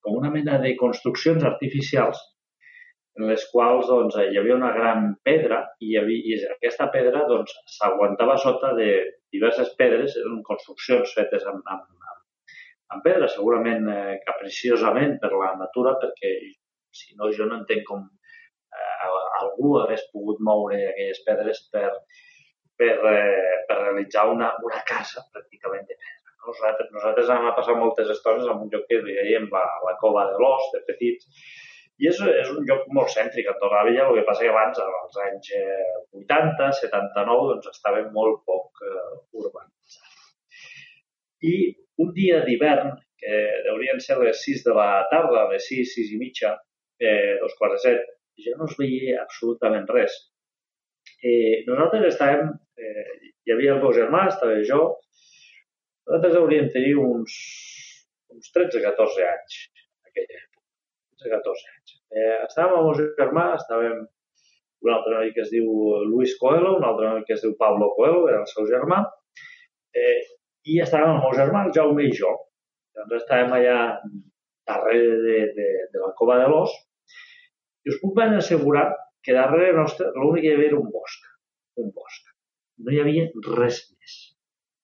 [0.00, 2.20] com una mena de construccions artificials
[3.18, 7.26] en les quals doncs, hi havia una gran pedra i, hi havia, i aquesta pedra
[7.28, 8.90] doncs, s'aguantava sota de
[9.34, 11.86] diverses pedres, eren construccions fetes amb, amb,
[12.94, 16.32] amb pedra, segurament eh, capriciosament per la natura, perquè
[17.00, 21.90] si no jo no entenc com eh, algú hagués pogut moure aquelles pedres per,
[22.80, 26.16] per, eh, per realitzar una, una casa pràcticament de pedra.
[26.40, 30.38] Nosaltres, nosaltres hem passat moltes estones en un lloc que dèiem la, la cova de
[30.40, 31.28] l'os, de petits,
[32.00, 33.50] i és, és un lloc molt cèntric.
[33.60, 35.50] Torrevella, el que passa que abans, als anys
[36.22, 40.16] 80, eh, 79, doncs estava molt poc uh, urbanitzat.
[41.50, 41.54] I
[42.04, 46.20] un dia d'hivern, que deurien ser les 6 de la tarda, les 6, 6 i
[46.22, 46.54] mitja,
[47.04, 48.10] eh, dos quarts de set,
[48.40, 50.16] ja no es veia absolutament res.
[51.20, 54.80] Eh, nosaltres estàvem, eh, hi havia el meu germà, estava jo,
[56.08, 57.36] nosaltres hauríem tenir uns,
[58.32, 59.60] uns 13-14 anys,
[60.08, 60.40] aquella
[61.20, 61.40] època.
[61.44, 61.94] 13-14 anys.
[62.10, 63.96] Eh, estàvem amb el meu germà, estàvem
[64.80, 65.66] un altre noi que es diu
[66.08, 69.02] Luis Coelho, un altre noi que es diu Pablo Coelho, era el seu germà,
[69.94, 70.20] eh,
[70.64, 72.32] i estàvem amb el meu germà, el Jaume i jo.
[72.96, 73.76] Doncs estàvem allà
[74.70, 76.72] darrere de, de, de la cova de l'os,
[77.84, 78.88] i us puc ben assegurar
[79.24, 81.30] que darrere nostre l'únic que hi havia era un bosc.
[81.80, 82.34] Un bosc.
[82.84, 83.28] No hi havia
[83.60, 84.18] res més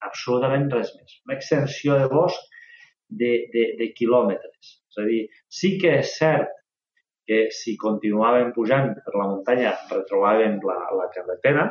[0.06, 1.16] absolutament res més.
[1.26, 2.55] Una extensió de bosc
[3.08, 4.76] de, de, de quilòmetres.
[4.90, 6.52] És a dir, sí que és cert
[7.26, 11.66] que si continuàvem pujant per la muntanya retrobàvem la, la carretera,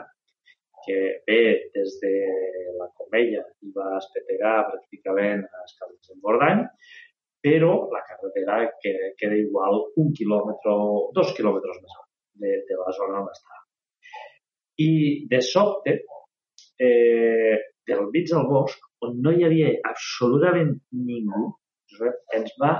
[0.86, 1.42] que ve
[1.74, 2.14] des de
[2.78, 6.62] la Comella i va espetegar pràcticament a Escaldes en Bordany,
[7.46, 10.76] però la carretera queda, queda igual un quilòmetre,
[11.18, 11.98] dos quilòmetres més
[12.44, 13.62] de, de la zona on està.
[14.86, 14.92] I
[15.32, 15.96] de sobte,
[16.82, 17.58] eh,
[17.90, 21.48] del mig del bosc, on no hi havia absolutament ningú,
[22.36, 22.76] ens va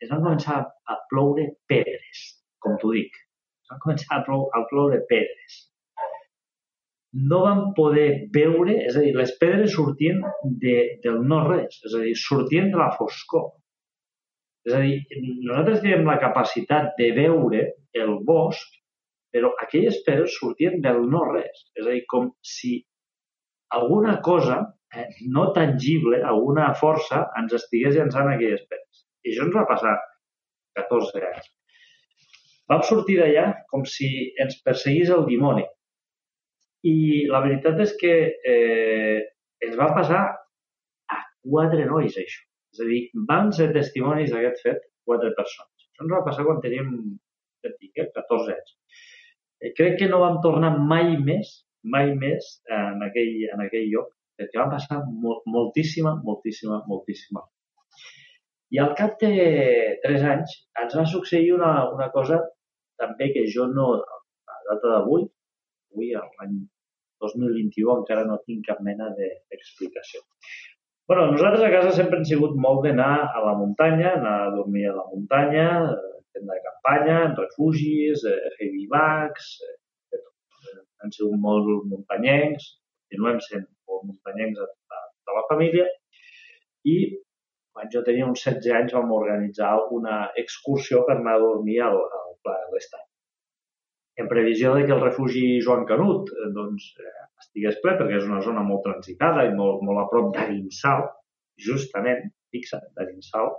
[0.00, 2.22] es van començar a ploure pedres,
[2.64, 3.18] com t'ho dic.
[3.64, 5.58] Es van començar a, plou, a ploure pedres.
[7.30, 10.20] No vam poder veure, és a dir, les pedres sortien
[10.62, 13.50] de, del no-res, és a dir, sortien de la foscor.
[14.68, 15.00] És a dir,
[15.48, 17.64] nosaltres teníem la capacitat de veure
[17.96, 18.78] el bosc,
[19.34, 21.66] però aquelles pedres sortien del no-res.
[21.76, 22.78] És a dir, com si
[23.76, 24.60] alguna cosa
[24.94, 29.06] eh, no tangible, alguna força, ens estigués llançant aquelles pedres.
[29.24, 29.96] I això ens va passar
[30.78, 31.50] 14 anys.
[32.70, 34.08] Vam sortir d'allà com si
[34.42, 35.64] ens perseguís el dimoni.
[36.86, 38.12] I la veritat és que
[38.52, 39.18] eh,
[39.66, 40.20] ens va passar
[41.10, 42.46] a quatre nois, això.
[42.70, 45.88] És a dir, van ser testimonis d'aquest fet quatre persones.
[45.90, 46.92] Això ens va passar quan teníem,
[47.64, 48.76] ja dic, eh, 14 anys.
[49.60, 51.50] Eh, crec que no vam tornar mai més,
[51.82, 57.44] mai més en aquell, en aquell lloc, perquè va passar mo moltíssima, moltíssima, moltíssima
[58.70, 59.30] i al cap de
[60.04, 62.38] tres anys ens va succeir una, una cosa
[63.02, 63.86] també que jo no,
[64.54, 65.24] a data d'avui,
[65.90, 66.58] avui, l'any
[67.24, 70.20] 2021, encara no tinc cap mena d'explicació.
[71.10, 74.84] bueno, nosaltres a casa sempre hem sigut molt d'anar a la muntanya, anar a dormir
[74.88, 75.66] a la muntanya,
[76.36, 79.74] tenda de campanya, en refugis, eh, fer bivacs, eh,
[81.00, 81.06] de.
[81.06, 82.68] Hem sigut molt muntanyencs,
[83.08, 85.86] continuem sent molt muntanyencs a tota la família,
[86.88, 86.96] i
[87.74, 91.96] quan jo tenia uns 16 anys vam organitzar una excursió per anar a dormir al,
[91.96, 93.06] al Pla de l'Estany.
[94.20, 98.28] En previsió de que el refugi Joan Canut eh, doncs, eh, estigués ple, perquè és
[98.28, 101.06] una zona molt transitada i molt, molt a prop d'Arinsal,
[101.66, 103.52] justament, fixa't, d'Arinsal,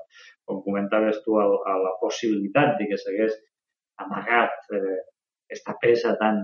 [0.46, 3.38] com comentaves tu, a, a la possibilitat de que s'hagués
[4.06, 5.00] amagat eh,
[5.56, 6.44] esta peça tan,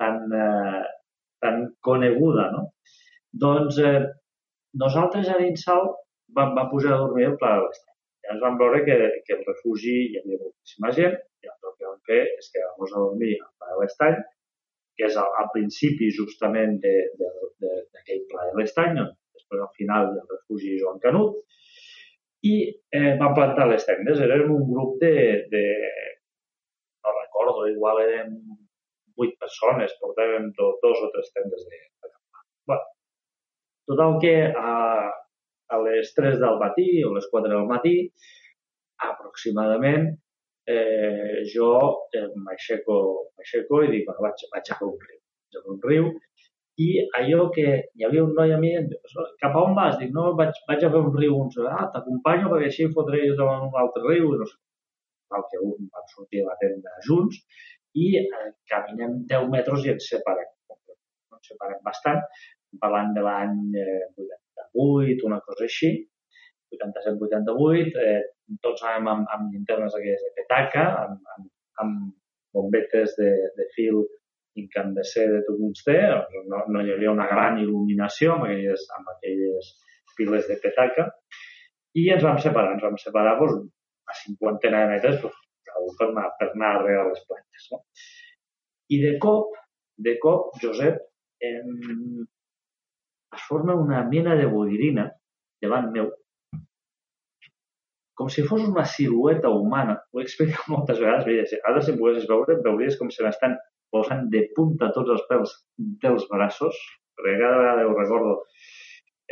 [0.00, 0.84] tan, eh,
[1.42, 2.62] tan coneguda, no?
[3.44, 4.00] Doncs eh,
[4.82, 5.84] nosaltres a Arinsal
[6.36, 7.94] vam, vam pujar a dormir al Pla de l'Estany.
[8.28, 12.00] ens vam veure que, que el refugi hi havia moltíssima gent i el que vam
[12.08, 14.18] fer és que vam a dormir al Pla de l'Estany,
[14.98, 20.26] que és al, al principi justament d'aquell Pla de l'Estany, on després al final del
[20.34, 21.38] refugi Joan Canut,
[22.52, 24.20] i eh, vam plantar les tendes.
[24.22, 25.14] Érem un grup de,
[25.52, 25.64] de
[27.02, 28.36] no recordo, igual érem
[29.18, 32.46] vuit persones, portàvem dos, dos o tres tendes de, de campanya.
[32.70, 32.86] Bueno,
[33.90, 34.74] total que a,
[35.74, 37.96] a les 3 del matí o les 4 del matí,
[39.10, 40.08] aproximadament,
[40.68, 41.72] eh, jo
[42.12, 45.20] eh, m'aixeco i dic, bueno, vaig, vaig a un riu.
[45.48, 46.10] Vaig a un riu
[46.78, 46.88] i
[47.18, 47.66] allò que
[47.98, 48.70] hi havia un noi a mi,
[49.42, 49.96] cap a on vas?
[49.98, 51.34] Dic, no, vaig, vaig a fer un riu.
[51.42, 54.28] Uns, ah, t'acompanyo perquè així fotré jo en un altre riu.
[54.34, 54.58] I no sé.
[55.50, 57.42] Que un vam sortir a la tenda junts
[57.96, 60.50] i eh, caminem 10 metres i ens separem.
[61.38, 62.20] Ens separem bastant,
[62.82, 65.92] parlant de l'any eh, 88, una cosa així,
[66.74, 68.20] 87-88, eh,
[68.64, 71.50] tots anàvem amb, amb llinternes aquelles de petaca, amb, amb,
[71.84, 71.98] amb
[72.56, 74.02] bombetes de, de fil
[74.58, 75.98] incandescer de tungstè,
[76.50, 79.72] no, no hi havia una gran il·luminació amb aquelles, amb aquelles
[80.18, 81.08] piles de petaca,
[81.98, 83.68] i ens vam separar, ens vam separar doncs,
[84.08, 85.44] a 50 de metres doncs,
[85.98, 87.68] per anar, per anar regar les plantes.
[87.72, 87.82] No?
[88.94, 89.56] I de cop,
[90.08, 91.00] de cop, Josep,
[91.44, 92.26] em,
[93.36, 95.08] es forma una mena de boirina
[95.62, 96.10] davant meu,
[98.18, 99.98] com si fos una silueta humana.
[100.12, 103.54] Ho he explicat moltes vegades, veies, ara si poguessis veure, veuries com se m'estan
[103.94, 105.54] posant de punta tots els pèls
[106.02, 106.80] dels braços,
[107.16, 108.34] perquè cada vegada ho recordo,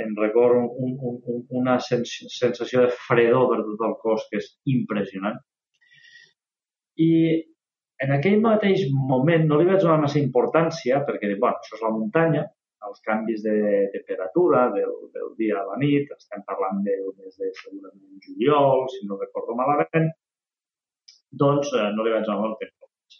[0.04, 4.48] em recordo un, un, un, una sensació de fredor per tot el cos que és
[4.76, 5.42] impressionant.
[7.02, 7.10] I
[8.04, 11.92] en aquell mateix moment no li vaig donar massa importància perquè, bueno, això és la
[11.94, 12.44] muntanya,
[12.88, 13.56] els canvis de
[13.94, 19.08] temperatura del, del dia a la nit, estem parlant del mes de segurament juliol, si
[19.08, 20.10] no recordo malament,
[21.44, 23.18] doncs eh, no li vaig donar molt temps.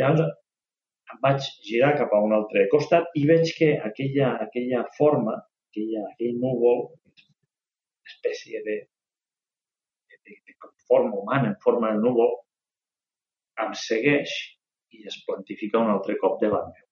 [0.00, 0.22] Llavors
[1.12, 5.36] em vaig girar cap a un altre costat i veig que aquella, aquella forma,
[5.70, 6.86] aquella, aquell núvol,
[8.10, 8.76] espècie de,
[10.90, 12.36] forma humana, en forma de núvol,
[13.64, 14.36] em segueix
[14.98, 16.90] i es plantifica un altre cop davant meu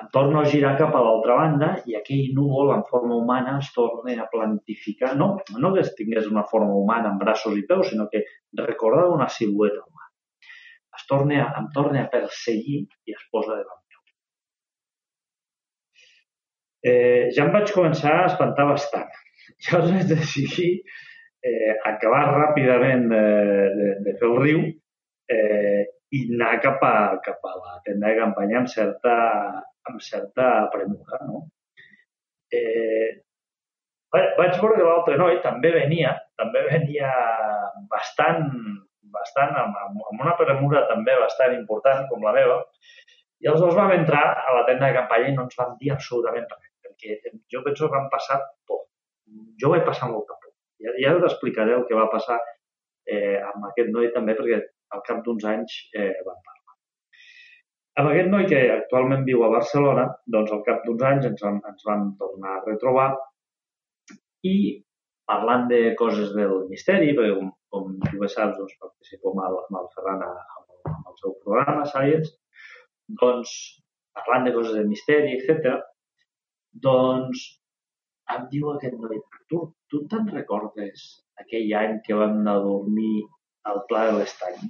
[0.00, 3.70] em torno a girar cap a l'altra banda i aquell núvol en forma humana es
[3.72, 5.14] torna a plantificar.
[5.16, 5.28] No,
[5.62, 8.24] no que tingués una forma humana amb braços i peus, sinó que
[8.60, 10.12] recordava una silueta humana.
[10.96, 14.02] Es torna, a, em torna a perseguir i es posa davant meu.
[16.92, 19.22] Eh, ja em vaig començar a espantar bastant.
[19.66, 20.70] Llavors vaig decidir
[21.46, 23.24] eh, acabar ràpidament de,
[23.78, 24.64] de, de fer el riu
[25.36, 25.82] eh,
[26.16, 29.14] i anar cap a, cap a la tenda de campanya amb certa,
[29.90, 31.20] amb certa premura.
[31.28, 31.46] No?
[32.54, 33.22] Eh,
[34.12, 37.10] vaig veure que l'altre noi també venia, també venia
[37.90, 38.46] bastant,
[39.16, 42.60] bastant amb, amb una premura també bastant important com la meva,
[43.42, 45.92] i els dos vam entrar a la tenda de campanya i no ens vam dir
[45.92, 48.86] absolutament res, perquè jo penso que vam passar por.
[49.62, 50.52] Jo vaig passar molta por.
[50.84, 52.38] Ja, ja us explicaré el que va passar
[53.08, 54.60] eh, amb aquest noi també, perquè
[54.94, 56.74] al cap d'uns anys eh, vam parlar.
[58.00, 61.86] Amb aquest noi que actualment viu a Barcelona, doncs al cap d'uns anys ens, ens
[61.88, 63.08] vam tornar a retrobar
[64.44, 64.56] i
[65.26, 69.58] parlant de coses del misteri, perquè com, com tu bé saps, doncs, participo amb el,
[69.64, 72.36] amb el Ferran amb, amb el seu programa, Science,
[73.22, 73.54] doncs,
[74.16, 75.80] parlant de coses de misteri, etc.
[76.86, 77.46] doncs
[78.34, 79.20] em diu aquest noi,
[79.50, 81.06] tu, tu te'n recordes
[81.42, 83.14] aquell any que vam anar a dormir
[83.70, 84.66] al Pla de l'Estany?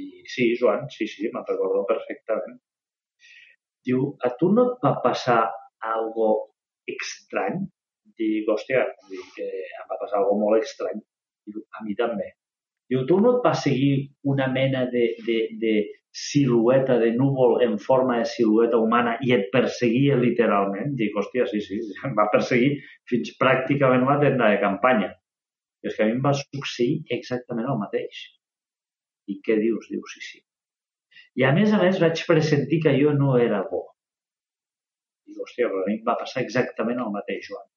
[0.00, 2.58] I sí, Joan, sí, sí, me'n recordo perfectament.
[3.86, 5.40] Diu, a tu no et va passar
[5.92, 6.30] algo
[6.94, 7.62] estrany?
[8.20, 11.00] Dic, hòstia, dic que em va passar algo molt estrany.
[11.48, 12.28] Diu, a mi també.
[12.90, 13.92] Diu, tu no et va seguir
[14.32, 15.74] una mena de, de, de
[16.22, 20.96] silueta de núvol en forma de silueta humana i et perseguia literalment?
[20.98, 22.72] Dic, hòstia, sí, sí, em va perseguir
[23.12, 25.14] fins pràcticament la tenda de campanya.
[25.80, 28.26] I és que a mi em va succeir exactament el mateix.
[29.30, 29.86] I què dius?
[29.92, 30.42] Diu, sí, sí.
[31.38, 33.84] I a més a més vaig pressentir que jo no era bo.
[35.28, 37.68] Dic, hòstia, però a mi em va passar exactament el mateix, Joan.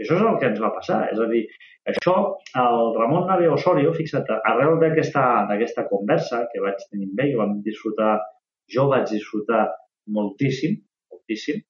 [0.00, 1.00] Això és el que ens va passar.
[1.12, 1.42] És a dir,
[1.92, 2.14] això,
[2.62, 8.14] el Ramon Nave Osorio, fixa't, arrel d'aquesta conversa que vaig tenir amb ell, vam disfrutar,
[8.74, 9.66] jo vaig disfrutar
[10.16, 10.80] moltíssim,
[11.12, 11.60] moltíssim,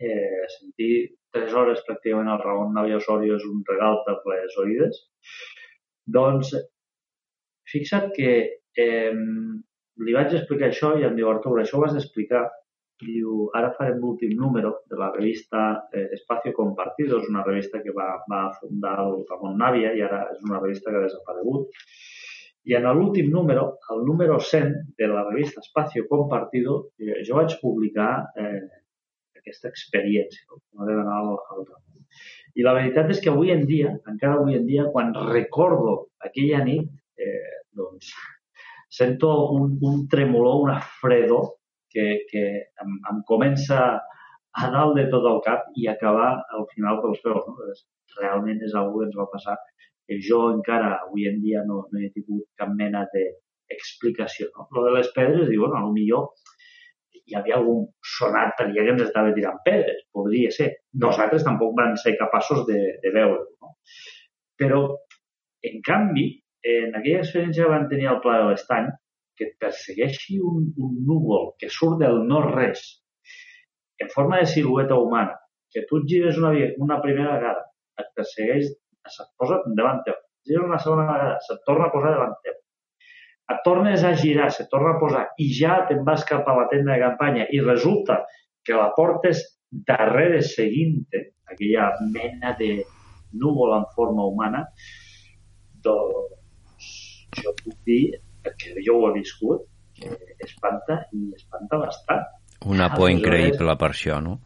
[0.00, 0.92] eh, sentir
[1.30, 5.02] tres hores pràcticament el Ramon Nave Osorio és un regal per les oïdes,
[6.18, 6.54] doncs
[7.70, 8.30] Fixa't que
[8.82, 9.12] eh,
[10.06, 12.46] li vaig explicar això i em diu, Artur, això ho has d'explicar.
[13.00, 15.60] Diu, ara farem l'últim número de la revista
[15.96, 20.26] eh, Espacio Compartido, és una revista que va, va fundar el Ramon Nàvia i ara
[20.34, 21.70] és una revista que ha desaparegut.
[22.68, 23.62] I en l'últim número,
[23.94, 28.60] el número 100 de la revista Espacio Compartido, eh, jo vaig publicar eh,
[29.40, 32.04] aquesta experiència, no de d'anar al, al Ramon.
[32.60, 36.60] I la veritat és que avui en dia, encara avui en dia, quan recordo aquella
[36.66, 38.12] nit, eh, doncs
[38.90, 41.54] sento un, un tremolor, una fredor
[41.92, 42.44] que, que
[42.84, 43.80] em, em comença
[44.60, 47.46] a dalt de tot el cap i acabar al final pels peus.
[47.46, 47.70] No?
[48.20, 49.56] Realment és algú que ens va passar
[50.10, 54.48] que jo encara avui en dia no, no he tingut cap mena d'explicació.
[54.56, 54.66] No?
[54.74, 56.32] Lo de les pedres, diu, bueno, millor
[57.30, 57.84] hi havia algun
[58.16, 60.70] sonat per allà que ens estava tirant pedres, podria ser.
[61.04, 63.46] Nosaltres tampoc vam ser capaços de, de veure-ho.
[63.62, 63.76] No?
[64.58, 64.80] Però,
[65.70, 66.26] en canvi,
[66.74, 68.90] en aquella experiència van tenir al Pla de l'Estany,
[69.40, 72.82] que et persegueixi un, un núvol que surt del no-res
[74.04, 75.38] en forma de silueta humana,
[75.72, 76.52] que tu et gires una,
[76.84, 77.64] una primera vegada,
[78.00, 78.68] et persegueix,
[79.14, 82.56] se't posa davant teu, et gires una segona vegada, se't torna a posar davant teu,
[83.52, 86.68] et tornes a girar, se't torna a posar i ja te'n vas cap a la
[86.72, 88.20] tenda de campanya i resulta
[88.64, 89.44] que la portes
[89.88, 92.72] darrere seguint-te, aquella mena de
[93.40, 94.64] núvol en forma humana,
[95.84, 96.90] doncs
[97.40, 98.04] jo puc dir,
[98.44, 99.66] perquè jo ho he viscut,
[100.00, 100.12] que
[100.46, 102.28] espanta i espanta bastant.
[102.70, 104.38] Una por increïble per això, no?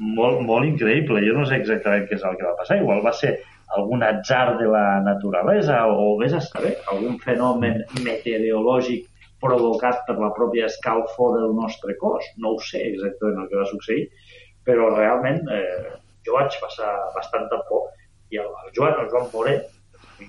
[0.00, 1.20] Molt, molt increïble.
[1.26, 2.80] Jo no sé exactament què és el que va passar.
[2.80, 3.34] Igual va ser
[3.76, 9.06] algun atzar de la naturalesa o vés a saber, algun fenomen meteorològic
[9.40, 12.26] provocat per la pròpia escalfor del nostre cos.
[12.36, 14.08] No ho sé exactament el que va succeir,
[14.66, 15.92] però realment eh,
[16.26, 17.88] jo vaig passar bastanta por
[18.30, 19.30] i el, el Joan, el Joan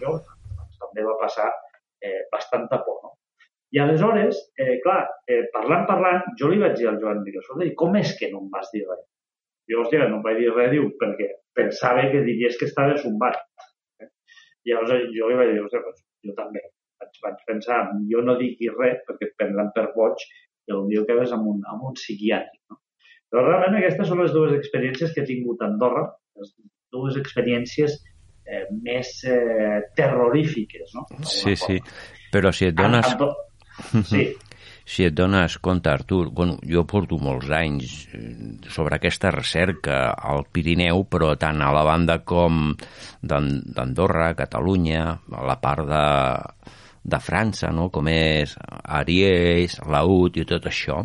[0.02, 0.30] doncs,
[0.82, 1.50] també va passar
[2.02, 3.00] eh, bastanta por.
[3.06, 3.14] No?
[3.72, 7.70] I aleshores, eh, clar, eh, parlant, parlant, jo li vaig dir al Joan, dic, escolta,
[7.80, 9.06] com és que no em vas dir res?
[9.72, 13.18] I hòstia, no em vaig dir res, diu, perquè pensava que diries que estaves un
[13.22, 13.34] bar.
[14.04, 14.10] Eh?
[14.68, 16.66] I llavors jo li vaig dir, hòstia, doncs, jo també.
[17.02, 17.80] Vaig, vaig pensar,
[18.12, 21.64] jo no digui res perquè et prendran per boig i potser que ves amb un,
[21.72, 22.62] amb un psiquiàtric.
[22.70, 22.78] No?
[23.32, 26.04] Però realment aquestes són les dues experiències que he tingut a Andorra,
[26.40, 26.52] les
[26.94, 27.98] dues experiències
[28.46, 31.06] eh, més eh, terrorífiques, no?
[31.28, 31.80] Sí, sí.
[32.32, 33.12] Però si et dones...
[34.08, 34.26] sí.
[34.92, 38.26] si et dones compte, Artur, bueno, jo porto molts anys eh,
[38.72, 42.74] sobre aquesta recerca al Pirineu, però tant a la banda com
[43.22, 46.06] d'Andorra, Catalunya, a la part de,
[47.04, 47.90] de França, no?
[47.94, 48.58] com és
[49.02, 51.04] Aries, Laut i tot això,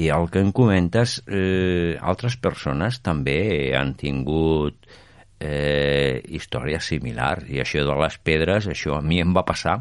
[0.00, 5.03] i el que em comentes, eh, altres persones també han tingut eh,
[5.40, 9.80] històries similars, i això de les pedres, això a mi em va passar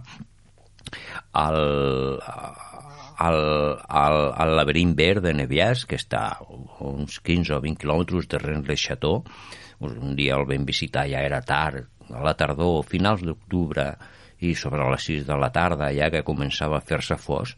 [1.32, 1.60] al,
[3.18, 3.40] al,
[3.88, 6.48] al, al laberint verd de Neviàs, que està a
[6.90, 9.24] uns 15 o 20 quilòmetres de Rennes-le-Chateau.
[9.84, 13.88] Un dia el vam visitar, ja era tard, a la tardor, finals d'octubre,
[14.44, 17.56] i sobre les 6 de la tarda, ja que començava a fer-se fos,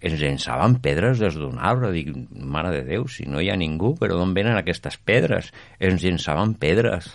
[0.00, 1.90] ens llençaven pedres des d'un arbre.
[1.94, 5.52] Dic, mare de Déu, si no hi ha ningú, però d'on venen aquestes pedres?
[5.80, 7.10] Ens llençaven pedres.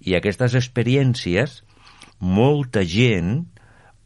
[0.00, 1.62] I aquestes experiències,
[2.20, 3.42] molta gent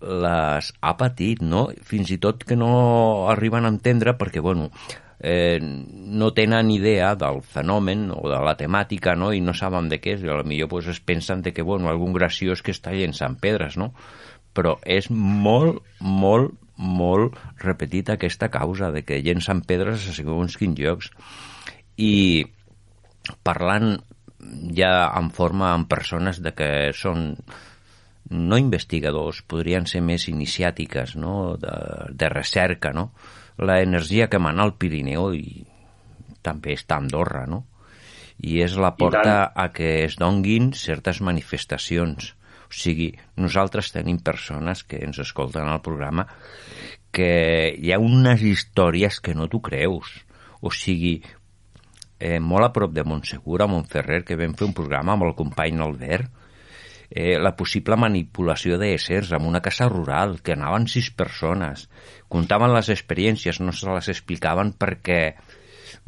[0.01, 1.69] les ha patit, no?
[1.83, 4.71] Fins i tot que no arriben a entendre perquè, bueno,
[5.19, 9.33] eh, no tenen idea del fenomen o de la temàtica, no?
[9.35, 12.13] I no saben de què és, i potser pues, es pensen de que, bueno, algun
[12.13, 13.93] graciós que està llençant pedres, no?
[14.55, 20.79] Però és molt, molt, molt repetit aquesta causa de que llencen pedres a segons quins
[20.79, 21.11] llocs.
[21.99, 22.47] I
[23.45, 23.99] parlant
[24.79, 27.33] ja en forma amb persones de que són
[28.31, 31.57] no investigadors, podrien ser més iniciàtiques, no?
[31.61, 31.75] de,
[32.13, 33.11] de recerca, no?
[33.59, 35.65] La energia que mana al Pirineu i
[36.45, 37.65] també està a Andorra, no?
[38.39, 42.35] I és la porta a que es donguin certes manifestacions.
[42.69, 46.27] O sigui, nosaltres tenim persones que ens escolten al programa
[47.13, 50.13] que hi ha unes històries que no t'ho creus.
[50.61, 51.17] O sigui,
[52.19, 55.35] eh, molt a prop de Montsegur, a Montferrer, que vam fer un programa amb el
[55.39, 56.29] company Albert,
[57.11, 61.89] eh, la possible manipulació d'éssers en una casa rural, que anaven sis persones,
[62.29, 65.23] contaven les experiències, no se les explicaven perquè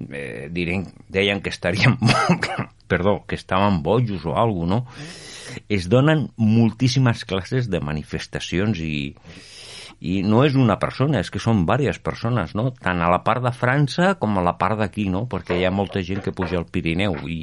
[0.09, 1.98] eh, diren, deien que estarien
[2.90, 4.86] perdó, que estaven bojos o alguna no?
[5.68, 9.14] Es donen moltíssimes classes de manifestacions i,
[10.01, 12.70] i no és una persona, és que són diverses persones, no?
[12.70, 15.27] tant a la part de França com a la part d'aquí, no?
[15.31, 17.40] perquè hi ha molta gent que puja al Pirineu i,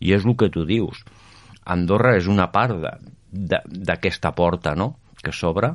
[0.00, 1.04] i és el que tu dius
[1.64, 2.76] Andorra és una part
[3.32, 4.94] d'aquesta porta no?
[5.24, 5.74] que s'obre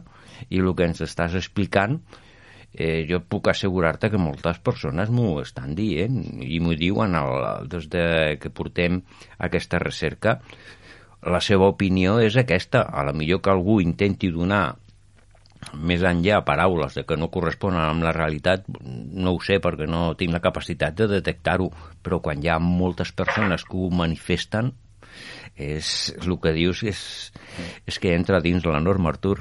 [0.49, 1.99] i el que ens estàs explicant
[2.73, 7.89] eh, jo puc assegurar-te que moltes persones m'ho estan dient i m'ho diuen el, des
[7.93, 8.03] de
[8.41, 9.01] que portem
[9.49, 10.39] aquesta recerca
[11.29, 14.77] la seva opinió és aquesta a la millor que algú intenti donar
[15.75, 20.13] més enllà paraules de que no corresponen amb la realitat no ho sé perquè no
[20.19, 21.67] tinc la capacitat de detectar-ho
[22.03, 24.71] però quan hi ha moltes persones que ho manifesten
[25.59, 26.99] és, el que dius és,
[27.89, 29.39] és que entra dins la norma, Artur.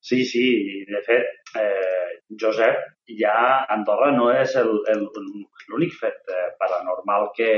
[0.00, 0.44] Sí, sí,
[0.88, 2.08] de fet, eh,
[2.40, 2.80] Josep,
[3.18, 7.52] ja Andorra no és l'únic fet eh, paranormal que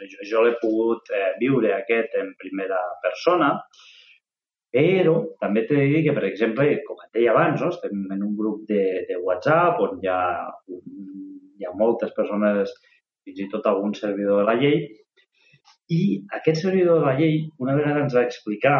[0.00, 3.52] jo, jo l'he pogut eh, viure aquest en primera persona,
[4.74, 7.70] però també t'he de dir que, per exemple, com et deia abans, no?
[7.70, 10.20] estem en un grup de, de WhatsApp on hi ha,
[10.66, 12.72] hi ha moltes persones,
[13.24, 14.82] fins i tot algun servidor de la llei,
[15.94, 16.00] i
[16.38, 18.78] aquest servidor de la llei una vegada ens va explicar,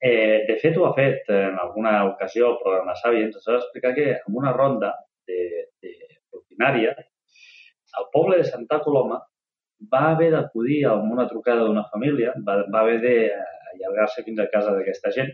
[0.00, 3.94] eh, de fet ho ha fet en alguna ocasió el programa Sàviens, ens va explicar
[3.96, 4.94] que en una ronda
[5.28, 5.92] de, de
[6.32, 6.94] rutinària,
[8.00, 9.20] el poble de Santa Coloma
[9.92, 14.74] va haver d'acudir a una trucada d'una família, va, va haver d'allargar-se fins a casa
[14.76, 15.32] d'aquesta gent,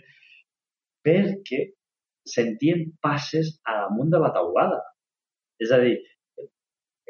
[1.07, 1.63] perquè
[2.27, 4.81] sentien passes a damunt de la taulada.
[5.63, 5.97] És a dir,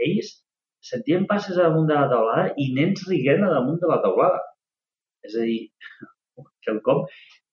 [0.06, 0.34] ells
[0.84, 4.42] sentien passes a damunt de la taulada i nens riguent a damunt de la taulada.
[5.26, 5.60] És a dir,
[6.66, 7.04] quelcom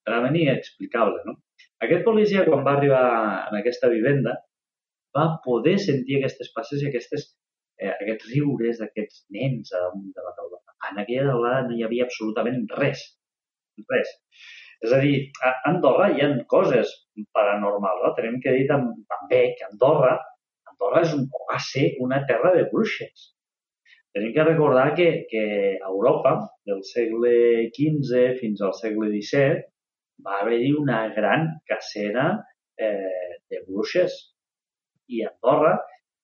[0.10, 1.38] realment inexplicable, no?
[1.86, 3.04] Aquest policia, quan va arribar
[3.50, 4.36] en aquesta vivenda,
[5.16, 7.28] va poder sentir aquestes passes i aquestes,
[7.80, 10.76] eh, aquests riures d'aquests nens a damunt de la taulada.
[10.92, 13.04] En aquella taulada no hi havia absolutament res.
[13.92, 14.12] Res.
[14.84, 15.16] És a dir,
[15.48, 16.92] a Andorra hi ha coses
[17.36, 18.04] paranormals.
[18.04, 18.14] No?
[18.18, 20.18] Tenim que dir també que Andorra
[20.84, 23.30] Andorra és un, va ser una terra de bruixes.
[24.14, 25.44] Tenim que recordar que, que
[25.90, 26.34] Europa,
[26.70, 29.64] del segle XV fins al segle XVII,
[30.26, 32.28] va haver-hi una gran cacera
[32.78, 34.16] eh, de bruixes.
[35.10, 35.74] I Andorra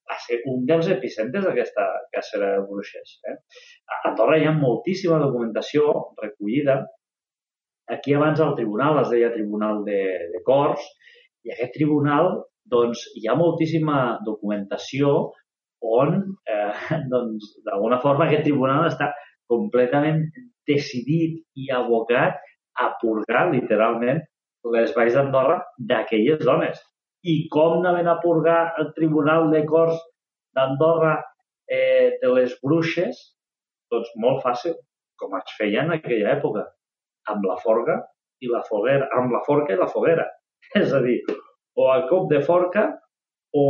[0.09, 3.17] va ser un dels epicentres d'aquesta cacera de bruixes.
[3.29, 3.35] Eh?
[3.95, 5.89] A Andorra hi ha moltíssima documentació
[6.21, 6.79] recollida.
[7.89, 10.01] Aquí abans al tribunal es deia Tribunal de,
[10.33, 10.85] de Corts,
[11.45, 12.35] i aquest tribunal
[12.69, 15.13] doncs hi ha moltíssima documentació
[15.81, 16.73] on, eh,
[17.13, 19.11] doncs, d'alguna forma, aquest tribunal està
[19.49, 20.25] completament
[20.69, 22.37] decidit i abocat
[22.77, 24.21] a purgar, literalment,
[24.73, 25.59] les valls d'Andorra
[25.91, 26.79] d'aquelles dones.
[27.27, 29.97] i com anaven a purgar el Tribunal de Corts
[30.55, 31.17] d'Andorra
[31.67, 33.17] eh, de les bruixes,
[33.91, 34.77] doncs molt fàcil,
[35.19, 36.63] com es feia en aquella època,
[37.33, 37.97] amb la forga
[38.39, 40.29] i la foguera, amb la forca i la foguera.
[40.79, 41.19] És a dir,
[41.75, 42.87] o a cop de forca
[43.51, 43.65] o,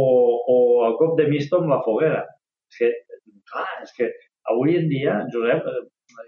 [0.54, 2.22] o a cop de misto amb la foguera.
[2.70, 2.92] És que,
[3.50, 4.12] clar, és que
[4.54, 6.28] avui en dia, Josep, eh,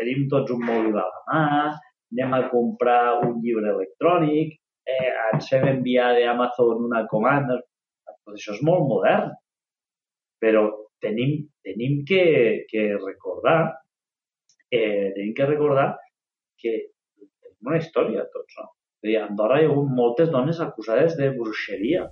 [0.00, 1.42] tenim tots un mòbil a la mà,
[2.14, 4.54] anem a comprar un llibre electrònic,
[4.86, 7.58] eh, ens fem enviar d'Amazon una comanda,
[8.06, 9.32] doncs això és molt modern.
[10.42, 10.66] Però
[11.02, 12.22] tenim, tenim que,
[12.70, 13.58] que recordar
[14.70, 15.96] eh, tenim que recordar
[16.60, 16.72] que
[17.42, 18.70] tenim una història tots, no?
[19.02, 22.06] És dir, a Andorra hi ha hagut moltes dones acusades de bruixeria.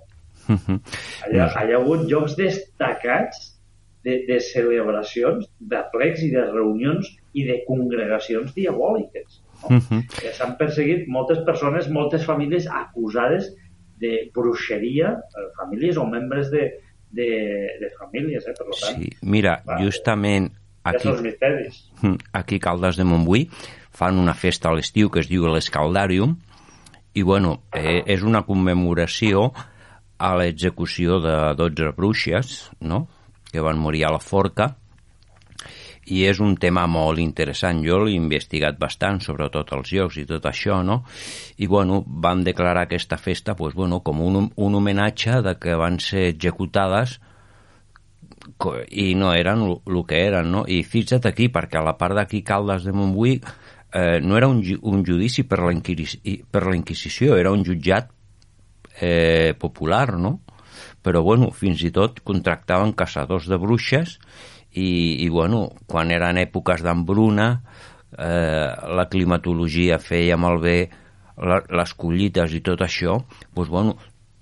[1.25, 3.51] Allà, allà hi ha hagut llocs destacats
[4.05, 9.41] de, de celebracions, d'aplecs i de reunions i de congregacions diabòliques.
[9.63, 10.01] No?
[10.11, 13.51] Que s'han perseguit moltes persones, moltes famílies acusades
[14.01, 16.67] de bruixeria, eh, famílies o membres de,
[17.15, 17.29] de,
[17.79, 18.99] de famílies, eh, per tant.
[18.99, 20.51] Sí, mira, va, justament
[20.85, 21.09] aquí,
[22.33, 23.47] aquí Caldes de Montbui
[23.95, 26.35] fan una festa a l'estiu que es diu l'Escaldàrium
[27.15, 29.49] i bueno, eh, és una commemoració
[30.19, 33.05] a l'execució de 12 bruixes no?
[33.51, 34.75] que van morir a la forca
[36.05, 37.81] i és un tema molt interessant.
[37.85, 41.01] Jo l'he investigat bastant, sobretot els llocs i tot això, no?
[41.57, 45.99] I, bueno, van declarar aquesta festa pues, bueno, com un, un homenatge de que van
[45.99, 47.19] ser executades
[48.93, 50.65] i no eren el que eren, no?
[50.67, 54.61] I fixa't aquí, perquè a la part d'aquí Caldes de Montbui eh, no era un,
[54.81, 55.73] un judici per la,
[56.51, 58.11] per la Inquisició, era un jutjat
[59.01, 60.39] eh, popular, no?
[61.05, 64.19] Però, bueno, fins i tot contractaven caçadors de bruixes
[64.75, 67.47] i, i bueno, quan eren èpoques d'embruna,
[68.17, 68.67] eh,
[68.99, 70.77] la climatologia feia malbé
[71.39, 73.19] la, les collites i tot això,
[73.55, 73.95] doncs, bueno,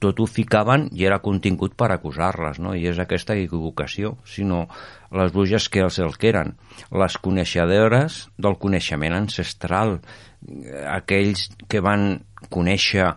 [0.03, 2.73] tot ho ficaven i era contingut per acusar-les, no?
[2.75, 4.65] I és aquesta equivocació, sinó
[5.15, 6.55] les bruixes que els el que eren,
[6.91, 13.13] les coneixedores del coneixement ancestral, eh, aquells que van conèixer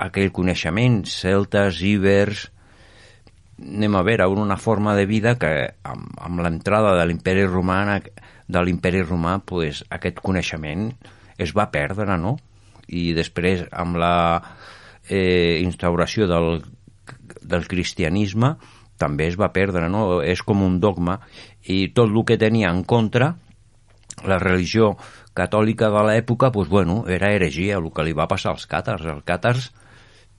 [0.00, 2.46] aquell coneixement, celtes, ibers,
[3.56, 5.52] anem a veure, una forma de vida que
[5.84, 8.00] amb, amb l'entrada de l'imperi romà
[8.46, 10.90] de l'imperi romà pues, aquest coneixement
[11.38, 12.36] es va perdre, no?
[12.86, 14.16] I després amb la
[15.08, 16.60] eh, instauració del,
[17.42, 18.54] del cristianisme
[18.96, 20.22] també es va perdre, no?
[20.22, 21.18] És com un dogma
[21.66, 23.34] i tot el que tenia en contra
[24.24, 24.94] la religió
[25.36, 29.04] catòlica de l'època, pues, bueno, era heregia, el que li va passar als càtars.
[29.04, 29.72] Els càtars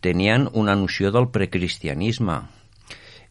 [0.01, 2.39] tenien una noció del precristianisme,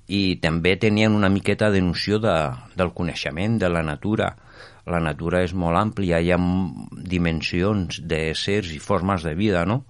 [0.08, 2.34] i també tenien una miqueta de noció de,
[2.76, 4.34] del coneixement, de la natura.
[4.86, 6.38] La natura és molt àmplia, hi ha
[7.10, 9.84] dimensions d'éssers i formes de vida, no?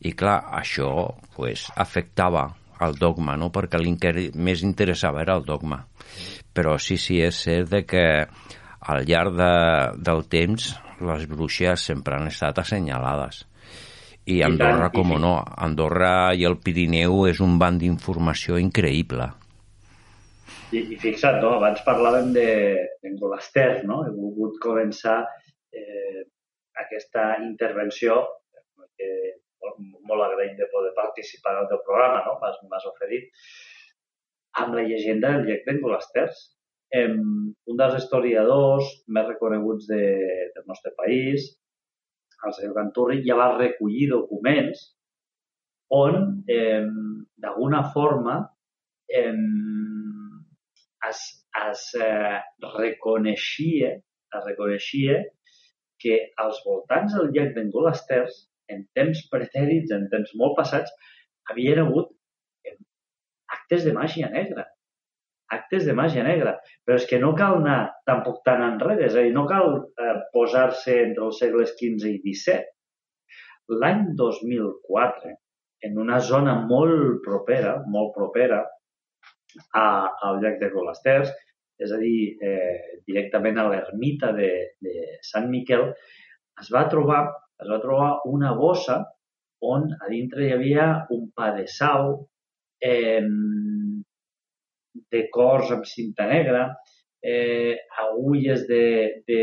[0.00, 0.90] I clar, això
[1.36, 2.46] pues, afectava
[2.80, 3.50] el dogma, no?
[3.52, 5.82] perquè el que més interessava era el dogma.
[6.54, 8.04] Però sí, sí, és cert de que
[8.88, 9.52] al llarg de,
[10.00, 10.70] del temps
[11.04, 13.44] les bruixes sempre han estat assenyalades.
[14.28, 19.28] I Andorra, i com fi- no, Andorra i el Pirineu és un banc d'informació increïble.
[20.72, 21.54] I, i fixa't, no?
[21.56, 22.48] abans parlàvem de,
[23.20, 24.02] Golaster, no?
[24.04, 25.22] He volgut començar
[25.74, 26.24] eh,
[26.82, 28.18] aquesta intervenció
[28.98, 29.08] que
[29.62, 29.78] molt,
[30.10, 32.36] molt agraït de poder participar en el teu programa, no?
[32.42, 33.30] M'has, oferit
[34.62, 36.44] amb la llegenda del llec d'en Golasters.
[36.94, 40.02] Eh, un dels historiadors més reconeguts de,
[40.54, 41.48] del nostre país,
[42.46, 44.84] el senyor Canturri, ja va recollir documents
[45.96, 46.84] on, eh,
[47.40, 48.38] d'alguna forma,
[49.08, 49.32] eh,
[51.06, 51.20] es,
[51.70, 52.38] es eh,
[52.76, 53.94] reconeixia,
[54.38, 55.18] es reconeixia
[56.02, 60.92] que als voltants del llac d'en Golasters, en temps pretèrits, en temps molt passats,
[61.50, 62.10] havien hagut
[62.68, 62.76] eh,
[63.58, 64.66] actes de màgia negra.
[65.56, 66.58] Actes de màgia negra.
[66.84, 70.16] Però és que no cal anar tampoc tan enrere, és a dir, no cal eh,
[70.34, 72.74] posar-se entre els segles XV i XVII.
[73.80, 75.34] L'any 2004,
[75.88, 78.62] en una zona molt propera, molt propera
[79.72, 79.84] a,
[80.28, 81.32] al llac de Golasters,
[81.78, 84.50] és a dir, eh, directament a l'ermita de,
[84.82, 84.94] de
[85.26, 85.92] Sant Miquel,
[86.58, 87.22] es va trobar
[87.62, 88.98] es va trobar una bossa
[89.68, 90.84] on a dintre hi havia
[91.14, 92.12] un pa de sal,
[92.90, 93.22] eh,
[95.14, 96.62] de cors amb cinta negra,
[97.22, 98.84] eh, agulles de,
[99.26, 99.40] de...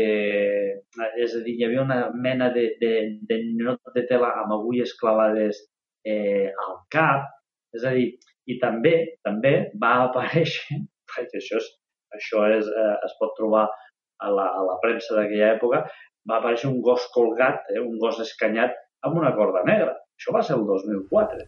[1.20, 2.92] És a dir, hi havia una mena de, de,
[3.28, 5.60] de ninot de tela amb agulles clavades
[6.08, 7.28] eh, al cap,
[7.76, 8.08] és a dir,
[8.46, 8.94] i també
[9.26, 10.80] també va aparèixer,
[11.12, 11.70] perquè això, és,
[12.18, 15.84] això és, eh, es pot trobar a la, a la premsa d'aquella època,
[16.26, 19.94] va aparèixer un gos colgat, eh, un gos escanyat amb una corda negra.
[20.16, 21.44] Això va ser el 2004.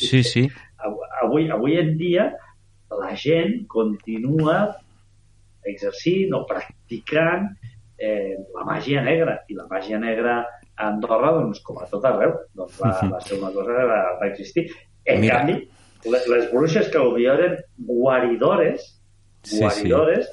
[0.00, 0.46] Sí, sí.
[1.22, 2.30] Avui, avui en dia
[2.90, 4.62] la gent continua
[5.68, 7.50] exercint o practicant
[8.00, 9.36] eh, la màgia negra.
[9.52, 13.36] I la màgia negra a Andorra, doncs, com a tot arreu, doncs va, va ser
[13.38, 14.66] una cosa que va, va existir.
[15.04, 15.40] En Mira.
[15.40, 15.58] canvi,
[16.04, 17.58] les, bruixes que potser eren
[17.88, 18.96] guaridores,
[19.42, 20.26] Sí, guaridores,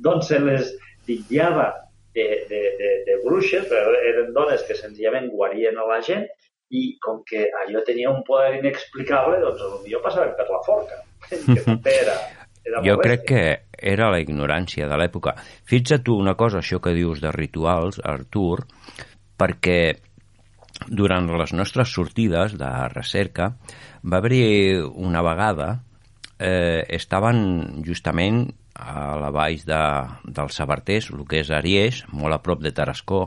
[0.00, 0.70] doncs se les
[1.04, 1.66] titllava
[2.14, 6.24] de, de, de, de bruixes, però eren dones que senzillament guarien a la gent
[6.74, 11.02] i com que allò tenia un poder inexplicable, doncs potser passaven per la forca.
[11.54, 12.14] Que també era,
[12.64, 13.44] era Jo crec que
[13.94, 15.34] era la ignorància de l'època.
[15.68, 18.64] Fixa't tu una cosa, això que dius de rituals, Artur,
[19.40, 19.78] perquè
[20.88, 23.54] durant les nostres sortides de recerca
[24.04, 25.68] va haver una vegada
[26.38, 29.80] eh, estaven justament a la vall de,
[30.24, 33.24] dels Sabarters, el que és Ariès, molt a prop de Tarascó,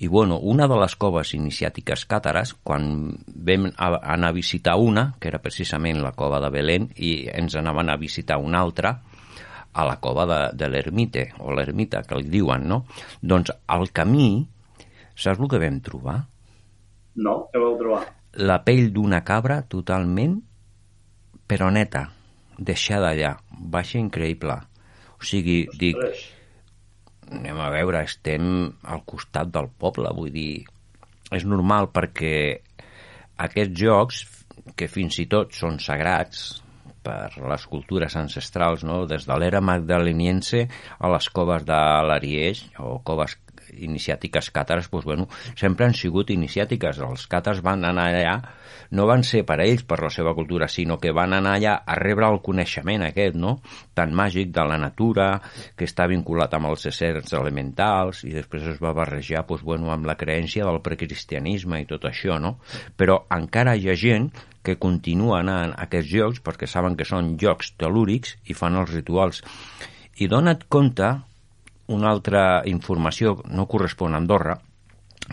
[0.00, 5.12] i bueno, una de les coves iniciàtiques càtares, quan vam a, anar a visitar una,
[5.20, 8.96] que era precisament la cova de Belén, i ens anaven a visitar una altra,
[9.74, 12.84] a la cova de, de l'ermite, o l'ermita, que li diuen, no?
[13.20, 14.46] Doncs al camí,
[15.14, 16.22] saps el que vam trobar?
[17.16, 18.04] No, què vau trobar?
[18.42, 20.38] La pell d'una cabra totalment,
[21.46, 22.08] però neta,
[22.58, 24.56] deixada allà, baixa increïble.
[25.14, 26.24] O sigui, dic, Ostres,
[27.30, 28.48] anem a veure, estem
[28.82, 30.64] al costat del poble, vull dir,
[31.34, 32.34] és normal perquè
[33.46, 34.24] aquests jocs,
[34.78, 36.44] que fins i tot són sagrats
[37.04, 39.02] per les cultures ancestrals, no?
[39.06, 40.64] des de l'era magdaleniense
[40.98, 43.36] a les coves de l'Arieix o coves
[43.84, 45.26] iniciàtiques càtares, doncs, bueno,
[45.58, 47.00] sempre han sigut iniciàtiques.
[47.02, 48.36] Els càtars van anar allà,
[48.94, 51.98] no van ser per ells, per la seva cultura, sinó que van anar allà a
[51.98, 53.58] rebre el coneixement aquest, no?,
[53.94, 55.28] tan màgic de la natura,
[55.76, 60.06] que està vinculat amb els éssers elementals, i després es va barrejar, doncs, bueno, amb
[60.06, 62.58] la creència del precristianisme i tot això, no?
[62.96, 64.30] Però encara hi ha gent
[64.64, 68.94] que continua anant a aquests llocs perquè saben que són llocs telúrics i fan els
[68.94, 69.42] rituals.
[70.16, 71.10] I dona't compte,
[71.92, 74.56] una altra informació no correspon a Andorra,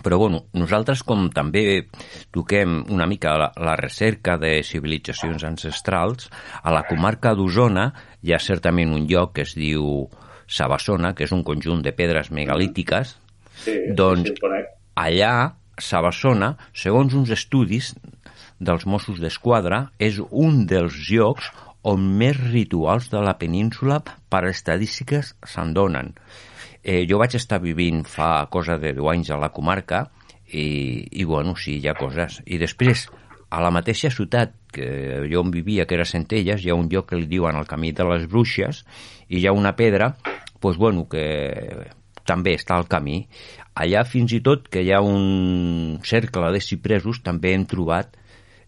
[0.04, 1.84] però bueno, nosaltres com també
[2.32, 6.30] toquem una mica la, la recerca de civilitzacions ancestrals,
[6.64, 7.90] a la comarca d'Osona
[8.24, 10.08] hi ha certament un lloc que es diu
[10.52, 13.18] Sabassona, que és un conjunt de pedres megalítiques,
[13.64, 14.64] sí, Doncs- sí,
[15.00, 15.34] allà,
[15.82, 17.94] Sabassona, segons uns estudis
[18.62, 21.50] dels Mossos d'Esquadra, és un dels llocs
[21.84, 26.14] on més rituals de la península per estadístiques se'n donen.
[26.84, 30.08] Eh, jo vaig estar vivint fa cosa de 10 anys a la comarca
[30.52, 32.42] i, i bueno, sí, hi ha coses.
[32.46, 33.08] I després,
[33.50, 34.88] a la mateixa ciutat que
[35.30, 37.92] jo on vivia, que era Centelles, hi ha un lloc que li diuen el camí
[37.92, 38.86] de les bruixes
[39.30, 40.14] i hi ha una pedra,
[40.62, 41.26] doncs, bueno, que
[42.26, 43.26] també està al camí.
[43.76, 48.18] Allà fins i tot que hi ha un cercle de cipresos també hem trobat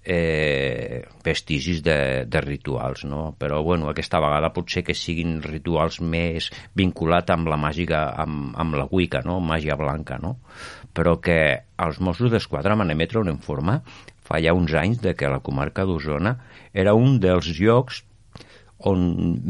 [0.04, 3.34] eh, vestigis de, de rituals, no?
[3.40, 8.80] Però, bueno, aquesta vegada potser que siguin rituals més vinculat amb la màgica, amb, amb
[8.80, 9.40] la Wicca, no?
[9.40, 10.38] Màgia blanca, no?
[10.94, 11.38] Però que
[11.84, 13.82] els Mossos d'Esquadra van emetre un informe
[14.24, 16.38] fa ja uns anys de que la comarca d'Osona
[16.74, 18.04] era un dels llocs
[18.84, 19.04] on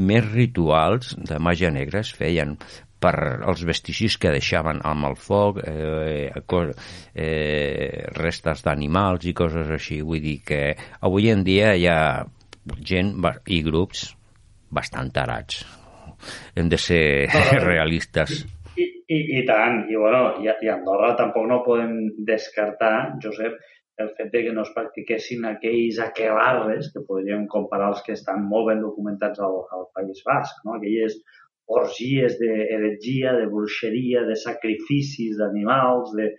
[0.10, 2.58] més rituals de màgia negra es feien
[3.04, 10.02] per els vestigis que deixaven amb el foc, eh, eh, restes d'animals i coses així.
[10.02, 10.64] Vull dir que
[11.02, 12.02] avui en dia hi ha
[12.80, 13.16] gent
[13.52, 14.08] i grups
[14.74, 15.64] bastant tarats.
[16.56, 17.04] Hem de ser
[17.68, 18.46] realistes.
[18.80, 23.60] I, i, I tant, i bueno, i, i Andorra tampoc no podem descartar, Josep,
[24.02, 28.42] el fet de que no es practiquessin aquells aquelarres que podríem comparar els que estan
[28.50, 30.80] molt ben documentats al, al País Basc, no?
[30.80, 31.20] aquelles
[31.68, 36.30] orgies d'heretgia, de bruixeria, de sacrificis d'animals, de...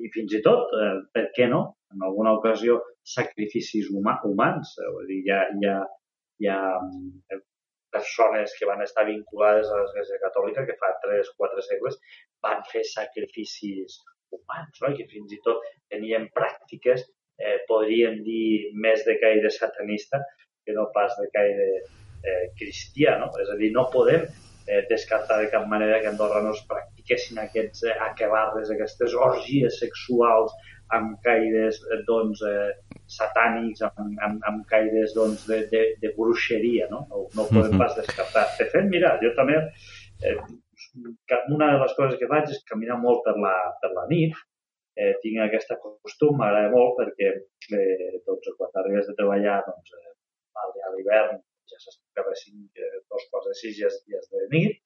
[0.00, 1.64] i fins i tot, eh, per què no,
[1.94, 4.74] en alguna ocasió, sacrificis huma, humans.
[4.80, 5.80] Eh, vull dir, hi ha, hi ha,
[6.42, 7.42] hi ha mm,
[7.94, 12.00] persones que van estar vinculades a l'Església Catòlica que fa 3-4 segles
[12.42, 14.00] van fer sacrificis
[14.34, 14.90] humans, no?
[14.96, 15.62] Que fins i tot
[15.92, 17.04] tenien pràctiques,
[17.38, 20.18] eh, podríem dir, més de caire satanista
[20.64, 23.30] que no pas de caire eh, cristià, no?
[23.44, 24.26] És a dir, no podem
[24.66, 29.78] eh, descartar de cap manera que Andorra no es practiquessin aquests eh, aquelarres, aquestes orgies
[29.80, 30.54] sexuals
[30.96, 32.72] amb caires eh, doncs, eh,
[33.18, 37.04] satànics, amb, amb, amb caires doncs, de, de, de bruixeria, no?
[37.10, 37.78] No, no ho podem Mhm.
[37.82, 38.46] pas descartar.
[38.58, 39.60] De fet, mira, jo també,
[40.24, 40.36] eh,
[41.50, 44.34] una de les coses que faig és caminar molt per la, per la nit,
[44.96, 50.12] eh, tinc aquesta costum, m'agrada molt perquè eh, doncs, quan arribes de treballar doncs, eh,
[50.54, 51.40] a l'hivern
[51.72, 54.80] ja s'està cap a 5, eh, dos quarts de 6 ja ja és de nit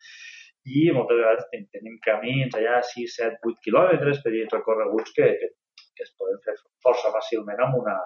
[0.69, 5.51] i moltes vegades ten, tenim camins allà 6, 7, 8 quilòmetres dir recorreguts que, que,
[5.97, 7.97] que es poden fer força fàcilment amb una,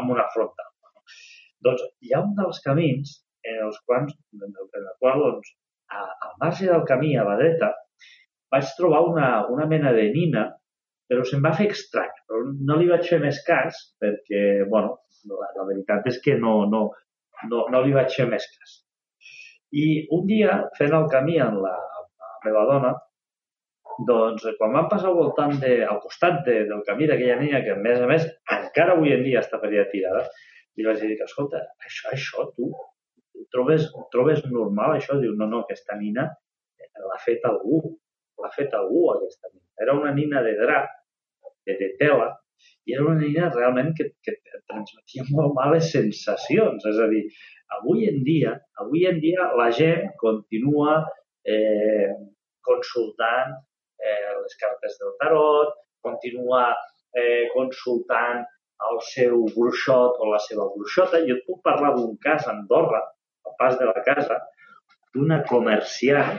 [0.00, 0.70] amb una frontal.
[1.66, 3.18] Doncs hi ha un dels camins
[3.50, 5.52] en els quals, en el qual doncs,
[5.92, 7.70] a, al marge del camí, a la dreta,
[8.52, 10.46] vaig trobar una, una mena de nina,
[11.10, 12.16] però se'm va fer estrany.
[12.26, 12.40] Però
[12.70, 14.42] no li vaig fer més cas perquè,
[14.72, 14.96] bueno,
[15.30, 16.86] la, la veritat és que no, no,
[17.48, 18.76] no, no li vaig fer més cas.
[19.72, 19.86] I
[20.16, 22.92] un dia, fent el camí amb la, amb la meva dona,
[24.08, 27.74] doncs, quan vam passar al voltant de, al costat de, del camí d'aquella nina, que
[27.74, 28.26] a més a més
[28.56, 30.24] encara avui en dia està per allà tirada,
[30.76, 32.70] li vaig dir que, escolta, això, això, tu,
[33.54, 35.18] trobes, trobes normal això?
[35.20, 36.28] Diu, no, no, aquesta nina
[37.00, 37.80] l'ha fet algú,
[38.40, 39.66] l'ha fet algú aquesta nina.
[39.80, 40.88] Era una nina de drap,
[41.66, 42.30] de, de tela,
[42.86, 44.36] i era una nina realment que, que
[44.70, 46.86] transmetia molt males sensacions.
[46.90, 47.24] És a dir,
[47.78, 51.00] avui en dia, avui en dia la gent continua
[51.46, 52.10] eh,
[52.66, 53.56] consultant
[54.00, 56.70] eh, les cartes del tarot, continua
[57.16, 58.44] eh, consultant
[58.90, 61.20] el seu bruixot o la seva bruixota.
[61.28, 63.02] Jo et puc parlar d'un cas a Andorra,
[63.46, 64.40] al pas de la casa,
[65.14, 66.38] d'una comerciant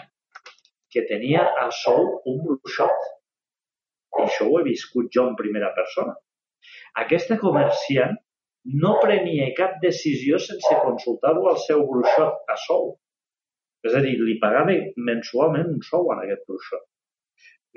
[0.92, 3.10] que tenia a sol un bruixot.
[4.26, 6.18] Això ho he viscut jo en primera persona.
[7.04, 8.18] Aquesta comerciant
[8.84, 12.96] no prenia cap decisió sense consultar-ho al seu bruixot a sou.
[13.88, 14.78] És a dir, li pagava
[15.10, 16.86] mensualment un sou en aquest bruixot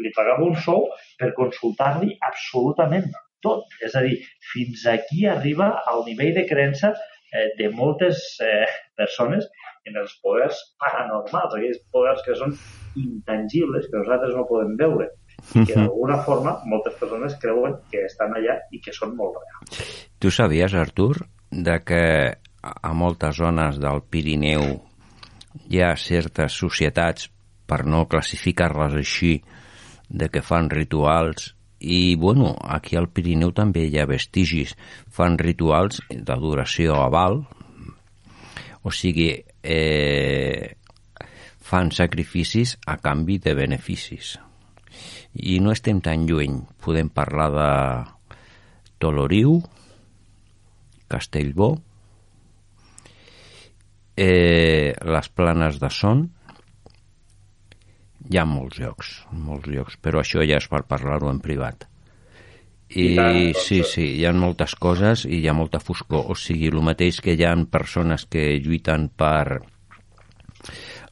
[0.02, 0.86] li pagava un sou
[1.20, 3.10] per consultar-li absolutament
[3.46, 3.66] tot.
[3.86, 4.20] És a dir,
[4.52, 8.64] fins aquí arriba al nivell de creença eh, de moltes eh,
[8.98, 9.46] persones
[9.90, 12.56] en els poders paranormals, aquells poders que són
[13.00, 15.10] intangibles, que nosaltres no podem veure
[15.54, 19.84] i que d'alguna forma moltes persones creuen que estan allà i que són molt reals.
[20.18, 22.04] Tu sabies, Artur, de que
[22.64, 24.64] a moltes zones del Pirineu
[25.70, 27.28] hi ha certes societats,
[27.64, 29.34] per no classificar-les així,
[30.08, 34.74] de que fan rituals i, bueno, aquí al Pirineu també hi ha vestigis.
[35.12, 37.42] Fan rituals d'adoració a Val,
[38.84, 39.30] o sigui,
[39.62, 40.76] eh,
[41.64, 44.36] fan sacrificis a canvi de beneficis.
[45.34, 46.60] I no estem tan lluny.
[46.82, 47.70] Podem parlar de
[49.02, 49.58] Toloriu,
[51.10, 51.74] Castellbó,
[54.16, 56.28] eh, les planes de Son,
[58.30, 61.88] hi ha molts llocs, molts llocs, però això ja és per parlar-ho en privat.
[62.94, 66.28] I, I tant, doncs, sí, sí, hi ha moltes coses i hi ha molta foscor.
[66.30, 69.60] O sigui, el mateix que hi ha persones que lluiten per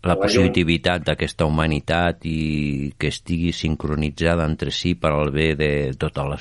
[0.02, 6.24] la positivitat d'aquesta humanitat i que estigui sincronitzada entre si per al bé de tota
[6.26, 6.38] la,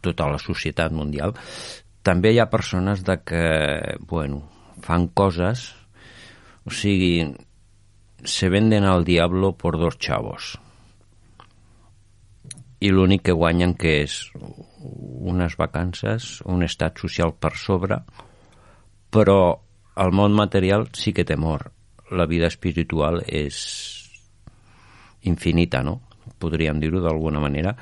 [0.00, 1.34] tota la societat mundial.
[2.02, 3.42] També hi ha persones de que,
[4.08, 4.46] bueno,
[4.80, 5.74] fan coses,
[6.64, 7.28] o sigui,
[8.24, 10.56] se venden al diablo por dos chavos
[12.80, 17.98] i l'únic que guanyen que és unes vacances, un estat social per sobre,
[19.10, 19.40] però
[19.98, 21.72] el món material sí que té mort.
[22.10, 23.58] La vida espiritual és
[25.28, 26.00] infinita, no?
[26.38, 27.74] Podríem dir-ho d'alguna manera.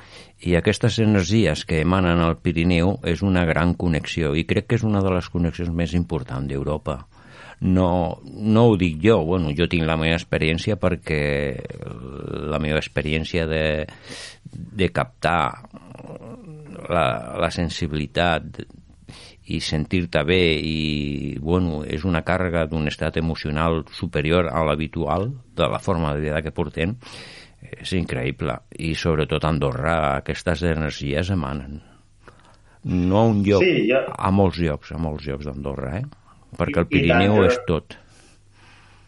[0.47, 4.87] I aquestes energies que emanen al Pirineu és una gran connexió i crec que és
[4.87, 7.01] una de les connexions més importants d'Europa
[7.59, 11.21] no, no ho dic jo, bueno, jo tinc la meva experiència perquè
[12.51, 13.87] la meva experiència de,
[14.51, 15.63] de captar
[16.87, 17.07] la,
[17.41, 18.61] la sensibilitat
[19.47, 25.67] i sentir-te bé i bueno, és una càrrega d'un estat emocional superior a l'habitual de
[25.71, 26.97] la forma de vida que portem
[27.67, 31.79] és increïble i sobretot a Andorra aquestes energies emanen
[32.87, 34.03] no a un lloc, sí, ja...
[34.13, 36.05] a molts llocs a molts llocs d'Andorra eh?
[36.57, 37.97] perquè el Pirineu és tot.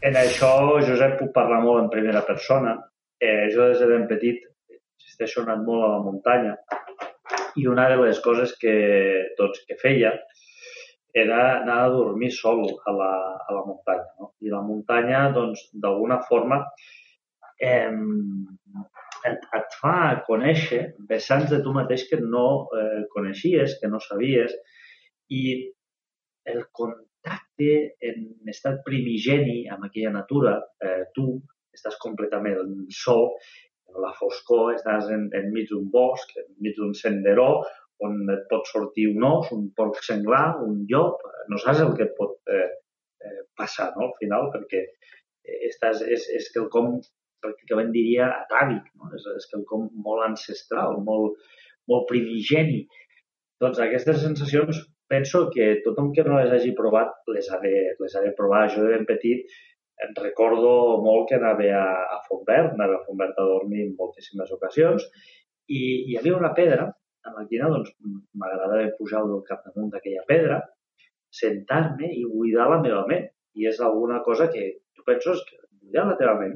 [0.05, 0.51] En això,
[0.85, 2.75] Josep, puc parlar molt en primera persona.
[3.19, 4.45] Eh, jo des de ben petit
[4.99, 6.53] existeixo anat molt a la muntanya
[7.59, 8.75] i una de les coses que,
[9.37, 10.13] doncs, que feia
[11.13, 13.11] era anar a dormir sol a la,
[13.47, 14.09] a la muntanya.
[14.19, 14.33] No?
[14.45, 16.61] I la muntanya, doncs, d'alguna forma,
[17.59, 17.91] eh,
[19.29, 19.95] et, et fa
[20.27, 24.53] conèixer vessants de tu mateix que no eh, coneixies, que no sabies,
[25.29, 25.43] i
[26.49, 27.71] el, contacte
[28.09, 31.35] en estat primigeni amb aquella natura, eh, tu
[31.75, 33.29] estàs completament sol,
[33.99, 37.49] la foscor, estàs en, enmig d'un bosc, enmig d'un senderó,
[38.05, 42.07] on et pot sortir un os, un porc senglar, un llop, no saps el que
[42.07, 42.67] et pot eh,
[43.25, 44.85] eh, passar, no?, al final, perquè
[45.69, 46.99] estàs, és, és quelcom,
[47.43, 49.11] pràcticament diria, atàvic, no?
[49.15, 51.39] és, és quelcom molt ancestral, molt,
[51.91, 52.83] molt primigeni.
[53.63, 58.15] Doncs aquestes sensacions penso que tothom que no les hagi provat les ha de, les
[58.15, 58.67] ha de provar.
[58.75, 59.57] Jo de ben petit
[60.05, 60.71] em recordo
[61.03, 65.07] molt que anava a, a Fontvert, anava a Fontvert a dormir en moltíssimes ocasions,
[65.69, 66.87] i hi havia una pedra
[67.27, 67.91] a maquina, doncs
[68.41, 70.59] m'agradava pujar del capdamunt d'aquella pedra,
[71.41, 73.27] sentar-me i buidar la meva ment.
[73.59, 74.65] I és alguna cosa que
[74.95, 76.55] tu penses que buidar la teva ment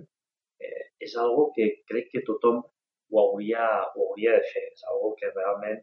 [0.61, 3.65] eh, és algo que crec que tothom ho hauria,
[3.95, 4.65] ho hauria de fer.
[4.71, 5.81] És algo que realment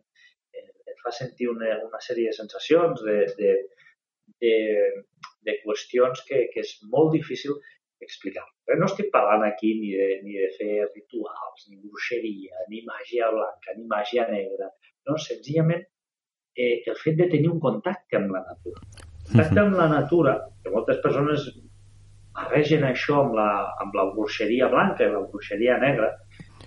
[0.54, 3.52] eh, et fa sentir una, una sèrie de sensacions, de, de,
[4.44, 4.54] de,
[5.46, 7.58] de qüestions que, que és molt difícil
[8.06, 8.44] explicar.
[8.66, 13.30] Però no estic parlant aquí ni de, ni de fer rituals, ni bruixeria, ni màgia
[13.34, 14.70] blanca, ni màgia negra.
[15.08, 15.82] No, senzillament
[16.56, 18.84] eh, el fet de tenir un contacte amb la natura.
[19.30, 21.50] Contacte amb la natura, que moltes persones
[22.36, 23.50] barregen això amb la,
[23.82, 26.12] amb la bruixeria blanca i la bruixeria negra,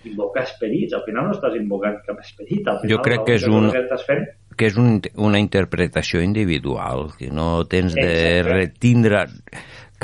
[0.03, 0.95] invocar esperits.
[0.95, 2.67] Al final no estàs invocant cap esperit.
[2.67, 4.25] Al final, jo crec que és un, que estàs fent
[4.57, 9.25] que és un, una interpretació individual, que no tens de retindre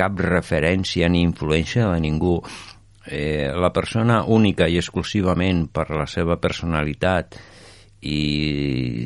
[0.00, 2.38] cap referència ni influència de ningú.
[3.06, 7.38] Eh, la persona única i exclusivament per la seva personalitat
[8.00, 8.20] i,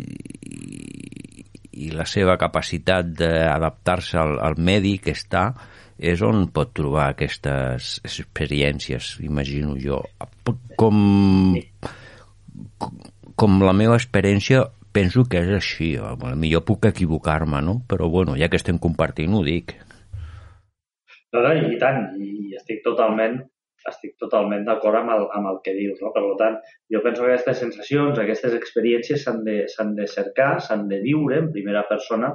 [0.05, 1.45] i,
[1.87, 5.49] i la seva capacitat d'adaptar-se al, al medi que està
[5.95, 10.01] és on pot trobar aquestes experiències, imagino jo.
[10.77, 11.55] Com,
[13.39, 14.65] com la meva experiència
[14.95, 15.95] penso que és així.
[16.39, 17.81] Millor puc equivocar-me, no?
[17.91, 19.75] Però bueno, ja que estem compartint, ho dic.
[21.35, 23.43] No, no, i tant, i estic totalment
[23.91, 25.99] estic totalment d'acord amb, el, amb el que dius.
[26.01, 26.13] No?
[26.15, 26.59] Per tant,
[26.93, 29.59] jo penso que aquestes sensacions, aquestes experiències s'han de,
[29.99, 32.33] de cercar, s'han de viure en primera persona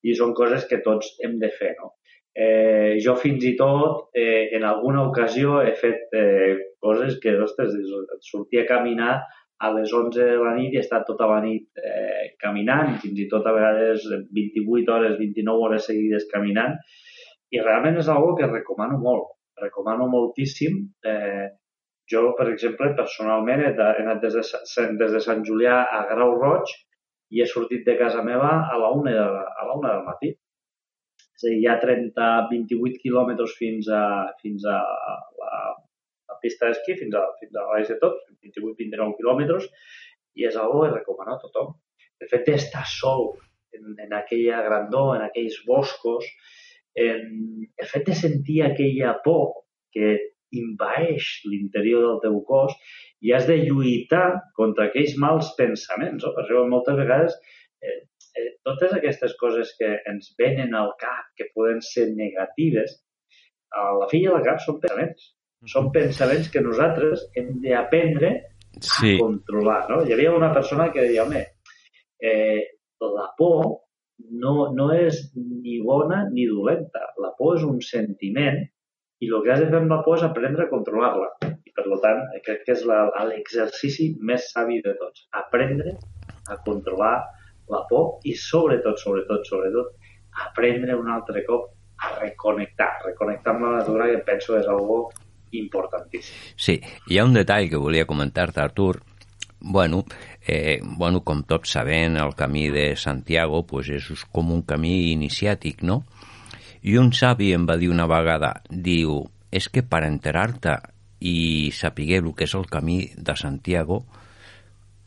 [0.00, 1.74] i són coses que tots hem de fer.
[1.82, 1.92] No?
[2.30, 7.76] Eh, jo fins i tot eh, en alguna ocasió he fet eh, coses que, ostres,
[8.30, 9.18] sortia a caminar
[9.60, 13.18] a les 11 de la nit i he estat tota la nit eh, caminant, fins
[13.20, 16.78] i tot a vegades 28 hores, 29 hores seguides caminant,
[17.54, 19.32] i realment és algo que recomano molt,
[19.62, 20.76] recomano moltíssim.
[21.12, 21.48] Eh,
[22.10, 23.72] jo, per exemple, personalment he,
[24.02, 24.44] anat des de,
[25.00, 26.72] des de Sant Julià a Grau Roig
[27.30, 29.26] i he sortit de casa meva a la una, de,
[29.62, 30.32] a la una del matí.
[31.40, 34.02] És a dir, hi ha 30, 28 quilòmetres fins a,
[34.42, 34.78] fins a
[36.30, 39.68] la pista d'esquí fins a, fins a baix de tot, 28-29 quilòmetres,
[40.38, 41.74] i és algo que recomano a tothom.
[42.20, 43.30] El fet d'estar sol
[43.76, 46.26] en, en aquella grandor, en aquells boscos,
[46.94, 47.24] en,
[47.78, 49.64] el fet de sentir aquella por
[49.94, 50.16] que
[50.56, 52.74] invaeix l'interior del teu cos
[53.22, 56.24] i has de lluitar contra aquells mals pensaments.
[56.24, 56.32] No?
[56.36, 57.36] Per això moltes vegades
[57.82, 57.98] eh,
[58.38, 62.98] eh, totes aquestes coses que ens venen al cap, que poden ser negatives,
[63.70, 65.30] a la fi i al cap són pensaments.
[65.70, 68.32] Són pensaments que nosaltres hem d'aprendre
[68.80, 69.14] sí.
[69.14, 69.82] a controlar.
[69.90, 70.00] No?
[70.06, 71.44] Hi havia una persona que deia, home,
[72.24, 72.62] eh,
[73.00, 73.89] la por
[74.42, 77.02] no, no és ni bona ni dolenta.
[77.22, 78.60] La por és un sentiment
[79.20, 81.30] i el que has de fer amb la por és aprendre a controlar-la.
[81.46, 85.26] I per tant, crec que és l'exercici més savi de tots.
[85.42, 85.96] Aprendre
[86.48, 87.16] a controlar
[87.70, 89.92] la por i sobretot, sobretot, sobretot,
[90.48, 91.70] aprendre un altre cop
[92.00, 92.90] a reconnectar.
[93.04, 95.04] Reconnectar amb la natura que penso és algo
[95.56, 96.56] importantíssim.
[96.56, 96.78] Sí,
[97.10, 99.00] hi ha un detall que volia comentar-te, Artur.
[99.60, 100.04] Bueno,
[100.46, 105.82] eh, bueno, com tots sabem, el camí de Santiago pues, és com un camí iniciàtic,
[105.82, 106.02] no?
[106.82, 109.22] I un savi em va dir una vegada, diu,
[109.52, 110.78] és que per enterar-te
[111.20, 114.04] i saber el que és el camí de Santiago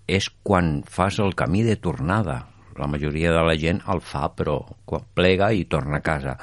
[0.06, 2.44] és quan fas el camí de tornada.
[2.78, 6.38] La majoria de la gent el fa, però quan plega i torna a casa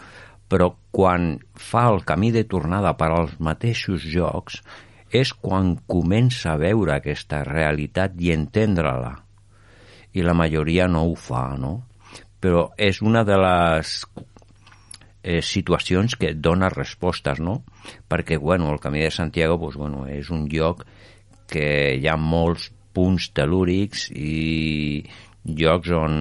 [0.51, 4.59] però quan fa el camí de tornada per als mateixos jocs
[5.11, 9.15] és quan comença a veure aquesta realitat i entendre-la.
[10.15, 11.75] I la majoria no ho fa, no?
[12.41, 13.95] Però és una de les
[15.23, 17.61] eh, situacions que dona respostes, no?
[18.09, 20.87] Perquè, bueno, el Camí de Santiago pues, bueno, és un lloc
[21.51, 25.03] que hi ha molts punts telúrics i
[25.45, 26.15] llocs on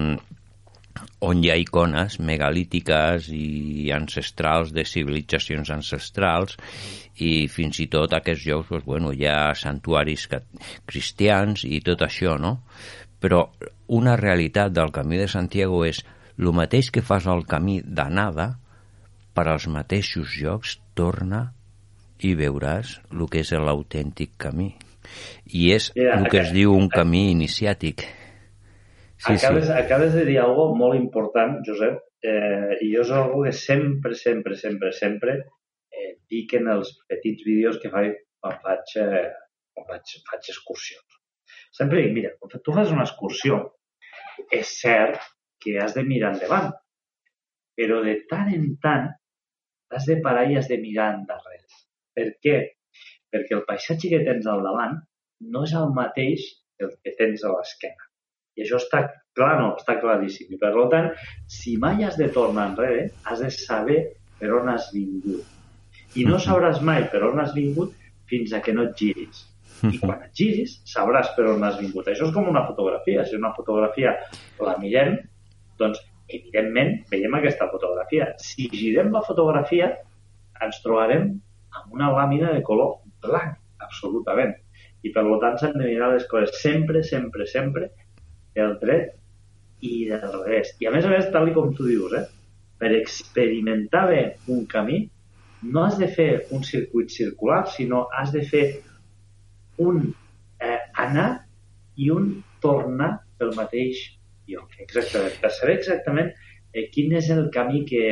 [1.20, 6.56] on hi ha icones megalítiques i ancestrals de civilitzacions ancestrals
[7.20, 10.26] i fins i tot aquests llocs doncs, bueno, hi ha santuaris
[10.88, 12.60] cristians i tot això, no?
[13.20, 13.44] Però
[13.92, 16.02] una realitat del Camí de Santiago és
[16.40, 18.54] el mateix que fas al camí d'anada
[19.36, 21.50] per als mateixos llocs torna
[22.24, 24.72] i veuràs el que és l'autèntic camí.
[25.52, 28.06] I és el que es diu un camí iniciàtic
[29.20, 29.72] Sí, acabes, sí.
[29.76, 34.56] acabes de dir algo molt important, Josep, eh, i jo és algo que sempre, sempre,
[34.56, 35.34] sempre, sempre
[35.92, 39.28] eh, dic en els petits vídeos que faig quan faig, eh,
[39.76, 41.20] quan faig, faig excursions.
[41.76, 43.60] Sempre dic, mira, quan tu fas una excursió,
[44.56, 45.20] és cert
[45.60, 46.72] que has de mirar endavant,
[47.76, 49.10] però de tant en tant
[49.92, 51.68] has de parar i has de mirar endarrere.
[52.16, 52.58] Per què?
[53.30, 54.96] Perquè el paisatge que tens al davant
[55.52, 56.46] no és el mateix
[56.78, 58.09] que el que tens a l'esquena.
[58.56, 59.04] I això està
[59.36, 60.50] clar, no, està claríssim.
[60.54, 61.10] I per tant,
[61.50, 64.00] si mai has de tornar enrere, has de saber
[64.40, 65.46] per on has vingut.
[66.18, 67.94] I no sabràs mai per on has vingut
[68.30, 69.44] fins a que no et giris.
[69.86, 72.08] I quan et giris, sabràs per on has vingut.
[72.10, 73.24] Això és com una fotografia.
[73.26, 74.16] Si una fotografia
[74.66, 75.16] la mirem,
[75.80, 78.32] doncs, evidentment, veiem aquesta fotografia.
[78.42, 79.92] Si girem la fotografia,
[80.62, 81.30] ens trobarem
[81.78, 84.52] amb una làmina de color blanc, absolutament.
[85.06, 87.88] I per tant s'han de mirar les coses sempre, sempre, sempre
[88.56, 89.16] del dret
[89.86, 90.74] i del revés.
[90.80, 92.26] I a més a més, tal com tu dius, eh,
[92.80, 94.20] per experimentar bé
[94.52, 95.02] un camí,
[95.62, 98.64] no has de fer un circuit circular, sinó has de fer
[99.84, 100.02] un
[100.60, 101.28] eh, anar
[101.96, 102.30] i un
[102.64, 104.00] tornar pel mateix
[104.48, 104.76] lloc.
[104.80, 105.36] Exactament.
[105.42, 106.30] Per saber exactament
[106.72, 108.04] eh, quin és el camí que,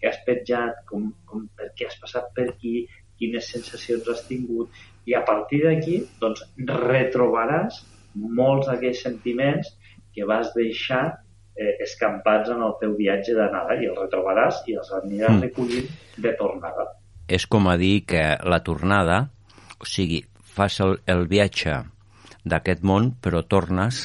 [0.00, 2.86] que has petjat, com, com, per què has passat per aquí,
[3.20, 4.72] quines sensacions has tingut,
[5.06, 7.82] i a partir d'aquí doncs, retrobaràs
[8.14, 9.74] molts d'aquells sentiments
[10.14, 11.04] que vas deixar
[11.56, 15.42] eh, escampats en el teu viatge d'anada i els retrobaràs i els aniràs mm.
[15.48, 15.90] recollint
[16.26, 16.86] de tornada.
[17.28, 19.24] És com a dir que la tornada,
[19.80, 20.22] o sigui,
[20.54, 21.80] fas el, el viatge
[22.44, 24.04] d'aquest món, però tornes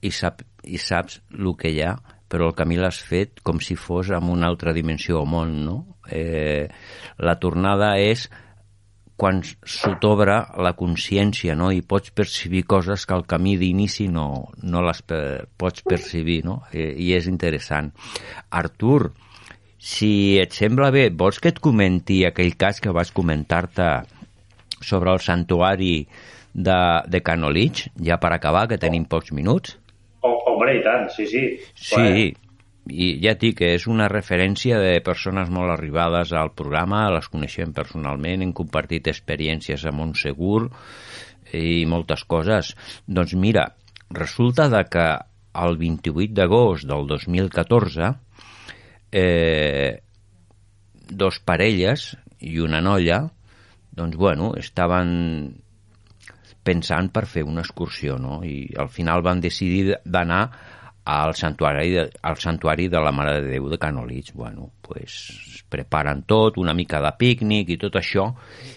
[0.00, 1.94] i, sap, i saps el que hi ha,
[2.30, 5.78] però el camí l'has fet com si fos en una altra dimensió o món, no?
[6.10, 6.68] Eh,
[7.18, 8.28] la tornada és
[9.20, 11.68] quan se t'obre la consciència no?
[11.76, 14.26] i pots percibir coses que al camí d'inici no,
[14.64, 15.02] no les
[15.60, 16.62] pots percibir no?
[16.72, 17.90] I, i és interessant.
[18.62, 19.10] Artur,
[19.76, 23.90] si et sembla bé, vols que et comenti aquell cas que vas comentar-te
[24.80, 25.94] sobre el santuari
[26.52, 29.76] de, de Canolich, ja per acabar, que tenim pocs minuts?
[30.24, 31.44] Oh, hombre, i tant, sí, sí.
[31.76, 32.32] Sí,
[32.90, 37.28] i ja et dic que és una referència de persones molt arribades al programa, les
[37.32, 40.68] coneixem personalment, hem compartit experiències a Montsegur
[41.56, 42.74] i moltes coses.
[43.06, 43.70] Doncs mira,
[44.10, 45.08] resulta de que
[45.60, 48.12] el 28 d'agost del 2014
[49.10, 49.98] eh,
[51.10, 52.12] dos parelles
[52.46, 53.24] i una noia
[53.90, 55.10] doncs bueno, estaven
[56.62, 58.40] pensant per fer una excursió, no?
[58.44, 60.44] I al final van decidir d'anar
[61.04, 64.32] al santuari, de, al santuari de la Mare de Déu de Canolits.
[64.34, 68.26] Bueno, pues, preparen tot, una mica de pícnic i tot això,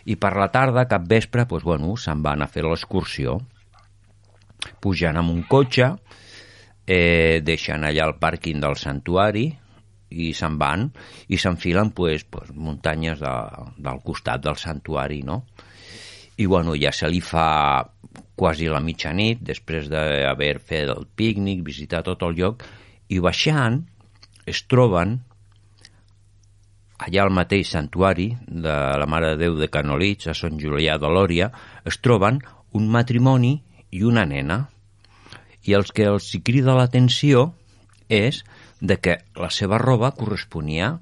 [0.05, 3.39] i per la tarda, cap vespre, pues, bueno, se'n van a fer l'excursió,
[4.79, 5.91] pujant amb un cotxe,
[6.87, 9.49] eh, deixen allà el pàrquing del santuari,
[10.13, 10.87] i se'n van
[11.33, 13.33] i s'enfilen pues, pues, muntanyes de,
[13.81, 15.43] del costat del santuari, no?
[16.37, 17.81] I bueno, ja se li fa
[18.35, 22.63] quasi la mitjanit, després d'haver fet el pícnic, visitar tot el lloc,
[23.09, 23.83] i baixant
[24.49, 25.19] es troben
[27.03, 31.09] allà al mateix santuari de la Mare de Déu de Canolits, a Sant Julià de
[31.11, 31.49] Lòria,
[31.85, 32.39] es troben
[32.73, 33.57] un matrimoni
[33.91, 34.63] i una nena.
[35.67, 37.51] I els que els hi crida l'atenció
[38.09, 38.43] és
[38.79, 40.93] de que la seva roba corresponia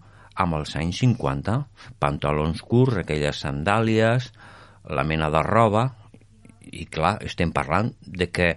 [0.42, 1.58] amb els anys 50,
[2.02, 4.32] pantalons curts, aquelles sandàlies,
[4.90, 5.90] la mena de roba,
[6.72, 8.54] i clar, estem parlant de que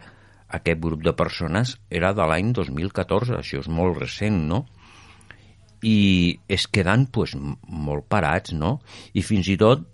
[0.54, 4.64] aquest grup de persones era de l'any 2014, això és molt recent, no?
[5.84, 8.78] I es queden pues, molt parats, no?
[9.12, 9.84] I fins i tot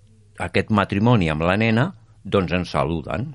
[0.40, 1.90] aquest matrimoni amb la nena
[2.24, 3.32] doncs ens saluden.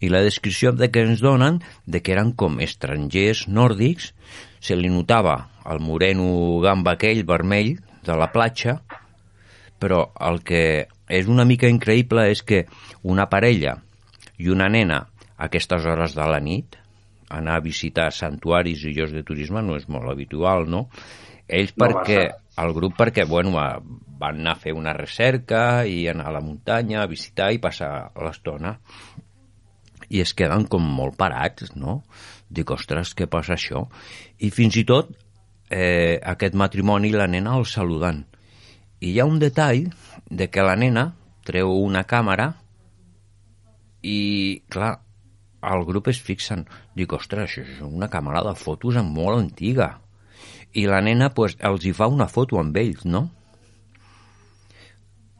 [0.00, 4.12] I la descripció de que ens donen de que eren com estrangers nòrdics,
[4.60, 5.38] se li notava
[5.70, 8.78] el moreno gamba aquell vermell de la platja,
[9.78, 12.64] però el que és una mica increïble és que
[13.02, 13.78] una parella
[14.38, 16.76] i una nena a aquestes hores de la nit
[17.28, 20.86] anar a visitar santuaris i llocs de turisme no és molt habitual, no?
[21.48, 22.22] Ells no perquè,
[22.60, 27.02] el grup perquè, bueno, van anar a fer una recerca i anar a la muntanya
[27.02, 28.76] a visitar i passar l'estona
[30.08, 32.02] i es queden com molt parats, no?
[32.48, 33.84] Dic, ostres, què passa això?
[34.40, 35.12] I fins i tot
[35.68, 38.24] eh, aquest matrimoni i la nena el saluden.
[39.00, 39.88] I hi ha un detall
[40.28, 41.04] de que la nena
[41.46, 42.48] treu una càmera
[44.02, 44.18] i,
[44.70, 44.96] clar,
[45.72, 46.66] el grup es fixen.
[46.98, 49.88] Dic, ostres, això és una càmera de fotos molt antiga.
[50.74, 53.28] I la nena pues, els hi fa una foto amb ells, no?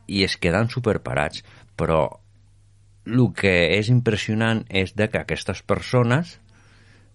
[0.09, 1.45] I es queden superparats.
[1.79, 2.01] Però
[3.09, 6.39] el que és impressionant és de que aquestes persones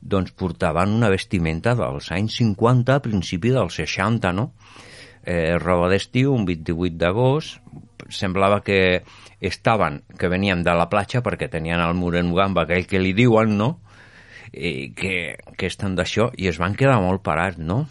[0.04, 4.52] doncs portaven una vestimenta dels anys 50 a principi dels 60, no?
[5.24, 7.62] Eh, roba d'estiu, un 28 d'agost,
[8.12, 9.04] semblava que
[9.40, 13.58] estaven, que venien de la platja perquè tenien el moreno gamba, aquell que li diuen,
[13.58, 13.70] no?
[14.54, 17.86] I que, que estan d'això, i es van quedar molt parats, no?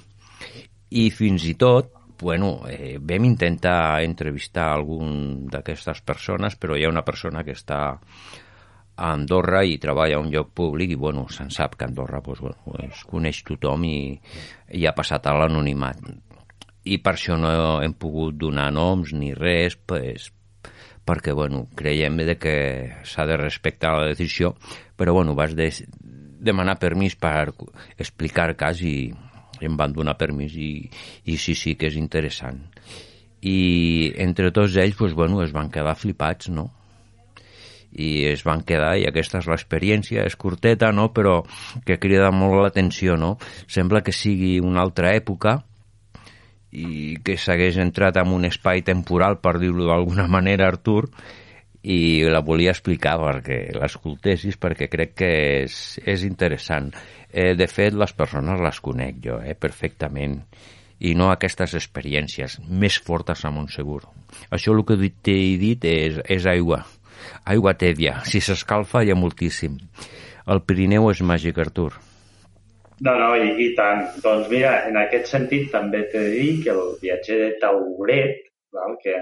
[0.93, 1.91] I fins i tot,
[2.23, 7.81] bueno, eh, vam intentar entrevistar algun d'aquestes persones, però hi ha una persona que està
[8.95, 12.45] a Andorra i treballa a un lloc públic i, bueno, se'n sap que Andorra doncs,
[12.45, 13.97] bueno, es coneix tothom i,
[14.79, 15.99] i ha passat a l'anonimat.
[16.85, 20.31] I per això no hem pogut donar noms ni res, pues,
[21.07, 22.57] perquè, bueno, creiem de que
[23.07, 24.55] s'ha de respectar la decisió,
[24.97, 25.71] però, bueno, vas de,
[26.43, 27.53] demanar permís per
[27.99, 29.13] explicar cas i
[29.63, 30.73] em van donar permís i,
[31.25, 32.65] i sí, sí que és interessant.
[33.43, 36.71] I entre tots ells, pues, bueno, es van quedar flipats, no?
[37.93, 41.11] i es van quedar i aquesta és l'experiència, és curteta, no?
[41.13, 41.43] però
[41.85, 43.35] que crida molt l'atenció, no?
[43.69, 45.59] Sembla que sigui una altra època
[46.73, 51.11] i que s'hagués entrat en un espai temporal, per dir-ho d'alguna manera, Artur,
[51.83, 55.33] i la volia explicar perquè l'escoltessis perquè crec que
[55.65, 56.93] és, és interessant.
[57.33, 60.39] Eh, de fet, les persones les conec jo, eh, perfectament
[61.03, 64.05] i no aquestes experiències més fortes a Montsegur.
[64.55, 66.85] Això el que t'he dit és, és aigua
[67.45, 68.21] aigua tèbia.
[68.29, 69.79] Si s'escalfa hi ha moltíssim.
[70.47, 71.93] El Pirineu és màgic, Artur.
[73.03, 74.05] No, no, i, i tant.
[74.23, 78.45] Doncs mira, en aquest sentit també t'he de dir que el viatger de Tauret,
[78.77, 79.17] val, que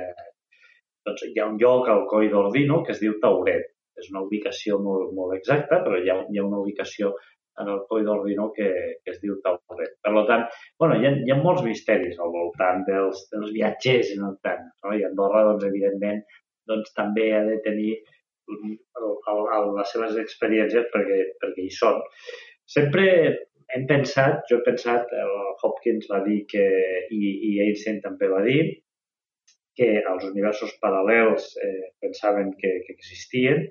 [1.09, 3.71] doncs, hi ha un lloc al Coi d'Ordino que es diu Tauret.
[4.01, 7.15] És una ubicació molt, molt exacta, però hi ha, hi ha una ubicació
[7.61, 8.69] en el Coi d'Ordino que,
[9.01, 9.97] que es diu Tauret.
[10.05, 10.47] Per tant,
[10.81, 14.69] bueno, hi ha, hi ha molts misteris al voltant dels, dels viatgers en el tren.
[14.85, 14.93] No?
[14.97, 16.21] I Andorra, doncs, evidentment,
[16.69, 18.73] doncs també ha de tenir el,
[19.09, 22.01] el, el, les seves experiències perquè, perquè hi són.
[22.71, 23.07] Sempre
[23.75, 26.65] hem pensat, jo he pensat, el Hopkins va dir que,
[27.15, 27.21] i,
[27.51, 28.61] i Einstein també va dir,
[29.79, 33.65] que els universos paral·lels eh, pensaven que, que existien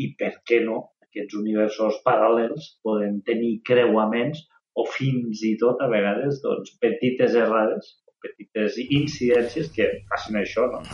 [0.00, 0.78] i per què no
[1.10, 4.44] aquests universos paral·lels poden tenir creuaments
[4.78, 10.84] o fins i tot a vegades doncs, petites errades, petites incidències que facin això, no?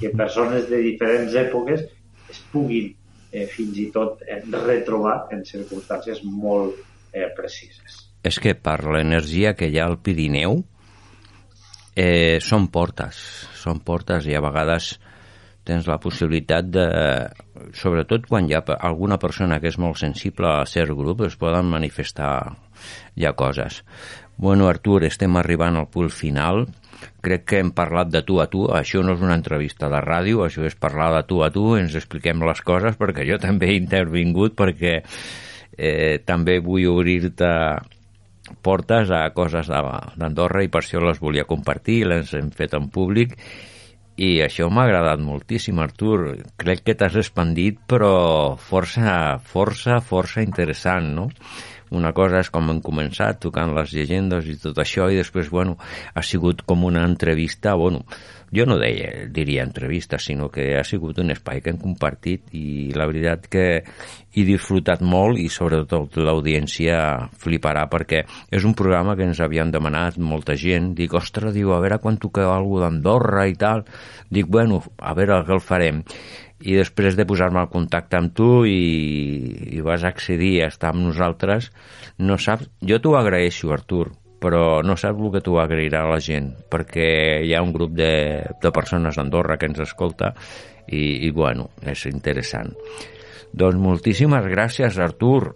[0.00, 1.84] que persones de diferents èpoques
[2.32, 2.94] es puguin
[3.30, 6.80] eh, fins i tot eh, retrobar en circumstàncies molt
[7.16, 8.02] eh, precises.
[8.26, 10.60] És que per l'energia que hi ha al Pirineu
[11.96, 13.18] eh, són portes,
[13.56, 14.96] són portes i a vegades
[15.66, 16.86] tens la possibilitat de,
[17.74, 21.66] sobretot quan hi ha alguna persona que és molt sensible a cert grup, es poden
[21.66, 22.54] manifestar
[23.18, 23.82] ja coses.
[24.36, 26.66] Bueno, Artur, estem arribant al punt final
[27.24, 30.44] crec que hem parlat de tu a tu, això no és una entrevista de ràdio,
[30.44, 33.80] això és parlar de tu a tu, ens expliquem les coses, perquè jo també he
[33.80, 35.00] intervingut, perquè
[35.76, 37.52] eh, també vull obrir-te
[38.62, 43.34] portes a coses d'Andorra i per això les volia compartir, les hem fet en públic
[44.16, 46.38] i això m'ha agradat moltíssim, Artur.
[46.56, 51.26] Crec que t'has expandit, però força, força, força interessant, no?
[51.94, 55.76] Una cosa és com hem començat, tocant les llegendes i tot això, i després, bueno,
[56.14, 58.02] ha sigut com una entrevista, bueno,
[58.54, 62.92] jo no deia, diria entrevista, sinó que ha sigut un espai que hem compartit i
[62.94, 63.64] la veritat que
[64.36, 66.98] he disfrutat molt i sobretot l'audiència
[67.42, 68.22] fliparà perquè
[68.54, 70.92] és un programa que ens havien demanat molta gent.
[70.94, 73.86] Dic, ostres, diu, a veure quan toqueu alguna d'Andorra i tal.
[74.30, 76.04] Dic, bueno, a veure què el farem
[76.64, 81.04] i després de posar-me al contacte amb tu i, i vas accedir a estar amb
[81.08, 81.70] nosaltres,
[82.18, 82.70] no saps...
[82.80, 84.08] Jo t'ho agraeixo, Artur,
[84.40, 87.08] però no saps el que t'ho agrairà la gent, perquè
[87.44, 88.14] hi ha un grup de,
[88.62, 90.32] de persones d'Andorra que ens escolta
[90.86, 92.72] i, i, bueno, és interessant.
[93.56, 95.54] Doncs moltíssimes gràcies, Artur.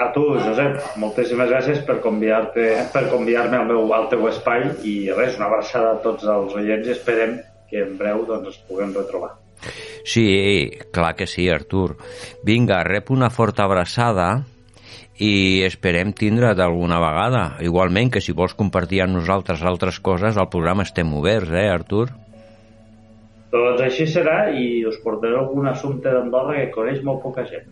[0.00, 4.96] A tu, Josep, moltíssimes gràcies per convidar-te per convidar-me al meu al teu espai i
[5.12, 7.38] res, una abraçada a tots els oients i esperem
[7.70, 9.41] que en breu doncs, ens puguem retrobar.
[10.04, 10.26] Sí,
[10.92, 11.96] clar que sí, Artur.
[12.44, 14.30] Vinga, rep una forta abraçada
[15.22, 17.44] i esperem tindre't alguna vegada.
[17.62, 22.08] Igualment que si vols compartir amb nosaltres altres coses, al programa estem oberts, eh, Artur?
[23.52, 27.68] Doncs així serà i us portaré algun assumpte d'Andorra que coneix molt poca gent.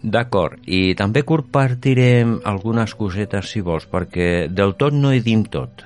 [0.00, 5.84] D'acord, i també compartirem algunes cosetes si vols, perquè del tot no hi dim tot.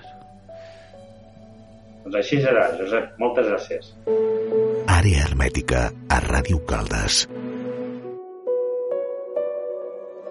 [2.05, 3.15] Doncs així serà, Josep.
[3.23, 4.74] Moltes gràcies.
[5.05, 7.27] Àrea hermètica a Ràdio Caldes.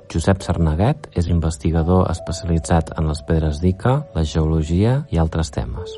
[0.09, 5.93] Josep Sarnaguet és investigador especialitzat en les pedres d'Ica, la geologia i altres temes.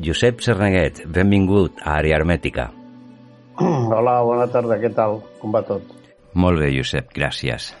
[0.00, 2.70] Josep Sarnaguet, benvingut a Àrea Hermètica.
[3.60, 5.20] Hola, bona tarda, què tal?
[5.42, 5.92] Com va tot?
[6.32, 7.74] Molt bé, Josep, gràcies.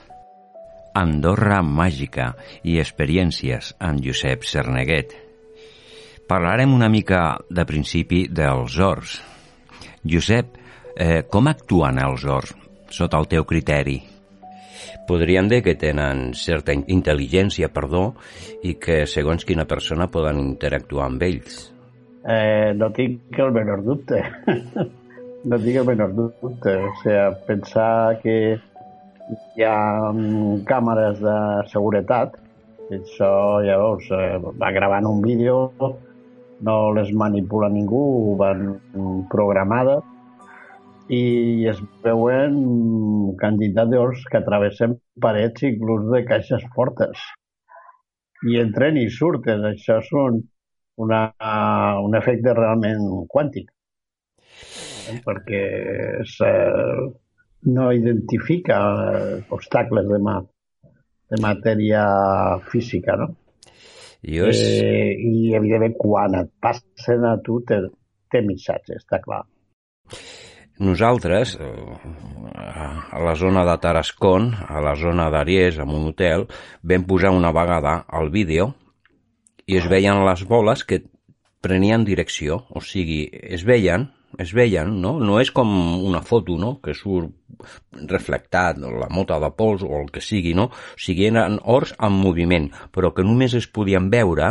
[0.92, 5.22] Andorra màgica i experiències amb Josep Sarnaguet.
[6.26, 9.20] Parlarem una mica de principi dels horts.
[10.02, 10.56] Josep,
[10.98, 12.54] eh, com actuen els horts
[12.90, 14.00] sota el teu criteri?
[15.06, 18.16] Podríem dir que tenen certa intel·ligència, perdó,
[18.66, 21.60] i que segons quina persona poden interactuar amb ells.
[22.26, 24.18] Eh, no tinc el menor dubte.
[25.50, 26.74] no tinc el menor dubte.
[26.74, 28.36] O sigui, pensar que
[29.54, 31.36] hi ha mm, càmeres de
[31.70, 32.34] seguretat,
[32.98, 33.30] això
[33.62, 35.70] veus, eh, va gravant un vídeo,
[36.60, 38.68] no les manipula ningú, van
[39.32, 40.04] programades,
[41.12, 42.56] i es veuen
[43.38, 47.20] quantitat d'ors que travessen parets inclús de caixes fortes.
[48.46, 49.64] I entren i surten.
[49.70, 50.40] Això és un,
[51.02, 51.20] una,
[52.02, 53.70] un efecte realment quàntic.
[55.24, 55.62] Perquè
[56.24, 57.06] és, eh,
[57.70, 58.78] no identifica
[59.54, 60.40] obstacles de, ma,
[61.30, 62.04] de matèria
[62.70, 63.34] física, no?
[64.26, 64.58] És...
[64.58, 67.78] Eh, I, evidentment, quan et passen a tu, té,
[68.32, 69.44] té missatge, està clar.
[70.82, 71.98] Nosaltres, eh,
[72.52, 76.44] a la zona de Tarascon, a la zona d'Aries, en un hotel,
[76.82, 78.72] vam posar una vegada el vídeo
[79.66, 81.00] i es veien les boles que
[81.64, 84.10] prenien direcció, o sigui, es veien
[84.42, 85.16] es veien, no?
[85.20, 85.70] No és com
[86.06, 87.32] una foto, no?, que surt
[88.10, 90.68] reflectat, la mota de pols o el que sigui, no?
[90.68, 94.50] O sigui, eren ors en moviment, però que només es podien veure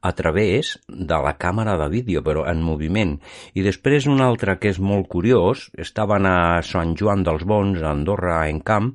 [0.00, 3.16] a través de la càmera de vídeo, però en moviment.
[3.54, 7.94] I després un altre que és molt curiós, estaven a Sant Joan dels Bons, a
[7.94, 8.94] Andorra, en camp,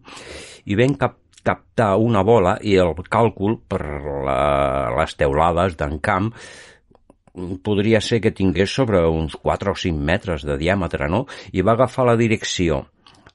[0.65, 1.17] i ven cap
[1.49, 3.79] captar una bola i el càlcul per
[4.25, 4.39] la,
[4.99, 6.33] les teulades d'en camp
[7.63, 11.25] podria ser que tingués sobre uns 4 o 5 metres de diàmetre, no?
[11.53, 12.83] I va agafar la direcció.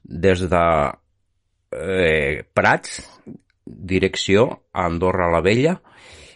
[0.03, 0.65] Des de
[1.73, 3.01] eh, Prats,
[3.65, 5.79] direcció a Andorra la Vella,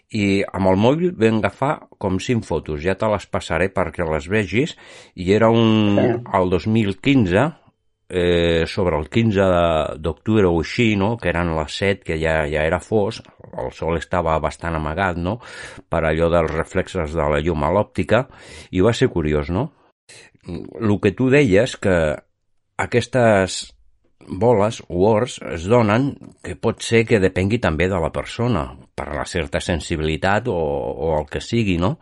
[0.09, 4.25] i amb el mòbil vam agafar com 5 fotos, ja te les passaré perquè les
[4.31, 4.75] vegis,
[5.13, 7.45] i era un, el 2015,
[8.09, 9.45] eh, sobre el 15
[10.01, 11.15] d'octubre o així, no?
[11.17, 13.21] que eren les 7, que ja, ja era fos,
[13.53, 15.37] el sol estava bastant amagat, no?
[15.89, 18.25] per allò dels reflexes de la llum a l'òptica,
[18.71, 19.69] i va ser curiós, no?
[20.49, 22.15] El que tu deies, que
[22.79, 23.59] aquestes
[24.29, 26.13] boles o ors es donen
[26.45, 28.65] que pot ser que depengui també de la persona,
[28.95, 31.97] per la certa sensibilitat o, o el que sigui, no?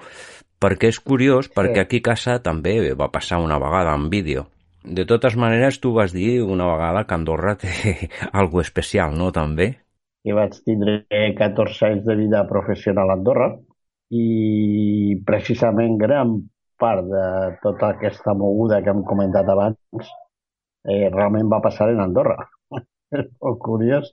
[0.58, 4.48] Perquè és curiós, perquè aquí a casa també va passar una vegada en vídeo
[4.88, 7.72] de totes maneres, tu vas dir una vegada que Andorra té
[8.42, 9.74] algo especial, no, també?
[10.28, 13.50] I vaig tindre 14 anys de vida professional a Andorra
[14.12, 16.38] i precisament gran
[16.80, 17.26] part de
[17.64, 20.12] tota aquesta moguda que hem comentat abans
[20.88, 22.38] eh, realment va passar en Andorra.
[23.18, 24.12] és molt curiós,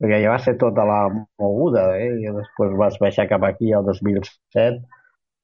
[0.00, 2.10] perquè ja va ser tota la moguda, eh?
[2.20, 4.80] i després vas baixar cap aquí el 2007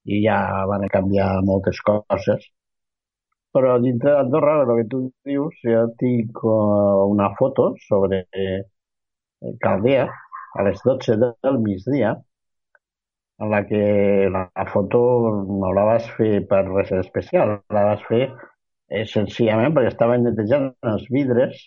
[0.08, 0.38] i ja
[0.68, 2.48] van canviar moltes coses
[3.54, 8.62] però dintre d'Andorra, el que tu dius, jo tinc uh, una foto sobre eh,
[9.64, 10.06] Caldea
[10.58, 12.16] a les 12 del migdia,
[13.38, 15.00] en la que la, la foto
[15.62, 20.72] no la vas fer per res especial, la vas fer eh, senzillament perquè estaven netejant
[20.92, 21.60] els vidres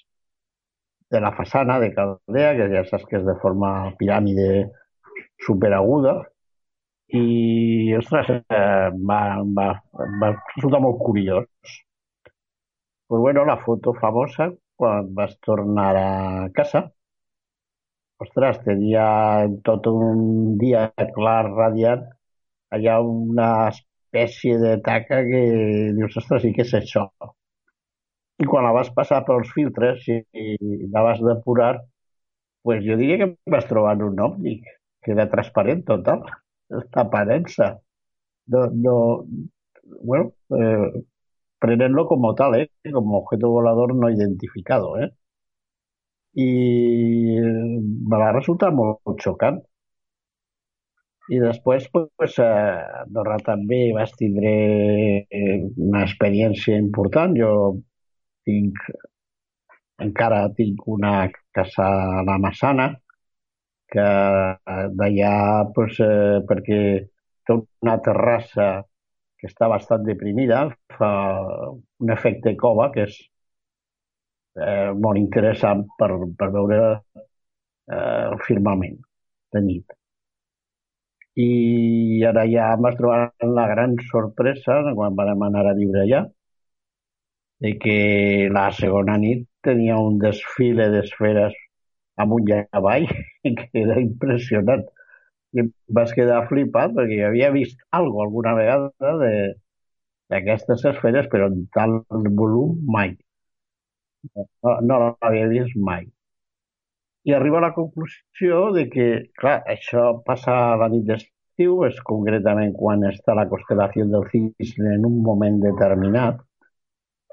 [1.11, 4.51] de la façana de Caldea, que ja saps que és de forma piràmide
[5.45, 6.19] superaguda,
[7.19, 9.21] i, ostres, eh, va,
[9.57, 9.67] va,
[10.21, 11.50] va resultar molt curiós.
[13.11, 16.91] Pues bueno, la foto famosa, quan vas tornar a casa,
[18.25, 19.07] ostres, tenia
[19.69, 20.21] tot un
[20.61, 20.83] dia
[21.17, 22.05] clar, radiant,
[22.79, 25.43] allà una espècie de taca que
[25.99, 27.09] dius, ostres, i què és això?
[28.43, 31.71] I quan la vas passar pels filtres i, i la vas depurar,
[32.67, 34.67] pues jo diria que vas trobar un òptic,
[35.03, 36.23] que era transparent total
[37.05, 37.71] aparença.
[38.53, 38.95] No, no,
[40.03, 41.03] bueno, eh,
[41.61, 42.71] prenenlo como tal, ¿eh?
[42.91, 44.99] como objeto volador no identificado.
[44.99, 45.11] ¿eh?
[48.11, 49.59] Me va resultar molt, molt xocant.
[51.31, 52.49] I després, pues, a
[53.03, 54.51] Andorra també vas tindre
[55.39, 57.37] eh, una experiència important.
[57.37, 57.51] Jo
[58.49, 58.81] tinc,
[60.07, 61.13] encara tinc una
[61.55, 61.87] casa
[62.19, 62.89] a la Massana,
[63.91, 64.07] que
[64.99, 65.33] d'allà
[65.75, 66.81] pues, eh, perquè
[67.83, 68.67] una terrassa
[69.41, 70.61] que està bastant deprimida,
[70.97, 71.11] fa
[72.05, 73.17] un efecte cova que és
[74.65, 78.99] eh, molt interessant per, per veure eh, el firmament
[79.55, 79.97] de nit.
[81.45, 83.19] I ara ja em vaig trobar
[83.57, 86.25] la gran sorpresa quan vam anar a viure allà
[87.63, 91.53] de que la segona nit tenia un desfile d'esferes
[92.23, 93.05] amunt i avall,
[93.59, 94.83] que era impressionant.
[95.53, 99.33] I em vas quedar flipat perquè jo havia vist alguna alguna vegada de
[100.31, 101.97] d'aquestes esferes, però en tal
[102.39, 103.17] volum mai.
[104.31, 106.05] No, no l'havia vist mai.
[107.27, 109.07] I arriba a la conclusió de que,
[109.37, 114.95] clar, això passa a la nit d'estiu, és concretament quan està la constel·lació del Cisne
[114.95, 116.39] en un moment determinat,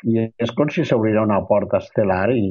[0.05, 2.51] i és com si s'obrirà una porta estel·lar i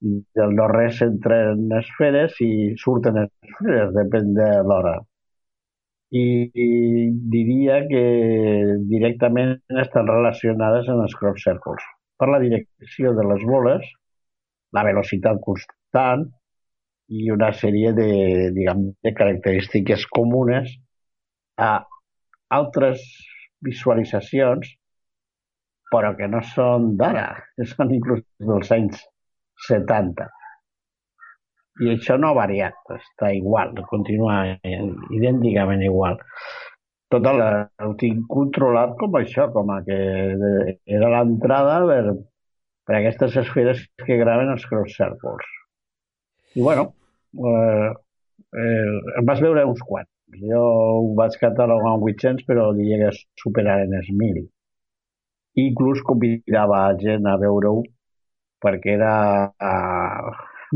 [0.00, 2.50] del no-res entren esferes i
[2.80, 4.96] surten esferes, depèn de l'hora.
[6.10, 6.68] I, I
[7.34, 8.02] diria que
[8.90, 9.54] directament
[9.84, 11.84] estan relacionades amb els crop circles.
[12.18, 13.84] Per la direcció de les boles,
[14.74, 16.26] la velocitat constant
[17.10, 18.10] i una sèrie de,
[18.56, 20.72] diguem, de característiques comunes
[21.60, 21.72] a
[22.56, 23.02] altres
[23.62, 24.74] visualitzacions
[25.90, 29.00] però que no són d'ara, que són inclús dels anys
[29.68, 30.26] 70.
[31.80, 34.42] I això no ha variat, està igual, continua
[35.16, 36.18] idènticament igual.
[37.10, 37.40] Tot el,
[37.86, 39.96] ho tinc controlat com això, com a que
[40.98, 42.14] era l'entrada per,
[42.86, 45.50] per aquestes esferes que graven els cross circles.
[46.54, 46.86] I bueno,
[47.48, 47.90] eh,
[48.60, 50.10] eh, vas veure uns quants.
[50.44, 53.12] Jo ho vaig catalogar amb 800, però diria que
[53.42, 54.46] superaren els 1.000
[55.54, 57.82] inclús convidava gent a veure-ho
[58.62, 59.14] perquè era
[59.50, 60.32] uh,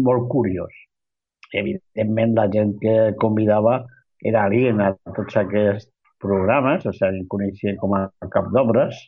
[0.07, 0.73] molt curiós.
[1.55, 3.83] Evidentment, la gent que convidava
[4.31, 5.91] era alien a tots aquests
[6.25, 8.99] programes, o sigui, em coneixia com a cap d'obres,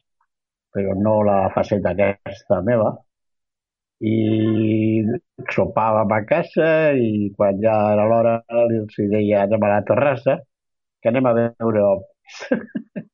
[0.77, 2.93] però no la faceta aquesta meva.
[4.05, 4.17] I
[5.55, 6.69] sopàvem a casa
[7.01, 10.35] i quan ja era l'hora els deia anem a la terrassa
[11.01, 11.87] que anem a veure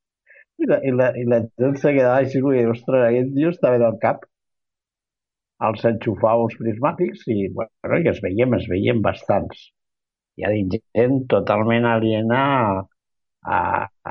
[0.62, 3.96] I la, i la, i la gent se quedava així, ostres, aquest tio estava del
[4.02, 4.26] cap.
[5.68, 9.68] Els enxufava uns prismàtics i, bueno, i es veiem, es veiem bastants.
[10.38, 10.52] Hi ha
[10.96, 12.42] gent totalment aliena
[12.78, 13.60] a,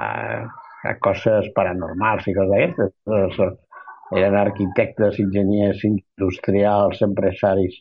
[0.03, 3.57] a, a, coses paranormals i coses d'aquestes.
[4.19, 7.77] Eren arquitectes, enginyers industrials, empresaris,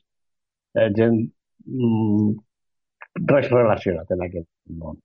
[0.79, 1.17] eh, gent
[1.67, 2.29] mm,
[3.33, 4.49] res relacionat en aquest
[4.83, 5.01] món.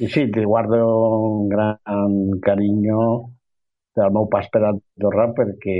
[0.00, 0.80] I sí, te guardo
[1.28, 3.00] un gran carinyo
[3.96, 5.76] del meu pas per Andorra perquè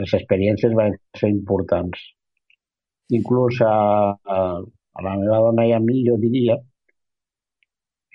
[0.00, 2.00] les experiències van ser importants.
[3.18, 3.74] Inclús a,
[4.36, 4.38] a,
[4.98, 6.56] a la meva dona i a mi jo diria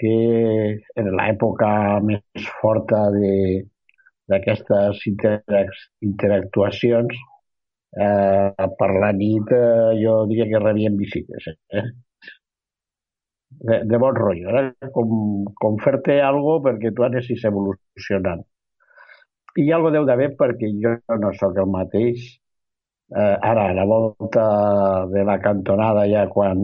[0.02, 0.14] que
[1.02, 1.72] en l'època
[2.06, 3.02] més forta
[4.32, 5.04] d'aquestes
[6.10, 7.20] interactuacions
[8.06, 11.52] eh, per la nit eh, jo diria que rebien visites.
[11.52, 11.86] Eh?
[13.60, 14.90] de, de bon rotllo, eh?
[14.96, 15.12] com,
[15.62, 18.44] com fer-te algo perquè tu anessis evolucionant.
[19.60, 22.24] I algo deu d'haver perquè jo no sóc el mateix.
[23.12, 24.46] Eh, ara, a la volta
[25.12, 26.62] de la cantonada, ja quan,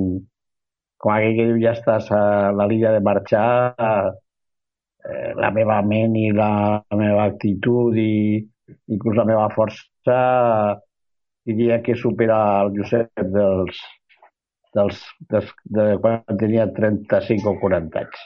[0.97, 2.21] com aquell que diu ja estàs a
[2.55, 3.75] la línia de marxar,
[5.03, 6.51] eh, la meva ment i la
[6.95, 8.39] meva actitud i
[8.95, 10.17] inclús la meva força
[11.47, 13.83] diria que supera el Josep dels,
[14.75, 18.25] dels, dels, de quan tenia 35 o 40 anys.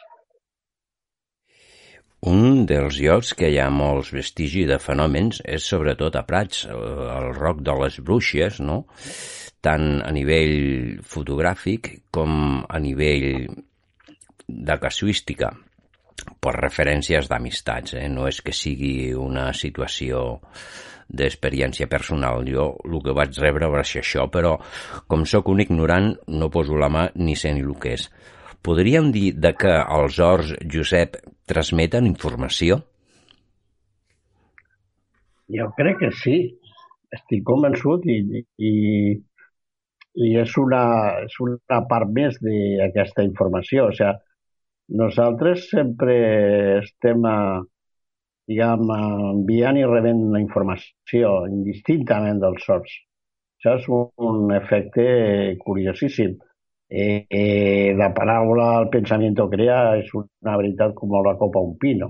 [2.30, 7.31] Un dels llocs que hi ha molts vestigis de fenòmens és sobretot a Prats, el
[7.34, 8.84] roc de les bruixes, no?
[9.61, 13.49] tant a nivell fotogràfic com a nivell
[14.48, 15.52] de casuística,
[16.41, 17.95] per referències d'amistats.
[17.98, 18.07] Eh?
[18.10, 20.41] No és que sigui una situació
[21.11, 22.45] d'experiència personal.
[22.48, 24.57] Jo el que vaig rebre va ser això, però
[25.07, 28.10] com sóc un ignorant no poso la mà ni sé ni el que és.
[28.61, 31.17] Podríem dir de que els horts, Josep,
[31.49, 32.81] transmeten informació?
[35.51, 36.38] Jo crec que sí.
[37.11, 38.19] Estic convençut i,
[38.63, 38.73] i,
[40.15, 40.83] i és, una,
[41.25, 43.89] és una part més d'aquesta informació.
[43.89, 44.13] O sigui,
[45.01, 46.15] nosaltres sempre
[46.77, 47.38] estem a,
[48.51, 48.85] diguem,
[49.31, 52.95] enviant i rebent la informació indistintament dels sorts.
[53.59, 53.89] Això és
[54.31, 55.03] un efecte
[55.65, 56.39] curiosíssim.
[56.91, 62.09] Eh, eh, la paraula el pensament crea és una veritat com la copa un pino.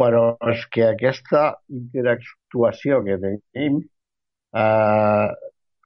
[0.00, 1.42] Però és que aquesta
[1.78, 3.80] interactuació que tenim,
[4.62, 5.28] eh,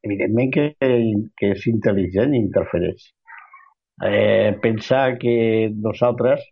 [0.08, 0.64] evidentment que,
[1.38, 3.06] que és intel·ligent i interfereix.
[4.10, 5.34] Eh, pensar que
[5.88, 6.42] nosaltres,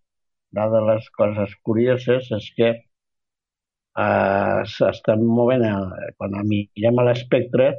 [0.54, 7.72] una de les coses curioses és que eh, s'estan movent, eh, quan mirem a l'espectre,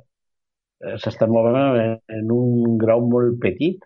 [0.83, 3.83] eh, s'estan movent en, en un grau molt petit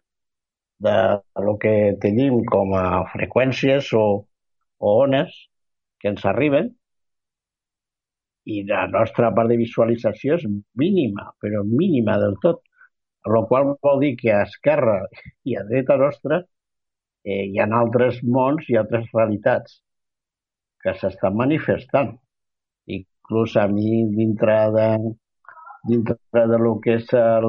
[0.87, 0.97] de
[1.45, 4.05] lo que tenim com a freqüències o,
[4.77, 5.33] o ones
[6.01, 6.69] que ens arriben
[8.47, 10.45] i la nostra part de visualització és
[10.81, 12.61] mínima, però mínima del tot.
[13.27, 15.01] El qual vol dir que a esquerra
[15.43, 19.81] i a dreta nostra eh, hi ha altres mons i altres realitats
[20.83, 22.13] que s'estan manifestant.
[22.99, 24.87] Inclús a mi, dintre de,
[25.85, 27.47] dintre de lo que és el,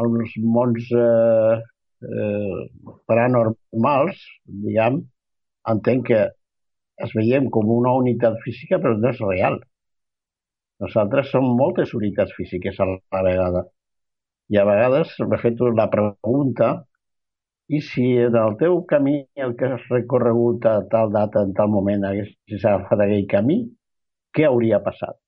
[0.00, 1.60] els mons eh,
[2.06, 2.64] eh,
[3.10, 4.24] paranormals,
[4.66, 5.00] diguem,
[5.72, 6.24] entenc que
[7.04, 9.60] es veiem com una unitat física, però no és real.
[10.84, 13.64] Nosaltres som moltes unitats físiques a la vegada.
[14.52, 16.68] I a vegades m'he fet la pregunta
[17.76, 19.16] i si en el teu camí
[19.46, 23.58] el que has recorregut a tal data, en tal moment, haguessis agafat aquell camí,
[24.36, 25.18] què hauria passat?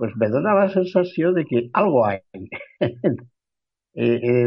[0.00, 2.20] Pues me dona la sensació de que algo hay.
[2.80, 4.46] eh, eh,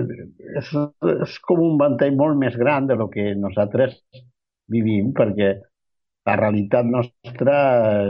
[0.58, 0.72] és,
[1.14, 4.00] és com un ventall molt més gran de lo que nosaltres
[4.74, 5.52] vivim, perquè
[6.26, 7.56] la realitat nostra,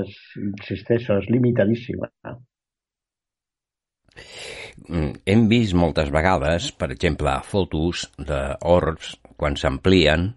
[0.06, 2.07] és, insisteixo, és limitadíssima.
[4.88, 10.30] Mm, hem vist moltes vegades, per exemple, fotos d'orbs quan s'amplien,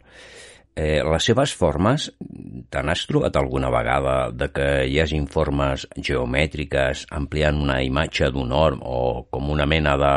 [0.77, 2.11] les seves formes,
[2.69, 8.53] te n'has trobat alguna vegada de que hi hagi formes geomètriques ampliant una imatge d'un
[8.53, 8.99] orb o
[9.33, 10.13] com una mena de...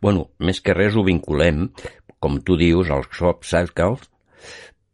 [0.00, 1.66] Bueno, més que res ho vinculem,
[2.22, 4.06] com tu dius, als crop circles,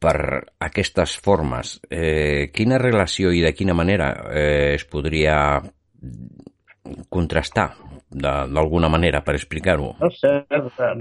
[0.04, 0.16] per
[0.60, 1.78] aquestes formes.
[1.88, 5.36] Eh, quina relació i de quina manera eh, es podria
[7.08, 7.70] contrastar
[8.14, 9.92] d'alguna manera per explicar-ho?
[10.00, 10.32] No sé,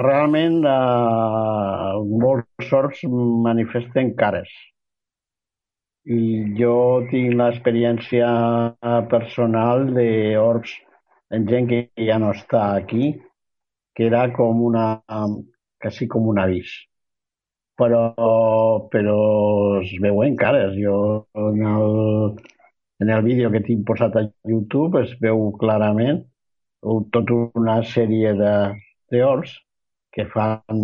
[0.02, 1.90] realment eh,
[2.26, 3.04] molts sorts
[3.48, 4.52] manifesten cares.
[6.04, 6.22] I
[6.60, 6.78] jo
[7.12, 8.30] tinc l'experiència
[9.12, 10.74] personal d'orbs
[11.34, 13.14] en gent que ja no està aquí,
[13.96, 14.88] que era com una,
[15.80, 16.74] quasi com un avís
[17.80, 18.14] però,
[18.92, 19.18] però
[19.82, 20.76] es veuen cares.
[20.78, 22.38] Jo en el,
[23.00, 26.24] en el vídeo que tinc posat a YouTube es veu clarament
[26.84, 28.54] tota una sèrie de
[29.14, 29.54] teors
[30.14, 30.82] que fan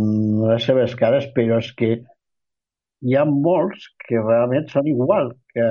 [0.50, 1.92] les seves cares, però és que
[3.06, 5.68] hi ha molts que realment són igual que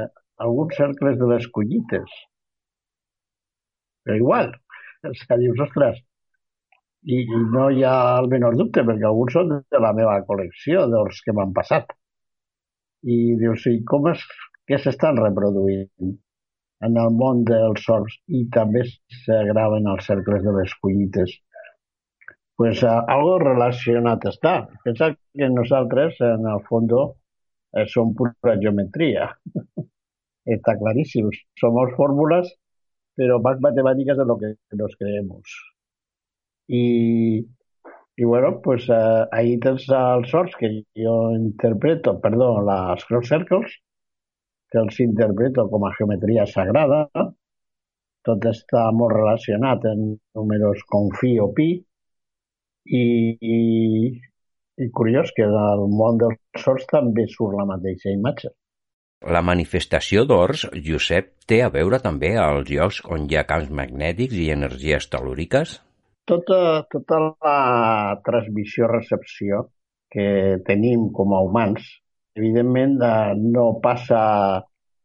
[0.46, 2.18] alguns cercles de les collites.
[4.05, 4.52] Però igual.
[5.09, 5.98] És que dius, ostres,
[7.06, 10.86] i, i no hi ha el menor dubte, perquè alguns són de la meva col·lecció,
[10.94, 11.93] dels que m'han passat.
[13.06, 14.24] I dius, i com és
[14.69, 16.16] que s'estan reproduint
[16.87, 18.85] en el món dels sorts i també
[19.24, 21.37] s'agraven els cercles de les collites?
[22.59, 24.53] pues uh, algo relacionat està.
[24.82, 26.95] Pensa que nosaltres, en el fons,
[27.79, 29.29] eh, som pura geometria.
[30.57, 31.29] Està claríssim.
[31.61, 32.51] Somos fórmulas,
[33.15, 35.55] pero más matemáticas de lo que nos creemos.
[36.66, 37.47] I,
[38.16, 43.79] i bueno, pues eh, ahí tens els sorts que jo interpreto, perdó, les cross circles,
[44.71, 47.06] que els interpreto com a geometria sagrada.
[48.29, 50.05] Tot està molt relacionat en
[50.37, 51.71] números com fi o pi.
[52.88, 53.03] I,
[53.56, 53.59] i,
[54.80, 58.53] i curiós que del món dels sorts també surt la mateixa imatge.
[59.29, 64.38] La manifestació d'ors, Josep, té a veure també als llocs on hi ha camps magnètics
[64.38, 65.79] i energies telúriques?
[66.29, 69.64] tota, tota la transmissió-recepció
[70.13, 70.27] que
[70.69, 71.85] tenim com a humans,
[72.38, 74.20] evidentment eh, no passa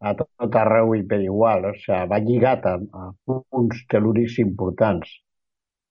[0.03, 5.11] a tot arreu i per igual, o sigui, va lligat a, a punts telúrics importants.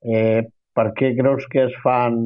[0.04, 0.42] Eh,
[0.76, 2.18] per què creus que es fan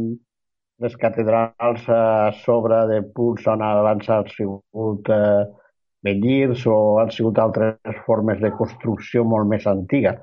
[0.82, 5.44] les catedrals a sobre de punts on abans han sigut eh,
[6.06, 10.16] vellirs o han sigut altres formes de construcció molt més antiga?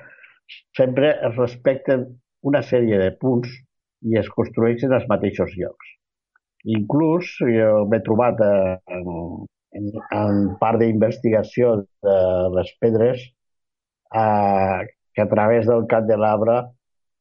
[0.77, 2.05] Sempre es respecten
[2.43, 3.49] una sèrie de punts
[4.03, 5.93] i es construeixen als mateixos llocs.
[6.63, 9.07] Inclús jo m'he trobat eh, en,
[9.79, 11.73] en, en part d'investigació
[12.05, 12.17] de
[12.55, 13.23] les pedres
[14.15, 14.79] eh,
[15.13, 16.59] que a través del Cat de l'Arbre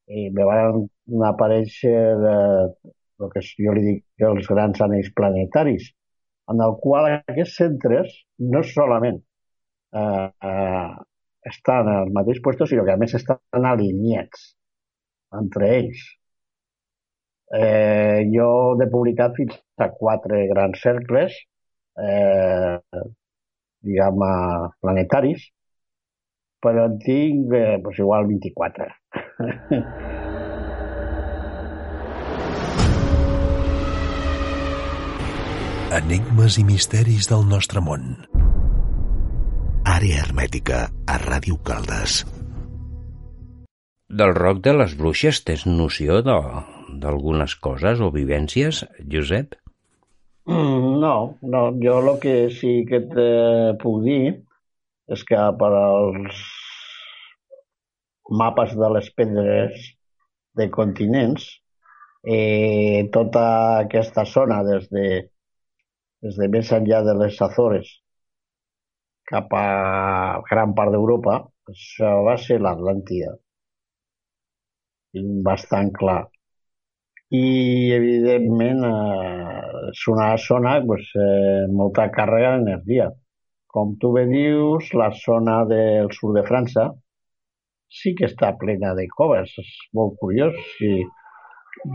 [0.07, 0.87] eh, me van
[1.29, 1.97] aparèixer
[2.33, 5.91] eh, el que jo li dic els grans anells planetaris,
[6.51, 8.15] en el qual aquests centres
[8.53, 10.89] no solament eh, eh,
[11.51, 14.51] estan al mateix lloc, sinó que a més estan alineats
[15.39, 16.03] entre ells.
[17.53, 21.35] Eh, jo he publicat fins a quatre grans cercles,
[22.01, 22.79] eh,
[23.85, 24.23] diguem,
[24.81, 25.45] planetaris,
[26.63, 28.89] però en tinc eh, pues igual 24.
[35.93, 38.15] Enigmes i misteris del nostre món.
[39.85, 42.23] Àrea hermètica a Ràdio Caldes.
[44.09, 46.23] Del roc de les bruixes tens noció
[47.01, 49.55] d'algunes coses o vivències, Josep?
[50.45, 51.63] Mm, no, no.
[51.83, 53.27] Jo el que sí que te
[53.83, 54.23] puc dir
[55.15, 56.43] és que per als
[58.43, 59.89] mapes de les pedres
[60.59, 61.45] de continents,
[62.23, 63.45] eh, tota
[63.83, 65.07] aquesta zona des de,
[66.23, 67.89] des de més enllà de les Azores
[69.31, 69.65] cap a
[70.49, 71.39] gran part d'Europa,
[71.71, 73.33] això va ser l'Atlàntida
[75.47, 76.21] bastant clar.
[77.33, 77.45] I,
[77.95, 83.09] evidentment, eh, una zona pues, eh, molta càrrega d'energia.
[83.73, 86.91] Com tu bé dius, la zona del sud de França,
[87.89, 89.57] sí que està plena de coves.
[89.63, 90.53] És molt curiós.
[90.85, 90.93] I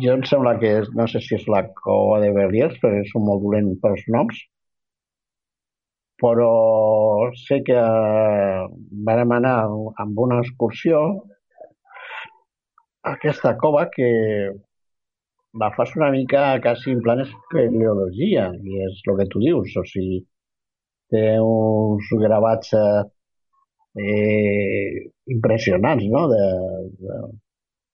[0.03, 3.15] jo em sembla que és, no sé si és la cova de Beliers, perquè és
[3.15, 4.43] molt dolent pels noms,
[6.19, 6.53] però
[7.47, 7.79] sé que
[9.07, 9.59] vam anar
[10.03, 11.03] amb una excursió
[13.07, 14.09] a aquesta cova que
[15.55, 19.85] la fas una mica quasi en plan espeleologia, i és el que tu dius, o
[19.93, 20.19] sigui,
[21.13, 23.05] té uns gravats eh,
[25.37, 26.43] impressionants, no?, de,
[27.03, 27.21] de,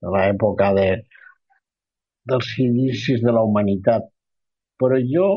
[0.02, 0.88] de l'època de,
[2.32, 4.08] dels inicis de la humanitat.
[4.80, 5.28] Però jo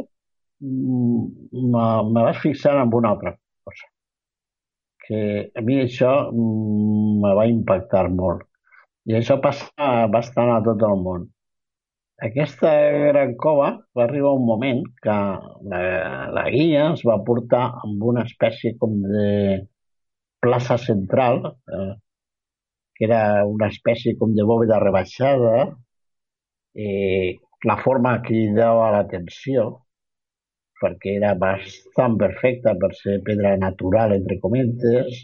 [0.64, 3.36] mm, me vaig fixar en una altra
[3.68, 3.88] cosa,
[5.06, 5.22] que
[5.56, 8.46] a mi això mm, me va impactar molt.
[9.08, 11.28] I això passa bastant a tot el món.
[12.26, 12.70] Aquesta
[13.14, 15.16] gran cova va arribar un moment que
[15.74, 15.82] la,
[16.38, 19.28] la guia ens va portar amb una espècie com de
[20.42, 21.44] plaça central,
[21.78, 21.92] eh,
[22.98, 25.54] que era una espècie com de bòveda rebaixada,
[26.74, 27.38] eh,
[27.70, 29.68] la forma cridava l'atenció,
[30.82, 35.24] perquè era bastant perfecta per ser pedra natural, entre cometes,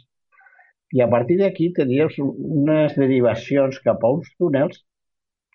[0.93, 4.83] i a partir d'aquí tenies unes derivacions cap a uns túnels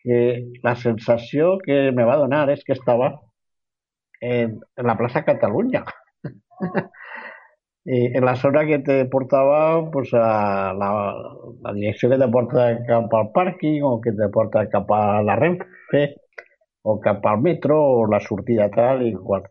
[0.09, 0.20] que
[0.65, 3.11] la sensació que me va donar és que estava
[4.20, 5.85] en, en la plaça Catalunya.
[7.89, 10.89] I en la zona que te portava pues, a la,
[11.65, 15.37] la direcció que te porta cap al pàrquing o que te porta cap a la
[15.41, 16.03] Renfe
[16.89, 19.47] o cap al metro o la sortida tal i qual.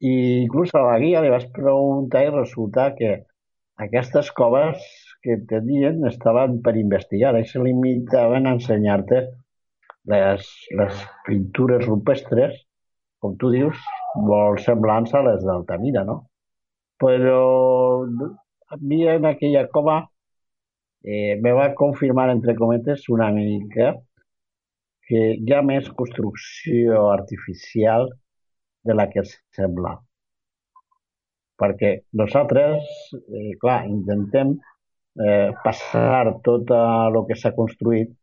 [0.00, 3.16] I inclús a la guia li vaig preguntar i resulta que
[3.86, 4.86] aquestes coves
[5.22, 9.26] que tenien estaven per investigar i se limitaven a ensenyar-te
[10.08, 12.56] les, les pintures rupestres,
[13.20, 13.80] com tu dius,
[14.16, 16.22] molt semblants a les d'Altamira, no?
[17.00, 18.04] Però
[18.70, 19.98] a mi en aquella cova
[21.04, 23.94] eh, me va confirmar, entre cometes, una mica
[25.08, 28.08] que hi ha més construcció artificial
[28.86, 29.96] de la que sembla.
[31.60, 32.86] Perquè nosaltres,
[33.18, 34.54] eh, clar, intentem
[35.20, 38.14] eh, passar tot el que s'ha construït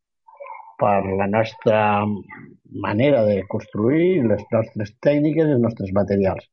[0.81, 1.79] per la nostra
[2.87, 6.45] manera de construir, les nostres tècniques i els nostres materials.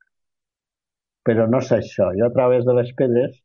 [1.25, 2.11] Però no és això.
[2.19, 3.36] Jo a través de les pedres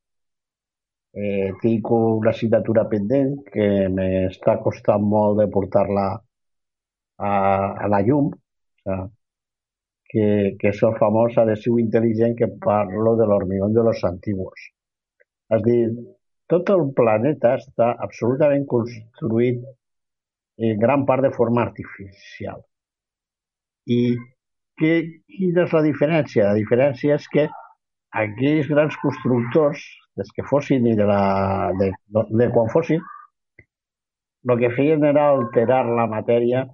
[1.14, 6.09] eh, tinc una assignatura pendent que m'està costant molt de portar-la
[7.30, 7.32] a,
[7.85, 8.99] a la llum, o sea,
[10.09, 10.27] que,
[10.59, 14.69] que és el famós adhesiu intel·ligent que parlo de l'hormigón de los antiguos.
[15.56, 15.82] És dir,
[16.49, 19.61] tot el planeta està absolutament construït
[20.59, 22.59] en gran part de forma artificial.
[23.88, 24.01] I
[24.79, 24.93] què,
[25.31, 26.49] quina és la diferència?
[26.49, 27.47] La diferència és que
[28.23, 29.85] aquells grans constructors,
[30.19, 31.91] des que fossin i de, la, de,
[32.41, 33.03] de quan fossin,
[34.49, 36.65] el que feien era alterar la matèria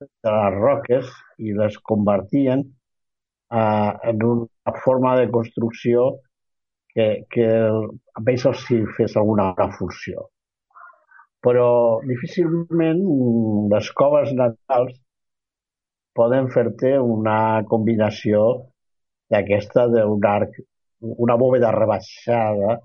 [0.00, 6.06] de les roques i les convertien eh, en una forma de construcció
[6.94, 8.66] que, que a ells els
[8.98, 10.28] fes alguna funció
[11.44, 13.02] però difícilment
[13.72, 14.96] les coves natals
[16.16, 18.44] poden fer-te una combinació
[19.32, 20.56] d'aquesta d'un arc,
[21.26, 22.78] una bòveda rebaixada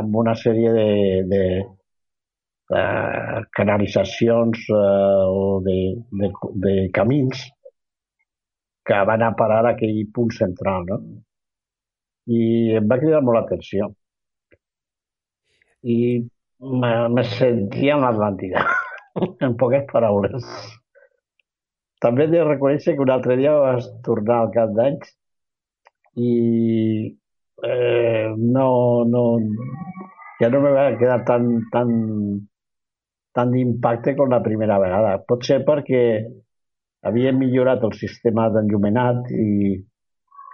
[0.00, 0.88] amb una sèrie de,
[1.32, 1.42] de,
[2.72, 2.82] de
[3.58, 5.78] canalitzacions eh, o de,
[6.22, 6.32] de,
[6.66, 7.46] de camins
[8.88, 10.98] que van a parar a aquell punt central, no?
[12.38, 12.42] I
[12.80, 13.88] em va cridar molt l'atenció.
[15.94, 15.98] I
[16.60, 18.64] me, me sentia en l'Atlàntida,
[19.46, 20.46] en poques paraules.
[22.02, 25.08] També he de reconèixer que un altre dia vas tornar al cap d'anys
[26.18, 26.34] i
[27.66, 28.68] eh, no,
[29.06, 29.24] no,
[30.42, 31.90] ja no me va quedar tan, tan,
[33.34, 35.16] tan d'impacte com la primera vegada.
[35.26, 36.02] Pot ser perquè
[37.08, 39.74] havia millorat el sistema d'enllumenat i,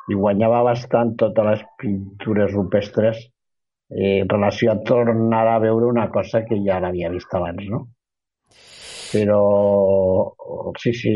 [0.08, 3.20] i guanyava bastant totes les pintures rupestres
[3.94, 7.81] eh, en relació a tornar a veure una cosa que ja l'havia vist abans, no?
[9.14, 9.40] Però
[10.82, 11.14] sí, sí,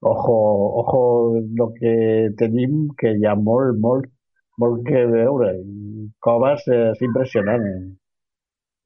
[0.00, 0.36] ojo,
[0.82, 1.00] ojo
[1.38, 1.94] el que
[2.36, 4.10] tenim, que hi ha molt, molt,
[4.60, 5.54] molt que veure.
[6.20, 7.66] Coves és impressionant.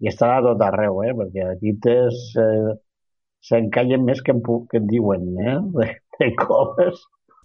[0.02, 1.12] I està a tot arreu, eh?
[1.18, 2.24] perquè aquí tens...
[2.38, 2.78] Eh,
[3.42, 5.56] s'encallen més que en, que en diuen, eh?
[5.78, 7.00] de, de coves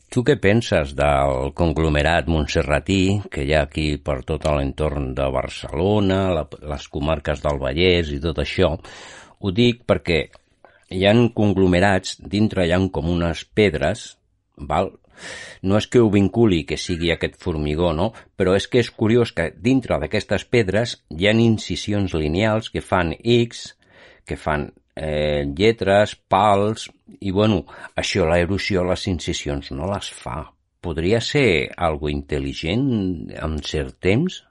[0.07, 6.19] Tu què penses del conglomerat montserratí que hi ha aquí per tot l'entorn de Barcelona,
[6.37, 8.69] la, les comarques del Vallès i tot això?
[9.43, 10.21] Ho dic perquè
[10.95, 14.13] hi han conglomerats, dintre hi ha com unes pedres,
[14.71, 14.93] val?
[15.67, 18.11] No és que ho vinculi que sigui aquest formigó, no?
[18.39, 23.11] Però és que és curiós que dintre d'aquestes pedres hi ha incisions lineals que fan
[23.17, 23.73] X,
[24.23, 26.87] que fan eh, lletres, pals,
[27.19, 27.63] i bueno,
[27.95, 30.41] això l'erosió, les incisions no les fa.
[30.83, 31.47] Podria ser
[31.87, 32.85] algo intel·ligent
[33.33, 34.41] en cert temps?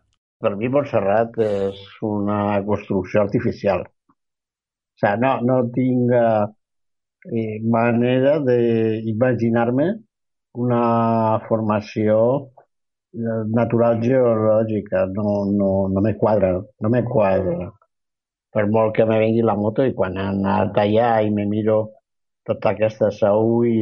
[0.43, 3.87] Per mi Montserrat és una construcció artificial.
[3.87, 9.89] O sigui, no, no tinc eh, manera d'imaginar-me
[10.67, 10.83] una
[11.49, 15.07] formació eh, natural geològica.
[15.17, 17.71] No, no, no me quadra, no me quadra.
[18.57, 21.81] Per molt que me vengui la moto i quan he anat allà i me miro
[22.47, 23.23] totes aquestes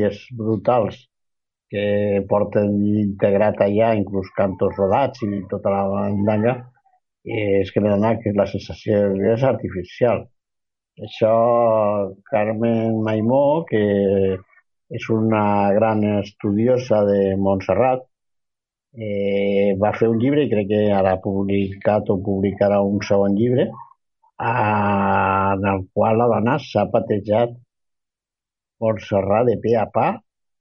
[0.08, 1.00] és brutals
[1.70, 2.70] que porten
[3.02, 6.54] integrat allà, inclús cantos rodats i tota la bandanga,
[7.24, 9.00] és que dona que la sensació
[9.34, 10.24] és artificial.
[11.06, 11.34] Això,
[12.30, 13.82] Carmen Maimó, que
[14.98, 18.04] és una gran estudiosa de Montserrat,
[18.94, 23.34] eh, va fer un llibre i crec que ara ha publicat o publicarà un segon
[23.34, 23.66] llibre
[24.38, 27.56] en el qual la dona s'ha patejat
[28.84, 30.08] Montserrat de pe a pa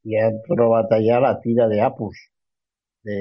[0.10, 2.20] i ha trobat allà la tira d'apus
[3.08, 3.20] de,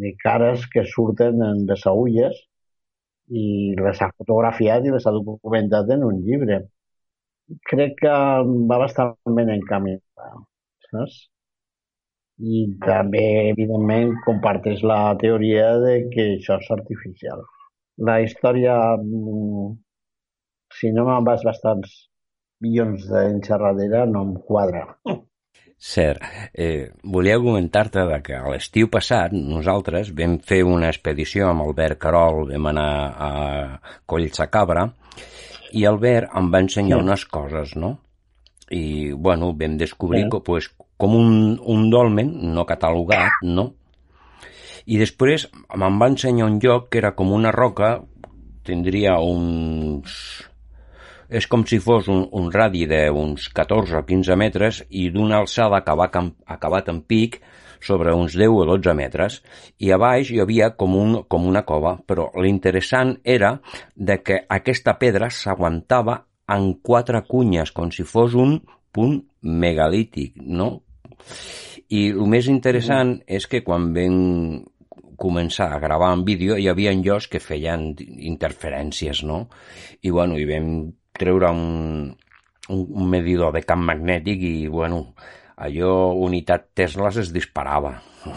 [0.00, 2.40] de cares que surten en les agulles
[3.42, 6.60] i les ha fotografiat i les ha documentat en un llibre.
[7.70, 8.16] Crec que
[8.70, 10.44] va bastant ben encaminat,
[10.90, 11.16] saps?
[12.52, 17.44] I també, evidentment, comparteix la teoria de que això és artificial.
[18.08, 19.68] La història, mm,
[20.78, 21.92] si no me'n vas bastants
[22.64, 24.86] milions darrere, no em quadra.
[25.84, 26.22] Cert.
[26.54, 32.70] Eh, volia comentar-te que l'estiu passat nosaltres vam fer una expedició amb Albert Carol, vam
[32.70, 32.90] anar
[33.26, 33.30] a
[34.08, 34.86] Collsacabra
[35.74, 37.04] i Albert em va ensenyar sí.
[37.04, 37.98] unes coses, no?
[38.70, 40.30] I, bueno, vam descobrir sí.
[40.32, 43.72] que, pues, com un, un dolmen no catalogat, no?
[44.86, 47.98] I després me'n va ensenyar un lloc que era com una roca,
[48.64, 50.48] tindria uns
[51.28, 55.80] és com si fos un, un radi d'uns 14 o 15 metres i d'una alçada
[55.80, 57.40] acabat, acabat en pic
[57.84, 59.40] sobre uns 10 o 12 metres
[59.78, 63.58] i a baix hi havia com, un, com una cova, però l'interessant era
[63.94, 68.58] de que aquesta pedra s'aguantava en quatre cunyes, com si fos un
[68.92, 70.84] punt megalític, no?
[71.92, 73.26] I el més interessant mm.
[73.38, 74.16] és que quan ven
[75.20, 79.46] començar a gravar en vídeo hi havia llocs que feien interferències, no?
[80.02, 80.70] I bueno, hi vam
[81.18, 82.10] treure un,
[82.68, 85.14] un, un medidor de camp magnètic i, bueno,
[85.56, 87.96] allò, unitat Tesla es disparava.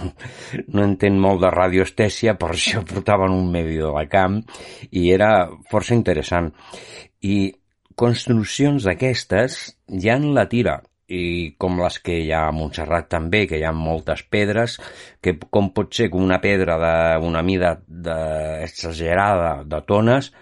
[0.74, 4.42] No entenc molt de radioestèsia, per això portaven un medidor de camp
[4.92, 6.52] i era força interessant.
[7.24, 7.54] I
[7.98, 9.58] construccions d'aquestes
[10.04, 13.64] ja en la tira, i com les que hi ha a Montserrat també, que hi
[13.64, 14.76] ha moltes pedres,
[15.24, 16.76] que com pot ser que una pedra
[17.22, 18.18] d'una mida de,
[18.68, 20.34] exagerada de tones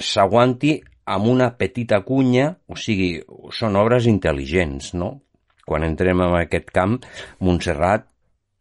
[0.00, 3.18] s'aguanti amb una petita cunya, o sigui,
[3.52, 5.12] són obres intel·ligents, no?
[5.64, 6.98] Quan entrem en aquest camp,
[7.44, 8.08] Montserrat,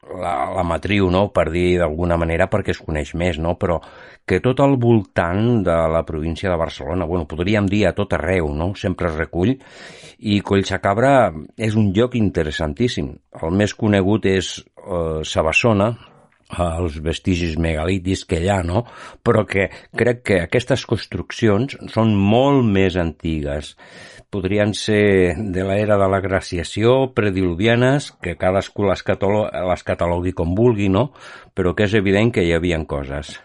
[0.03, 3.80] la, la matriu, no?, per dir d'alguna manera, perquè es coneix més, no?, però
[4.27, 8.51] que tot al voltant de la província de Barcelona, bueno, podríem dir a tot arreu,
[8.55, 9.55] no?, sempre es recull,
[10.23, 13.11] i Collsacabra és un lloc interessantíssim.
[13.41, 15.91] El més conegut és eh, Sabassona,
[16.57, 18.85] els vestigis megalítics que hi ha, no?
[19.23, 23.73] Però que crec que aquestes construccions són molt més antigues.
[24.33, 30.56] Podrien ser de l'era de la glaciació, prediluvianes, que cadascú les, catalo les catalogui com
[30.57, 31.11] vulgui, no?
[31.53, 33.38] Però que és evident que hi havia coses.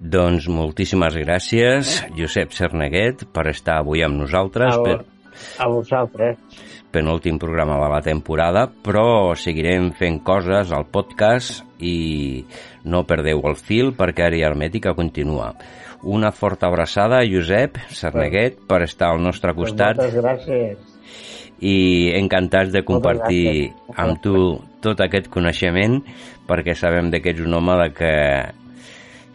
[0.00, 4.78] Doncs moltíssimes gràcies, Josep Cerneguet, per estar avui amb nosaltres.
[4.78, 5.34] A, per...
[5.60, 12.44] a vosaltres penúltim programa de la temporada, però seguirem fent coses al podcast i
[12.84, 15.52] no perdeu el fil perquè Àrea Hermètica continua.
[16.02, 20.00] Una forta abraçada, Josep Sarneguet, per estar al nostre costat.
[20.00, 20.96] Moltes gràcies.
[21.60, 21.76] I
[22.16, 23.70] encantats de compartir
[24.00, 25.98] amb tu tot aquest coneixement
[26.48, 28.14] perquè sabem que ets un home de que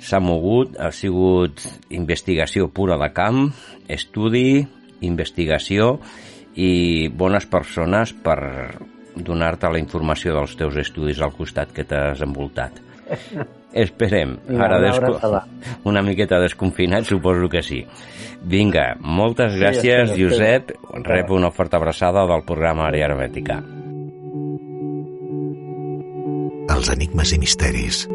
[0.01, 1.61] s'ha mogut, ha sigut
[1.93, 3.45] investigació pura de camp,
[3.87, 4.65] estudi,
[5.05, 5.99] investigació
[6.55, 8.39] i bones persones per
[9.15, 12.81] donar-te la informació dels teus estudis al costat que t'has envoltat.
[13.85, 14.37] Esperem.
[14.55, 15.17] Ara desco...
[15.89, 17.81] una miqueta desconfinat, suposo que sí.
[18.45, 20.75] Vinga, moltes gràcies, sí, Josep.
[21.03, 23.59] Rep una forta abraçada del programa Àrea Hermètica.
[26.75, 28.05] Els enigmes i misteris.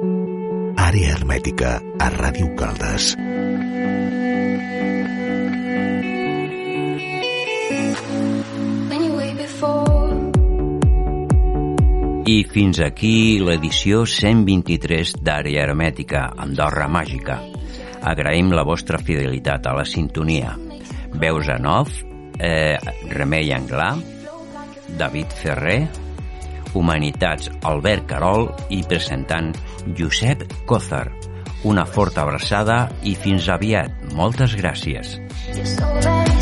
[0.80, 3.12] Àrea Hermètica a Ràdio Caldes.
[12.31, 17.41] I fins aquí l'edició 123 d'Àrea Hermètica, Andorra Màgica.
[18.07, 20.52] Agraïm la vostra fidelitat a la sintonia.
[21.25, 21.91] Veus en off,
[22.39, 22.78] eh,
[23.10, 23.91] Remei Anglà,
[25.00, 25.89] David Ferrer,
[26.75, 29.50] Humanitats Albert Carol i presentant
[29.99, 31.09] Josep Cózar.
[31.65, 34.12] Una forta abraçada i fins aviat.
[34.15, 35.18] Moltes gràcies.
[35.50, 36.39] You're so.